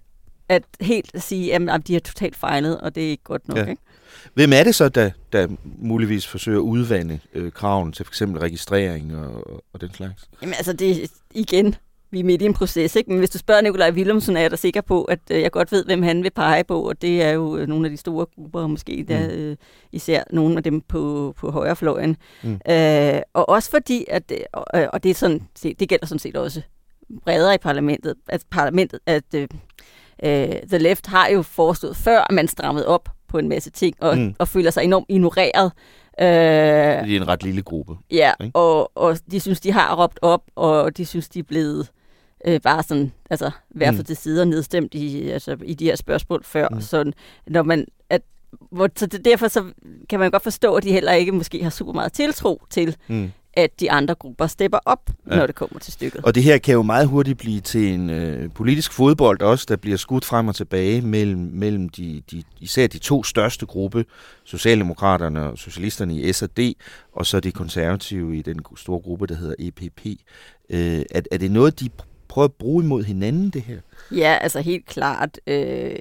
at 0.54 0.62
helt 0.80 1.22
sige, 1.22 1.54
at, 1.54 1.70
at 1.70 1.86
de 1.86 1.92
har 1.92 2.00
totalt 2.00 2.36
fejlet, 2.36 2.80
og 2.80 2.94
det 2.94 3.06
er 3.06 3.10
ikke 3.10 3.24
godt 3.24 3.48
nok. 3.48 3.58
Ja. 3.58 3.64
Ikke? 3.64 3.82
Hvem 4.34 4.52
er 4.52 4.64
det 4.64 4.74
så, 4.74 4.88
der, 4.88 5.10
der 5.32 5.48
muligvis 5.64 6.26
forsøger 6.26 6.58
at 6.58 6.62
udvande 6.62 7.20
øh, 7.34 7.52
kraven 7.52 7.92
til 7.92 8.04
f.eks. 8.04 8.22
registrering 8.22 9.16
og, 9.16 9.62
og 9.72 9.80
den 9.80 9.94
slags? 9.94 10.28
Jamen 10.42 10.54
altså, 10.54 10.72
det 10.72 11.10
igen, 11.34 11.74
vi 12.10 12.20
er 12.20 12.24
midt 12.24 12.42
i 12.42 12.44
en 12.44 12.54
proces, 12.54 12.96
ikke? 12.96 13.10
Men 13.10 13.18
hvis 13.18 13.30
du 13.30 13.38
spørger 13.38 13.60
Nikolaj 13.60 13.90
Willumsen, 13.90 14.36
er 14.36 14.40
jeg 14.40 14.50
da 14.50 14.56
sikker 14.56 14.80
på, 14.80 15.04
at 15.04 15.18
øh, 15.30 15.40
jeg 15.40 15.50
godt 15.50 15.72
ved, 15.72 15.84
hvem 15.84 16.02
han 16.02 16.22
vil 16.22 16.30
pege 16.30 16.64
på, 16.64 16.88
og 16.88 17.02
det 17.02 17.22
er 17.22 17.30
jo 17.30 17.56
øh, 17.56 17.68
nogle 17.68 17.86
af 17.86 17.90
de 17.90 17.96
store 17.96 18.26
grupper, 18.26 18.60
og 18.60 18.70
måske 18.70 19.04
der, 19.08 19.28
øh, 19.32 19.56
især 19.92 20.22
nogle 20.30 20.56
af 20.56 20.62
dem 20.62 20.80
på, 20.80 21.34
på 21.38 21.50
højrefløjen. 21.50 22.16
Mm. 22.42 22.60
Øh, 22.70 23.20
og 23.34 23.48
også 23.48 23.70
fordi, 23.70 24.04
at, 24.08 24.22
øh, 24.30 24.38
og, 24.52 24.64
og 24.92 25.02
det, 25.02 25.10
er 25.10 25.14
sådan, 25.14 25.42
det 25.62 25.88
gælder 25.88 26.06
sådan 26.06 26.18
set 26.18 26.36
også 26.36 26.62
bredere 27.24 27.54
i 27.54 27.58
parlamentet, 27.58 28.14
at 28.28 28.44
parlamentet, 28.50 29.00
at 29.06 29.24
øh, 29.34 29.48
øh, 30.24 30.48
The 30.68 30.78
Left 30.78 31.06
har 31.06 31.28
jo 31.28 31.42
foreslået 31.42 31.96
før, 31.96 32.20
at 32.20 32.34
man 32.34 32.48
strammede 32.48 32.86
op 32.86 33.08
på 33.28 33.38
en 33.38 33.48
masse 33.48 33.70
ting, 33.70 33.96
og, 34.00 34.18
Mm. 34.18 34.34
og 34.38 34.48
føler 34.48 34.70
sig 34.70 34.84
enormt 34.84 35.06
ignoreret. 35.08 35.72
Øh, 36.20 36.26
Det 36.26 37.16
er 37.16 37.16
en 37.16 37.28
ret 37.28 37.42
lille 37.42 37.62
gruppe. 37.62 37.96
Ja, 38.10 38.32
ikke? 38.40 38.56
og, 38.56 38.92
og 38.94 39.18
de 39.30 39.40
synes, 39.40 39.60
de 39.60 39.72
har 39.72 40.02
råbt 40.02 40.18
op, 40.22 40.42
og 40.54 40.96
de 40.96 41.06
synes, 41.06 41.28
de 41.28 41.38
er 41.38 41.42
blevet 41.42 41.90
øh, 42.46 42.60
bare 42.60 42.82
sådan, 42.82 43.12
altså, 43.30 43.50
værftet 43.70 43.98
Mm. 44.00 44.04
til 44.04 44.16
side 44.16 44.40
og 44.42 44.48
nedstemt 44.48 44.94
i, 44.94 45.30
altså, 45.30 45.56
i 45.64 45.74
de 45.74 45.84
her 45.84 45.96
spørgsmål 45.96 46.44
før. 46.44 46.68
Mm. 46.68 46.74
Mm. 46.74 46.80
Så 46.80 47.12
når 47.46 47.62
man, 47.62 47.86
at, 48.10 48.22
hvor, 48.70 48.88
så 48.96 49.06
det, 49.06 49.24
derfor 49.24 49.48
så 49.48 49.64
kan 50.10 50.20
man 50.20 50.30
godt 50.30 50.42
forstå, 50.42 50.74
at 50.74 50.82
de 50.82 50.92
heller 50.92 51.12
ikke 51.12 51.32
måske 51.32 51.62
har 51.62 51.70
super 51.70 51.92
meget 51.92 52.12
tiltro 52.12 52.62
til, 52.70 52.96
Mm. 53.08 53.30
At 53.56 53.80
de 53.80 53.90
andre 53.90 54.14
grupper 54.14 54.46
stepper 54.46 54.78
op, 54.84 55.10
Ja. 55.30 55.36
når 55.36 55.46
det 55.46 55.54
kommer 55.54 55.78
til 55.78 55.92
stykket. 55.92 56.24
Og 56.24 56.34
det 56.34 56.42
her 56.42 56.58
kan 56.58 56.74
jo 56.74 56.82
meget 56.82 57.08
hurtigt 57.08 57.38
blive 57.38 57.60
til 57.60 57.94
en 57.94 58.10
øh, 58.10 58.50
politisk 58.50 58.92
fodbold 58.92 59.42
også, 59.42 59.66
der 59.68 59.76
bliver 59.76 59.96
skudt 59.96 60.24
frem 60.24 60.48
og 60.48 60.54
tilbage 60.54 61.00
mellem, 61.02 61.38
mellem 61.52 61.88
de, 61.88 62.22
de, 62.30 62.42
især 62.60 62.86
de 62.86 62.98
to 62.98 63.22
største 63.22 63.66
gruppe, 63.66 64.04
Socialdemokraterne 64.44 65.42
og 65.50 65.58
Socialisterne 65.58 66.14
i 66.14 66.32
S&D, 66.32 66.74
og 67.12 67.26
så 67.26 67.40
de 67.40 67.52
konservative 67.52 68.36
i 68.38 68.42
den 68.42 68.60
store 68.76 69.00
gruppe, 69.00 69.26
der 69.26 69.34
hedder 69.34 69.54
EPP. 69.58 70.06
Øh, 70.70 71.02
er, 71.10 71.20
er 71.32 71.38
det 71.38 71.50
noget, 71.50 71.80
de 71.80 71.88
prøver 72.28 72.44
at 72.44 72.52
bruge 72.52 72.84
imod 72.84 73.04
hinanden, 73.04 73.50
det 73.50 73.62
her? 73.62 73.78
Ja, 74.12 74.38
altså 74.40 74.60
helt 74.60 74.86
klart. 74.86 75.38
Øh, 75.46 75.96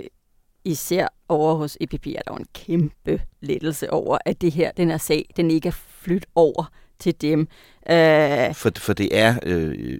især 0.65 1.07
over 1.29 1.55
hos 1.55 1.77
EPP 1.81 2.07
er 2.07 2.21
der 2.27 2.35
en 2.35 2.45
kæmpe 2.53 3.21
lettelse 3.41 3.89
over, 3.93 4.17
at 4.25 4.41
det 4.41 4.51
her, 4.51 4.71
den 4.77 4.89
her 4.89 4.97
sag, 4.97 5.25
den 5.37 5.51
ikke 5.51 5.67
er 5.67 5.75
flyttet 6.01 6.25
over 6.35 6.71
til 6.99 7.21
dem. 7.21 7.39
Øh, 7.89 8.55
For, 8.55 8.71
for 8.77 8.93
det 8.93 9.09
er 9.17 9.35
øh, 9.45 9.97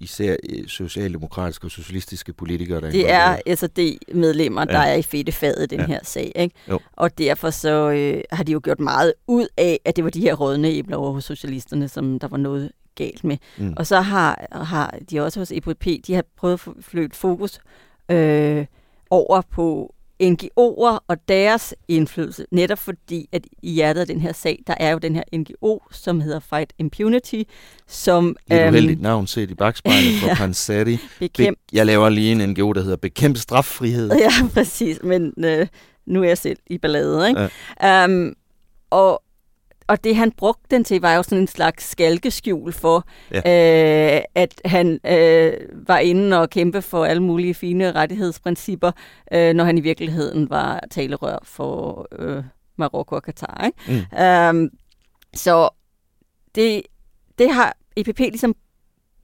især 0.00 0.36
øh, 0.50 0.66
socialdemokratiske 0.66 1.66
og 1.66 1.70
socialistiske 1.70 2.32
politikere, 2.32 2.80
der 2.80 2.90
Det 2.90 3.10
er 3.10 3.36
involveret. 3.46 3.58
SRD-medlemmer, 3.58 4.64
der 4.64 4.82
Ja. 4.82 4.88
er 4.88 4.94
i 4.94 5.02
fedtefadet 5.02 5.72
i 5.72 5.76
den 5.76 5.80
Ja. 5.80 5.86
her 5.86 5.98
sag. 6.02 6.32
Ikke? 6.36 6.54
Jo. 6.70 6.80
Og 6.92 7.18
derfor 7.18 7.50
så 7.50 7.90
øh, 7.90 8.20
har 8.32 8.44
de 8.44 8.52
jo 8.52 8.60
gjort 8.64 8.80
meget 8.80 9.12
ud 9.26 9.46
af, 9.56 9.80
at 9.84 9.96
det 9.96 10.04
var 10.04 10.10
de 10.10 10.20
her 10.20 10.34
rådne 10.34 10.68
æbler 10.68 10.96
over 10.96 11.12
hos 11.12 11.24
socialisterne, 11.24 11.88
som 11.88 12.18
der 12.18 12.28
var 12.28 12.36
noget 12.36 12.70
galt 12.94 13.24
med. 13.24 13.36
Mm. 13.58 13.74
Og 13.76 13.86
så 13.86 14.00
har, 14.00 14.46
har 14.64 14.98
de 15.10 15.20
også 15.20 15.40
hos 15.40 15.52
EPP, 15.52 15.86
de 16.06 16.14
har 16.14 16.24
prøvet 16.36 16.54
at 16.66 16.72
flytte 16.84 17.16
fokus 17.16 17.58
øh, 18.10 18.66
over 19.10 19.40
på 19.40 19.94
NGO'er 20.24 20.98
og 21.08 21.16
deres 21.28 21.74
indflydelse, 21.88 22.46
netop 22.50 22.78
fordi, 22.78 23.28
at 23.32 23.44
i 23.62 23.70
hjertet 23.72 24.00
af 24.00 24.06
den 24.06 24.20
her 24.20 24.32
sag, 24.32 24.62
der 24.66 24.74
er 24.80 24.90
jo 24.90 24.98
den 24.98 25.14
her 25.14 25.22
NGO, 25.34 25.78
som 25.90 26.20
hedder 26.20 26.40
Fight 26.40 26.72
Impunity, 26.78 27.42
som... 27.88 28.36
Lidt 28.50 28.60
øhm, 28.60 28.68
uheldigt 28.68 29.00
navn 29.00 29.26
set 29.26 29.50
i 29.50 29.54
bagspejlet 29.54 30.14
for 30.20 30.26
ja. 30.28 30.34
Pansati. 30.34 30.98
Bekæmp- 31.22 31.66
Jeg 31.72 31.86
laver 31.86 32.08
lige 32.08 32.32
en 32.32 32.50
NGO, 32.50 32.72
der 32.72 32.82
hedder 32.82 32.96
Bekæmp 32.96 33.36
straffrihed. 33.36 34.10
Ja, 34.18 34.30
præcis. 34.54 34.98
Men 35.02 35.32
øh, 35.44 35.66
nu 36.06 36.22
er 36.22 36.28
jeg 36.28 36.38
selv 36.38 36.58
i 36.66 36.78
ballade, 36.78 37.28
ikke? 37.28 37.48
Ja. 37.82 38.04
Um, 38.04 38.34
og, 38.90 39.22
og 39.86 40.04
det, 40.04 40.16
han 40.16 40.32
brugte 40.32 40.76
den 40.76 40.84
til, 40.84 41.00
var 41.00 41.14
jo 41.14 41.22
sådan 41.22 41.38
en 41.38 41.46
slags 41.46 41.90
skalkeskjul 41.90 42.72
for, 42.72 43.04
ja. 43.30 44.16
øh, 44.16 44.22
at 44.34 44.60
han 44.64 45.00
øh, 45.06 45.52
var 45.86 45.98
inde 45.98 46.40
og 46.40 46.50
kæmpe 46.50 46.82
for 46.82 47.04
alle 47.04 47.22
mulige 47.22 47.54
fine 47.54 47.92
rettighedsprincipper, 47.92 48.92
øh, 49.32 49.54
når 49.54 49.64
han 49.64 49.78
i 49.78 49.80
virkeligheden 49.80 50.50
var 50.50 50.80
talerør 50.90 51.38
for 51.42 52.06
øh, 52.18 52.44
Marokko 52.76 53.14
og 53.14 53.22
Katar. 53.22 53.66
Ikke? 53.66 54.06
Mm. 54.12 54.60
Um, 54.60 54.70
så 55.34 55.68
det, 56.54 56.82
det 57.38 57.50
har 57.50 57.76
EPP 57.96 58.18
ligesom 58.18 58.54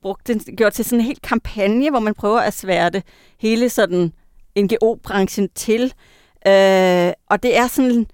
brugt 0.02 0.28
den, 0.28 0.40
gjort 0.40 0.72
til 0.72 0.84
sådan 0.84 1.00
en 1.00 1.06
helt 1.06 1.22
kampagne, 1.22 1.90
hvor 1.90 2.00
man 2.00 2.14
prøver 2.14 2.40
at 2.40 2.54
sværte 2.54 3.02
hele 3.38 3.68
sådan 3.68 4.12
NGO-branchen 4.58 5.48
til. 5.54 5.82
Øh, 6.46 7.12
og 7.30 7.42
det 7.42 7.56
er 7.56 7.66
sådan, 7.66 8.06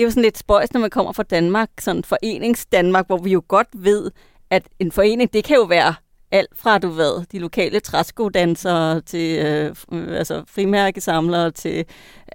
det 0.00 0.04
er 0.04 0.08
jo 0.08 0.10
sådan 0.10 0.22
lidt 0.22 0.38
spøjs, 0.38 0.72
når 0.72 0.80
man 0.80 0.90
kommer 0.90 1.12
fra 1.12 1.22
Danmark, 1.22 1.68
sådan 1.80 2.04
forenings-Danmark, 2.04 3.06
hvor 3.06 3.18
vi 3.18 3.32
jo 3.32 3.42
godt 3.48 3.68
ved, 3.74 4.10
at 4.50 4.62
en 4.78 4.92
forening, 4.92 5.32
det 5.32 5.44
kan 5.44 5.56
jo 5.56 5.62
være 5.62 5.94
alt 6.30 6.48
fra, 6.54 6.78
du 6.78 6.88
ved, 6.88 7.24
de 7.32 7.38
lokale 7.38 7.80
træskodansere 7.80 9.00
til 9.00 9.38
øh, 9.38 9.74
altså 9.92 10.42
frimærkesamlere 10.48 11.50
til 11.50 11.84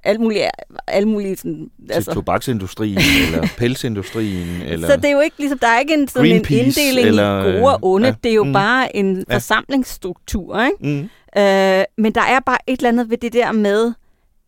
alt 0.03 0.19
muligt, 0.19 0.43
alt 0.87 1.07
muligt 1.07 1.39
sådan, 1.39 1.69
til 1.87 1.93
altså. 1.93 2.13
tobaksindustrien 2.13 2.97
eller 3.25 3.47
pelsindustrien. 3.57 4.61
Eller 4.61 4.87
så 4.87 4.95
det 4.95 5.05
er 5.05 5.11
jo 5.11 5.19
ikke 5.19 5.39
ligesom, 5.39 5.59
der 5.59 5.67
er 5.67 5.79
ikke 5.79 5.93
en, 5.93 6.07
sådan 6.07 6.31
en 6.31 6.45
inddeling 6.49 7.07
eller, 7.07 7.45
i 7.45 7.51
gode 7.51 7.73
og 7.73 7.79
onde, 7.81 8.07
ja, 8.07 8.15
det 8.23 8.29
er 8.29 8.35
jo 8.35 8.43
mm, 8.43 8.53
bare 8.53 8.95
en 8.95 9.25
ja. 9.29 9.35
forsamlingsstruktur, 9.35 10.63
ikke? 10.63 10.77
Mm. 10.79 11.09
Øh, 11.41 11.83
men 11.97 12.15
der 12.15 12.21
er 12.21 12.39
bare 12.45 12.57
et 12.67 12.77
eller 12.79 12.89
andet 12.89 13.09
ved 13.09 13.17
det 13.17 13.33
der 13.33 13.51
med, 13.51 13.93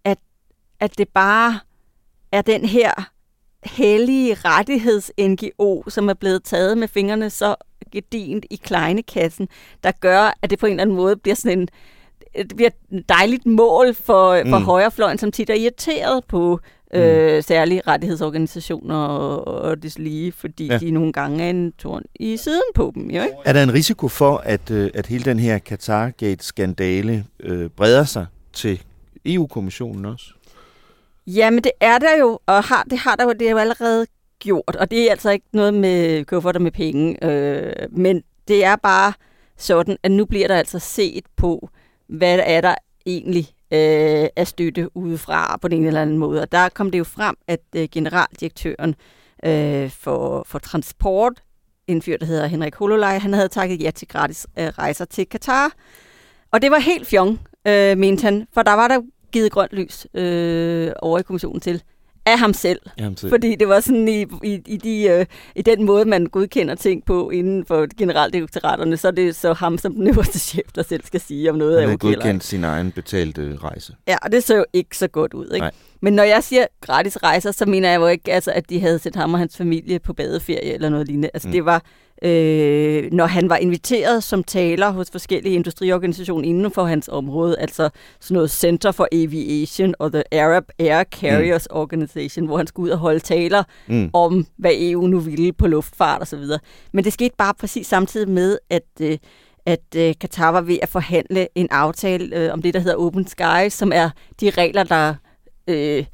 at, 0.05 0.17
at 0.79 0.97
det 0.97 1.07
bare 1.09 1.59
er 2.31 2.41
den 2.41 2.65
her 2.65 2.91
hellige 3.63 4.37
rettigheds-NGO, 4.45 5.89
som 5.89 6.09
er 6.09 6.13
blevet 6.13 6.43
taget 6.43 6.77
med 6.77 6.87
fingrene 6.87 7.29
så 7.29 7.55
gedint 7.91 8.45
i 8.49 8.55
kleinekassen, 8.55 9.47
der 9.83 9.91
gør, 9.91 10.37
at 10.41 10.49
det 10.49 10.59
på 10.59 10.65
en 10.65 10.71
eller 10.71 10.81
anden 10.81 10.95
måde 10.95 11.15
bliver 11.15 11.35
sådan 11.35 11.59
en, 11.59 11.67
det 12.35 12.55
bliver 12.55 12.69
et 12.91 13.09
dejligt 13.09 13.45
mål 13.45 13.93
for, 13.93 14.43
mm. 14.43 14.49
for 14.49 14.57
højrefløjen, 14.57 15.17
som 15.17 15.31
tit 15.31 15.49
er 15.49 15.53
irriteret 15.53 16.25
på 16.25 16.59
øh, 16.93 17.35
mm. 17.35 17.41
særlige 17.41 17.81
rettighedsorganisationer 17.87 18.95
og, 18.95 19.47
og 19.47 19.83
det 19.83 19.99
lige, 19.99 20.31
fordi 20.31 20.67
ja. 20.67 20.77
de 20.77 20.91
nogle 20.91 21.13
gange 21.13 21.43
er 21.43 21.49
en 21.49 21.71
torn 21.71 22.03
i 22.15 22.37
siden 22.37 22.61
på 22.75 22.91
dem. 22.95 23.09
Jo, 23.09 23.21
ikke? 23.21 23.35
Er 23.45 23.53
der 23.53 23.63
en 23.63 23.73
risiko 23.73 24.07
for, 24.07 24.37
at, 24.37 24.71
øh, 24.71 24.91
at 24.93 25.07
hele 25.07 25.23
den 25.23 25.39
her 25.39 25.59
Qatargate-skandale 25.59 27.25
øh, 27.39 27.69
breder 27.69 28.03
sig 28.03 28.25
til 28.53 28.81
EU-kommissionen 29.25 30.05
også? 30.05 30.25
Jamen, 31.27 31.63
det 31.63 31.71
er 31.79 31.97
der 31.97 32.17
jo, 32.19 32.39
og 32.45 32.63
har, 32.63 32.83
det 32.89 32.97
har 32.97 33.15
der 33.15 33.23
jo, 33.23 33.33
det 33.33 33.47
er 33.47 33.51
jo 33.51 33.57
allerede 33.57 34.07
gjort, 34.39 34.75
og 34.75 34.91
det 34.91 35.07
er 35.07 35.11
altså 35.11 35.29
ikke 35.29 35.45
noget 35.53 35.73
med 35.73 36.25
kufferter 36.25 36.59
med 36.59 36.71
penge, 36.71 37.25
øh, 37.25 37.87
men 37.91 38.23
det 38.47 38.63
er 38.65 38.75
bare 38.75 39.13
sådan, 39.57 39.97
at 40.03 40.11
nu 40.11 40.25
bliver 40.25 40.47
der 40.47 40.55
altså 40.55 40.79
set 40.79 41.25
på, 41.35 41.69
hvad 42.07 42.39
er 42.43 42.61
der 42.61 42.75
egentlig 43.05 43.47
øh, 43.71 44.27
af 44.35 44.47
støtte 44.47 44.97
udefra 44.97 45.57
på 45.61 45.67
den 45.67 45.77
ene 45.77 45.87
eller 45.87 46.01
anden 46.01 46.17
måde. 46.17 46.41
Og 46.41 46.51
der 46.51 46.69
kom 46.69 46.91
det 46.91 46.99
jo 46.99 47.03
frem, 47.03 47.35
at 47.47 47.61
øh, 47.75 47.87
generaldirektøren 47.91 48.95
øh, 49.45 49.89
for, 49.89 50.43
for 50.47 50.59
transport, 50.59 51.33
en 51.87 52.01
fyr, 52.01 52.17
der 52.17 52.25
hedder 52.25 52.47
Henrik 52.47 52.75
Hololej, 52.75 53.17
han 53.17 53.33
havde 53.33 53.47
takket 53.47 53.81
ja 53.81 53.91
til 53.91 54.07
gratis 54.07 54.47
øh, 54.59 54.67
rejser 54.67 55.05
til 55.05 55.29
Katar. 55.29 55.71
Og 56.51 56.61
det 56.61 56.71
var 56.71 56.79
helt 56.79 57.07
fjong, 57.07 57.39
øh, 57.67 57.97
mente 57.97 58.23
han, 58.23 58.47
for 58.53 58.61
der 58.61 58.73
var 58.73 58.87
der 58.87 59.01
givet 59.31 59.51
grønt 59.51 59.73
lys 59.73 60.07
øh, 60.13 60.91
over 61.01 61.19
i 61.19 61.23
kommissionen 61.23 61.59
til 61.61 61.83
af 62.27 62.39
ham 62.39 62.53
selv. 62.53 62.79
Ham 62.99 63.17
selv. 63.17 63.29
Fordi 63.29 63.55
det 63.55 63.67
var 63.67 63.79
sådan 63.79 64.07
i, 64.07 64.21
i, 64.43 64.61
i, 64.65 64.77
de, 64.77 65.03
øh, 65.03 65.25
i 65.55 65.61
den 65.61 65.85
måde, 65.85 66.05
man 66.05 66.25
godkender 66.25 66.75
ting 66.75 67.05
på 67.05 67.29
inden 67.29 67.65
for 67.65 67.87
generaldirektoraterne, 67.97 68.97
så 68.97 69.07
er 69.07 69.11
det 69.11 69.35
så 69.35 69.53
ham 69.53 69.77
som 69.77 69.95
den 69.95 70.07
øverste 70.07 70.39
chef, 70.39 70.71
der 70.75 70.83
selv 70.83 71.03
skal 71.05 71.19
sige, 71.21 71.49
om 71.49 71.55
noget 71.55 71.81
han 71.81 71.89
er 71.89 71.93
okay 71.93 72.13
godkendt 72.13 72.43
sin 72.43 72.63
egen 72.63 72.91
betalte 72.91 73.57
rejse. 73.63 73.95
Ja, 74.07 74.17
og 74.21 74.31
det 74.31 74.43
så 74.43 74.55
jo 74.55 74.65
ikke 74.73 74.97
så 74.97 75.07
godt 75.07 75.33
ud. 75.33 75.45
Ikke? 75.45 75.59
Nej. 75.59 75.71
Men 76.01 76.13
når 76.13 76.23
jeg 76.23 76.43
siger 76.43 76.65
gratis 76.81 77.23
rejser, 77.23 77.51
så 77.51 77.65
mener 77.65 77.89
jeg 77.89 77.99
jo 77.99 78.07
ikke, 78.07 78.33
altså, 78.33 78.51
at 78.51 78.69
de 78.69 78.79
havde 78.79 78.99
sendt 78.99 79.15
ham 79.15 79.33
og 79.33 79.39
hans 79.39 79.57
familie 79.57 79.99
på 79.99 80.13
badeferie 80.13 80.73
eller 80.73 80.89
noget 80.89 81.07
lignende. 81.07 81.29
Altså, 81.33 81.47
mm. 81.47 81.51
det 81.51 81.65
var 81.65 81.83
øh, 82.23 83.11
når 83.11 83.25
han 83.25 83.49
var 83.49 83.57
inviteret 83.57 84.23
som 84.23 84.43
taler 84.43 84.89
hos 84.89 85.11
forskellige 85.11 85.55
industriorganisationer 85.55 86.47
inden 86.47 86.71
for 86.71 86.83
hans 86.83 87.07
område, 87.07 87.59
altså 87.59 87.89
sådan 88.19 88.35
noget 88.35 88.51
Center 88.51 88.91
for 88.91 89.07
Aviation 89.11 89.95
og 89.99 90.11
The 90.11 90.33
Arab 90.33 90.63
Air 90.79 91.03
Carriers 91.03 91.67
mm. 91.71 91.77
Organization, 91.77 92.45
hvor 92.45 92.57
han 92.57 92.67
skulle 92.67 92.85
ud 92.85 92.91
og 92.91 92.99
holde 92.99 93.19
taler 93.19 93.63
mm. 93.87 94.09
om, 94.13 94.47
hvad 94.57 94.71
EU 94.75 95.07
nu 95.07 95.19
ville 95.19 95.53
på 95.53 95.67
luftfart 95.67 96.21
osv. 96.21 96.43
Men 96.91 97.03
det 97.03 97.13
skete 97.13 97.35
bare 97.37 97.53
præcis 97.59 97.87
samtidig 97.87 98.29
med, 98.29 98.57
at 98.69 98.83
øh, 99.01 99.17
at 99.65 99.95
øh, 99.95 100.13
Qatar 100.21 100.51
var 100.51 100.61
ved 100.61 100.77
at 100.81 100.89
forhandle 100.89 101.47
en 101.55 101.67
aftale 101.71 102.35
øh, 102.35 102.53
om 102.53 102.61
det, 102.61 102.73
der 102.73 102.79
hedder 102.79 102.95
Open 102.95 103.27
Skies, 103.27 103.73
som 103.73 103.91
er 103.95 104.09
de 104.41 104.49
regler, 104.49 104.83
der 104.83 105.15
øh, 105.67 106.05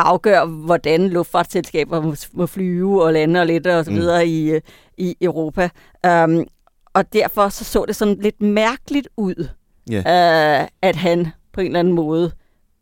afgør, 0.00 0.44
hvordan 0.44 1.08
luftfartsselskaber 1.08 2.14
må, 2.32 2.46
flyve 2.46 3.04
og 3.04 3.12
lande 3.12 3.40
og 3.40 3.46
lette 3.46 3.78
og 3.78 3.84
så 3.84 3.90
mm. 3.90 3.96
videre 3.96 4.24
mm. 4.24 4.30
i, 4.30 4.60
i 4.96 5.16
Europa. 5.20 5.68
Um, 6.08 6.44
og 6.94 7.12
derfor 7.12 7.48
så, 7.48 7.64
så 7.64 7.84
det 7.86 7.96
sådan 7.96 8.18
lidt 8.20 8.42
mærkeligt 8.42 9.08
ud, 9.16 9.48
yeah. 9.92 10.62
uh, 10.62 10.68
at 10.82 10.96
han 10.96 11.28
på 11.52 11.60
en 11.60 11.66
eller 11.66 11.80
anden 11.80 11.94
måde 11.94 12.32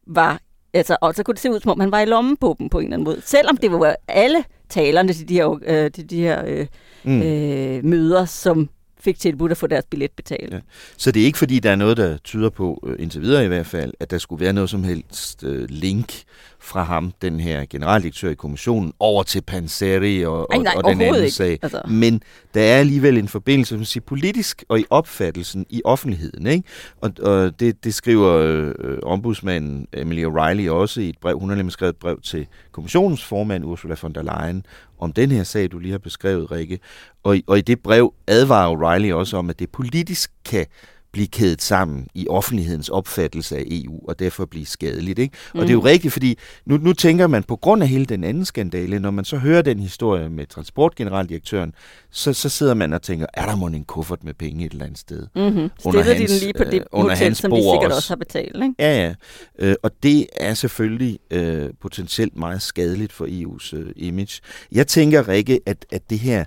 var... 0.07 0.41
Altså, 0.75 0.97
og 1.01 1.15
så 1.15 1.23
kunne 1.23 1.35
det 1.35 1.41
se 1.41 1.51
ud, 1.51 1.61
som 1.61 1.71
om 1.71 1.81
han 1.81 1.93
var 1.93 2.01
i 2.01 2.05
lommen 2.05 2.37
på 2.37 2.57
dem 2.59 2.69
på 2.69 2.79
en 2.79 2.85
eller 2.85 2.97
anden 2.97 3.05
måde. 3.05 3.21
Selvom 3.25 3.57
det 3.57 3.71
var 3.71 3.97
alle 4.09 4.45
talerne 4.69 5.13
til 5.13 5.29
de 5.29 5.35
her, 5.35 5.47
uh, 5.47 5.93
til 5.93 6.11
de 6.11 6.21
her 6.21 6.61
uh, 6.61 6.67
mm. 7.05 7.21
uh, 7.21 7.85
møder, 7.85 8.25
som 8.25 8.69
fik 9.01 9.19
tilbudt 9.19 9.53
at 9.53 9.59
få 9.59 9.67
deres 9.67 9.85
billet 9.91 10.11
betalt. 10.11 10.53
Ja. 10.53 10.59
Så 10.97 11.11
det 11.11 11.23
er 11.23 11.27
ikke 11.27 11.39
fordi, 11.39 11.59
der 11.59 11.71
er 11.71 11.77
noget, 11.77 11.97
der 11.97 12.17
tyder 12.17 12.51
på, 12.51 12.89
indtil 12.99 13.23
videre 13.23 13.45
i 13.45 13.49
hvert 13.49 13.67
fald, 13.67 13.93
at 14.01 14.11
der 14.11 14.19
skulle 14.19 14.45
være 14.45 14.53
noget 14.53 14.71
som 14.71 14.85
helst 14.85 15.45
uh, 15.45 15.65
link 15.69 16.23
fra 16.61 16.83
ham, 16.83 17.13
den 17.23 17.41
her 17.41 17.65
generaldirektør 17.71 18.31
i 18.31 18.35
kommissionen, 18.35 18.93
over 18.99 19.23
til 19.23 19.43
Panseri 19.43 20.25
og, 20.25 20.47
Ej, 20.53 20.59
nej, 20.59 20.73
og, 20.77 20.85
og 20.85 20.91
den 20.91 21.01
anden 21.01 21.23
ikke. 21.23 21.35
sag. 21.35 21.59
Altså. 21.63 21.83
Men 21.89 22.23
der 22.55 22.63
er 22.63 22.79
alligevel 22.79 23.19
en 23.19 23.29
forbindelse 23.29 23.77
man 23.77 23.85
siger, 23.85 24.05
politisk 24.05 24.65
og 24.69 24.81
i 24.81 24.85
opfattelsen 24.91 25.67
i 25.71 25.83
offentligheden. 25.85 26.47
Ikke? 26.47 26.69
Og, 27.01 27.13
og 27.23 27.61
det, 27.61 27.85
det 27.85 27.95
skriver 27.95 28.33
øh, 28.35 28.99
ombudsmanden 29.03 29.87
Emily 29.93 30.25
O'Reilly 30.25 30.71
også 30.71 31.01
i 31.01 31.09
et 31.09 31.19
brev. 31.21 31.39
Hun 31.39 31.49
har 31.49 31.57
nemlig 31.57 31.73
skrevet 31.73 31.93
et 31.93 31.99
brev 31.99 32.21
til 32.21 32.47
kommissionens 32.73 33.25
formand 33.25 33.65
Ursula 33.65 33.97
von 34.03 34.13
der 34.13 34.23
Leyen 34.23 34.67
om 34.99 35.13
den 35.13 35.31
her 35.31 35.43
sag, 35.43 35.73
du 35.73 35.79
lige 35.79 35.93
har 35.93 35.99
beskrevet, 35.99 36.51
Rikke. 36.51 36.79
Og, 37.23 37.39
og 37.47 37.59
i 37.59 37.61
det 37.61 37.81
brev 37.81 38.15
advarer 38.27 38.77
O'Reilly 38.77 39.15
også 39.15 39.37
om, 39.37 39.51
at 39.51 39.59
det 39.59 39.71
politisk 39.71 40.31
kan 40.45 40.67
blive 41.13 41.27
kædet 41.27 41.63
sammen 41.63 42.07
i 42.15 42.27
offentlighedens 42.29 42.89
opfattelse 42.89 43.57
af 43.57 43.65
EU, 43.67 44.01
og 44.09 44.19
derfor 44.19 44.47
blive 44.47 44.67
skadeligt. 44.67 45.19
Ikke? 45.19 45.37
Mm. 45.55 45.61
Og 45.61 45.67
det 45.67 45.71
er 45.71 45.75
jo 45.75 45.81
mm. 45.81 45.85
rigtigt, 45.85 46.13
fordi 46.13 46.39
nu, 46.67 46.77
nu 46.77 46.93
tænker 46.93 47.27
man 47.27 47.43
på 47.43 47.57
grund 47.57 47.83
af 47.83 47.89
hele 47.89 48.05
den 48.05 48.25
anden 48.25 48.45
skandale, 48.45 48.99
når 48.99 49.11
man 49.11 49.25
så 49.25 49.37
hører 49.37 49.63
den 49.63 49.79
historie 49.79 50.31
med 50.31 50.47
transportgeneraldirektøren, 50.47 51.73
så, 52.11 52.33
så 52.33 52.49
sidder 52.49 52.75
man 52.75 52.93
og 52.93 53.03
tænker, 53.03 53.27
er 53.35 53.47
der 53.47 53.57
måske 53.57 53.77
en 53.77 53.85
kuffert 53.85 54.25
med 54.25 54.35
penge 54.35 54.67
et 54.67 54.73
eller 54.73 54.85
andet 54.85 54.99
sted? 54.99 55.27
Mm-hmm. 55.35 55.71
Under 55.85 56.03
hans, 56.03 56.21
de 56.21 56.27
den 56.27 56.41
lige 56.41 56.53
på 56.53 56.65
det 56.65 56.75
øh, 56.75 56.81
under 56.93 57.15
hotel, 57.15 57.35
som 57.37 57.51
de 57.51 57.57
sikkert 57.57 57.85
også, 57.85 57.97
også 57.97 58.11
har 58.11 58.17
betalt, 58.17 58.63
ikke? 58.63 58.75
Ja, 58.79 59.07
ja. 59.07 59.15
Øh, 59.59 59.75
og 59.83 59.91
det 60.03 60.27
er 60.37 60.55
selvfølgelig 60.55 61.19
øh, 61.31 61.71
potentielt 61.81 62.37
meget 62.37 62.63
skadeligt 62.63 63.13
for 63.13 63.27
EU's 63.27 63.77
øh, 63.77 63.93
image. 63.97 64.41
Jeg 64.73 64.87
tænker, 64.87 65.29
Rikke, 65.29 65.61
at, 65.67 65.87
at 65.93 66.11
det 66.11 66.19
her 66.19 66.45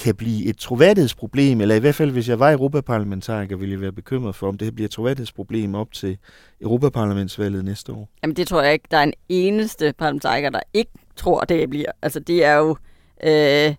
kan 0.00 0.14
blive 0.14 0.46
et 0.46 0.56
troværdighedsproblem, 0.56 1.60
eller 1.60 1.74
i 1.74 1.78
hvert 1.78 1.94
fald 1.94 2.10
hvis 2.10 2.28
jeg 2.28 2.38
var 2.38 2.52
europaparlamentariker, 2.52 3.56
ville 3.56 3.72
jeg 3.72 3.80
være 3.80 3.92
bekymret 3.92 4.34
for, 4.34 4.48
om 4.48 4.58
det 4.58 4.66
her 4.66 4.72
bliver 4.72 4.88
et 4.88 4.90
troværdighedsproblem 4.90 5.74
op 5.74 5.92
til 5.92 6.18
Europaparlamentsvalget 6.60 7.64
næste 7.64 7.92
år. 7.92 8.08
Jamen 8.22 8.36
det 8.36 8.48
tror 8.48 8.62
jeg 8.62 8.72
ikke. 8.72 8.88
Der 8.90 8.96
er 8.96 9.02
en 9.02 9.12
eneste 9.28 9.94
parlamentariker, 9.98 10.50
der 10.50 10.60
ikke 10.74 10.90
tror, 11.16 11.40
det 11.40 11.70
bliver. 11.70 11.90
Altså 12.02 12.20
det 12.20 12.44
er 12.44 12.54
jo 12.54 12.76
øh, 13.24 13.74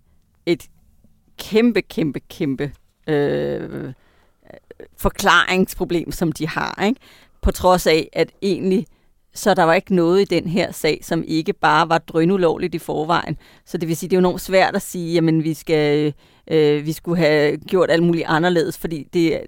et 0.45 0.67
kæmpe, 1.37 1.81
kæmpe, 1.81 2.19
kæmpe 2.19 2.71
øh, 3.07 3.93
forklaringsproblem, 4.97 6.11
som 6.11 6.31
de 6.31 6.47
har. 6.47 6.83
Ikke? 6.85 6.99
På 7.41 7.51
trods 7.51 7.87
af, 7.87 8.09
at 8.13 8.31
egentlig 8.41 8.85
så 9.33 9.53
der 9.53 9.63
var 9.63 9.73
ikke 9.73 9.95
noget 9.95 10.21
i 10.21 10.25
den 10.25 10.47
her 10.47 10.71
sag, 10.71 10.99
som 11.03 11.23
ikke 11.27 11.53
bare 11.53 11.89
var 11.89 11.97
drønulovligt 11.97 12.75
i 12.75 12.79
forvejen. 12.79 13.37
Så 13.65 13.77
det 13.77 13.87
vil 13.87 13.97
sige, 13.97 14.09
det 14.09 14.15
er 14.15 14.17
jo 14.17 14.21
enormt 14.27 14.41
svært 14.41 14.75
at 14.75 14.81
sige, 14.81 15.13
jamen 15.13 15.43
vi 15.43 15.53
skal, 15.53 16.13
øh, 16.47 16.85
vi 16.85 16.91
skulle 16.91 17.17
have 17.17 17.57
gjort 17.57 17.91
alt 17.91 18.03
muligt 18.03 18.25
anderledes, 18.27 18.77
fordi 18.77 19.07
det, 19.13 19.41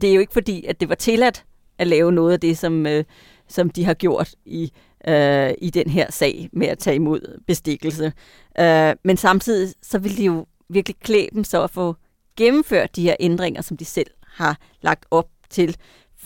det 0.00 0.10
er 0.10 0.14
jo 0.14 0.20
ikke 0.20 0.32
fordi, 0.32 0.64
at 0.64 0.80
det 0.80 0.88
var 0.88 0.94
tilladt 0.94 1.44
at 1.78 1.86
lave 1.86 2.12
noget 2.12 2.32
af 2.32 2.40
det, 2.40 2.58
som, 2.58 2.86
øh, 2.86 3.04
som 3.48 3.70
de 3.70 3.84
har 3.84 3.94
gjort 3.94 4.34
i, 4.44 4.72
øh, 5.08 5.50
i 5.58 5.70
den 5.70 5.90
her 5.90 6.06
sag 6.10 6.48
med 6.52 6.66
at 6.66 6.78
tage 6.78 6.96
imod 6.96 7.40
bestikkelse. 7.46 8.12
Øh, 8.60 8.94
men 9.04 9.16
samtidig 9.16 9.74
så 9.82 9.98
ville 9.98 10.16
de 10.16 10.24
jo 10.24 10.46
virkelig 10.68 10.96
klæbe 10.96 11.34
dem 11.34 11.44
så 11.44 11.62
at 11.62 11.70
få 11.70 11.94
gennemført 12.36 12.96
de 12.96 13.02
her 13.02 13.16
ændringer, 13.20 13.62
som 13.62 13.76
de 13.76 13.84
selv 13.84 14.10
har 14.26 14.58
lagt 14.80 15.06
op 15.10 15.28
til, 15.50 15.76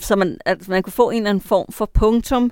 så 0.00 0.16
man, 0.16 0.38
at 0.44 0.68
man 0.68 0.82
kunne 0.82 0.92
få 0.92 1.10
en 1.10 1.16
eller 1.16 1.30
anden 1.30 1.44
form 1.44 1.72
for 1.72 1.90
punktum 1.94 2.44
øh, 2.44 2.50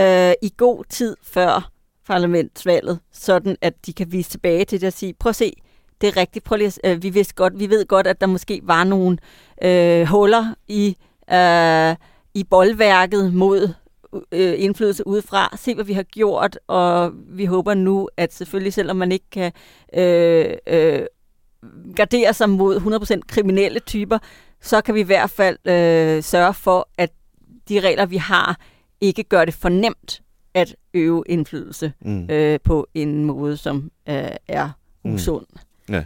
Øh, 0.00 0.32
i 0.42 0.52
god 0.56 0.84
tid 0.88 1.16
før 1.22 1.70
parlamentsvalget, 2.06 2.98
sådan 3.12 3.56
at 3.60 3.86
de 3.86 3.92
kan 3.92 4.12
vise 4.12 4.30
tilbage 4.30 4.64
til 4.64 4.80
det 4.80 4.86
og 4.86 4.92
sige, 4.92 5.14
prøv 5.14 5.30
at 5.30 5.36
se, 5.36 5.52
det 6.00 6.06
er 6.06 6.16
rigtigt, 6.16 6.44
prøv 6.44 6.56
lige, 6.56 6.72
øh, 6.84 7.02
vi, 7.02 7.10
vidste 7.10 7.34
godt, 7.34 7.58
vi 7.58 7.70
ved 7.70 7.86
godt, 7.86 8.06
at 8.06 8.20
der 8.20 8.26
måske 8.26 8.60
var 8.62 8.84
nogle 8.84 9.18
øh, 9.62 10.06
huller 10.06 10.54
i, 10.68 10.96
øh, 11.32 11.96
i 12.34 12.44
boldværket 12.44 13.34
mod 13.34 13.74
øh, 14.32 14.54
indflydelse 14.56 15.06
udefra. 15.06 15.56
Se, 15.56 15.74
hvad 15.74 15.84
vi 15.84 15.92
har 15.92 16.02
gjort, 16.02 16.58
og 16.66 17.12
vi 17.14 17.44
håber 17.44 17.74
nu, 17.74 18.08
at 18.16 18.34
selvfølgelig, 18.34 18.72
selvom 18.72 18.96
man 18.96 19.12
ikke 19.12 19.30
kan 19.30 19.52
øh, 19.94 20.56
øh, 20.66 21.02
gardere 21.96 22.34
sig 22.34 22.50
mod 22.50 22.76
100% 23.16 23.20
kriminelle 23.28 23.80
typer, 23.80 24.18
så 24.60 24.80
kan 24.80 24.94
vi 24.94 25.00
i 25.00 25.04
hvert 25.04 25.30
fald 25.30 25.56
øh, 25.64 26.22
sørge 26.22 26.54
for, 26.54 26.88
at 26.98 27.10
de 27.68 27.80
regler, 27.80 28.06
vi 28.06 28.16
har, 28.16 28.56
ikke 29.00 29.22
gør 29.22 29.44
det 29.44 29.54
for 29.54 29.68
nemt 29.68 30.22
at 30.54 30.76
øve 30.94 31.24
indflydelse 31.26 31.92
mm. 32.00 32.30
øh, 32.30 32.58
på 32.64 32.86
en 32.94 33.24
måde, 33.24 33.56
som 33.56 33.90
øh, 34.08 34.30
er 34.48 34.70
mm. 35.04 35.14
usund. 35.14 35.46
Mm. 35.88 35.94
Ja. 35.94 36.04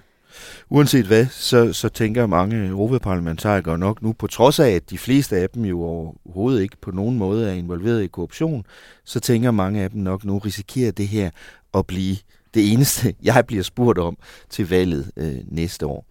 Uanset 0.69 1.07
hvad, 1.07 1.27
så, 1.27 1.73
så 1.73 1.89
tænker 1.89 2.27
mange 2.27 2.67
europaparlamentarikere 2.67 3.79
nok 3.79 4.03
nu, 4.03 4.13
på 4.13 4.27
trods 4.27 4.61
af, 4.61 4.71
at 4.71 4.91
de 4.91 4.99
fleste 4.99 5.37
af 5.37 5.51
dem 5.51 5.65
jo 5.65 5.83
overhovedet 5.83 6.63
ikke 6.63 6.77
på 6.81 6.91
nogen 6.91 7.19
måde 7.19 7.51
er 7.51 7.53
involveret 7.53 8.03
i 8.03 8.07
korruption, 8.07 8.67
så 9.05 9.21
tænker 9.21 9.51
mange 9.51 9.83
af 9.83 9.91
dem 9.91 10.01
nok 10.01 10.25
nu, 10.25 10.39
risikerer 10.39 10.93
det 10.93 11.09
her 11.09 11.31
at 11.75 11.87
blive 11.87 12.17
det 12.55 12.73
eneste, 12.73 13.15
jeg 13.23 13.45
bliver 13.47 13.63
spurgt 13.63 13.99
om 13.99 14.17
til 14.51 14.69
valget 14.69 15.11
øh, 15.17 15.37
næste 15.47 15.87
år. 15.87 16.07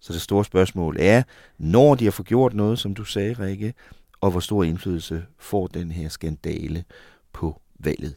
Så 0.00 0.12
det 0.12 0.20
store 0.20 0.44
spørgsmål 0.44 0.96
er, 1.00 1.22
når 1.58 1.94
de 1.94 2.04
har 2.04 2.10
fået 2.10 2.28
gjort 2.28 2.54
noget, 2.54 2.78
som 2.78 2.94
du 2.94 3.04
sagde, 3.04 3.32
Rikke, 3.32 3.74
og 4.26 4.30
hvor 4.30 4.40
stor 4.40 4.64
indflydelse 4.64 5.24
får 5.38 5.66
den 5.66 5.90
her 5.90 6.08
skandale 6.08 6.84
på 7.32 7.60
valget, 7.78 8.14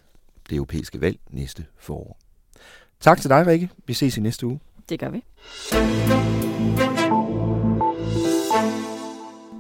det 0.50 0.56
europæiske 0.56 1.02
valg 1.02 1.20
næste 1.30 1.66
forår. 1.78 2.20
Tak 3.00 3.22
til 3.22 3.30
dig, 3.30 3.48
Rikke. 3.48 3.70
Vi 3.88 3.94
ses 3.94 4.18
i 4.18 4.22
næste 4.22 4.48
uge. 4.48 4.60
Det 4.90 5.00
gør 5.00 5.10
vi. 5.10 5.24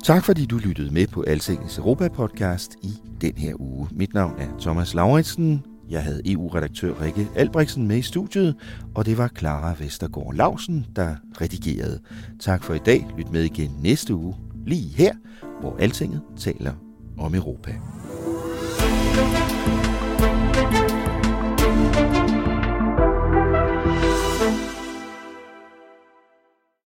Tak 0.04 0.26
fordi 0.26 0.46
du 0.46 0.58
lyttede 0.58 0.94
med 0.94 1.08
på 1.08 1.22
Altingens 1.22 1.78
Europa-podcast 1.78 2.76
i 2.84 2.94
den 3.22 3.38
her 3.38 3.54
uge. 3.60 3.88
Mit 3.92 4.14
navn 4.14 4.40
er 4.40 4.60
Thomas 4.60 4.94
Lauritsen. 4.94 5.66
Jeg 5.90 6.04
havde 6.04 6.22
EU-redaktør 6.26 7.02
Rikke 7.02 7.28
Albrechtsen 7.36 7.88
med 7.88 7.98
i 7.98 8.02
studiet, 8.02 8.56
og 8.96 9.06
det 9.06 9.18
var 9.18 9.30
Clara 9.38 9.76
Vestergaard 9.80 10.34
Lausen, 10.36 10.86
der 10.96 11.16
redigerede. 11.42 12.00
Tak 12.40 12.64
for 12.64 12.74
i 12.74 12.80
dag. 12.80 13.08
Lyt 13.18 13.32
med 13.32 13.44
igen 13.44 13.72
næste 13.82 14.16
uge, 14.16 14.36
lige 14.66 14.90
her, 14.90 15.14
hvor 15.60 15.76
Altinget 15.80 16.22
taler 16.38 16.74
om 17.18 17.36
Europa. 17.36 17.72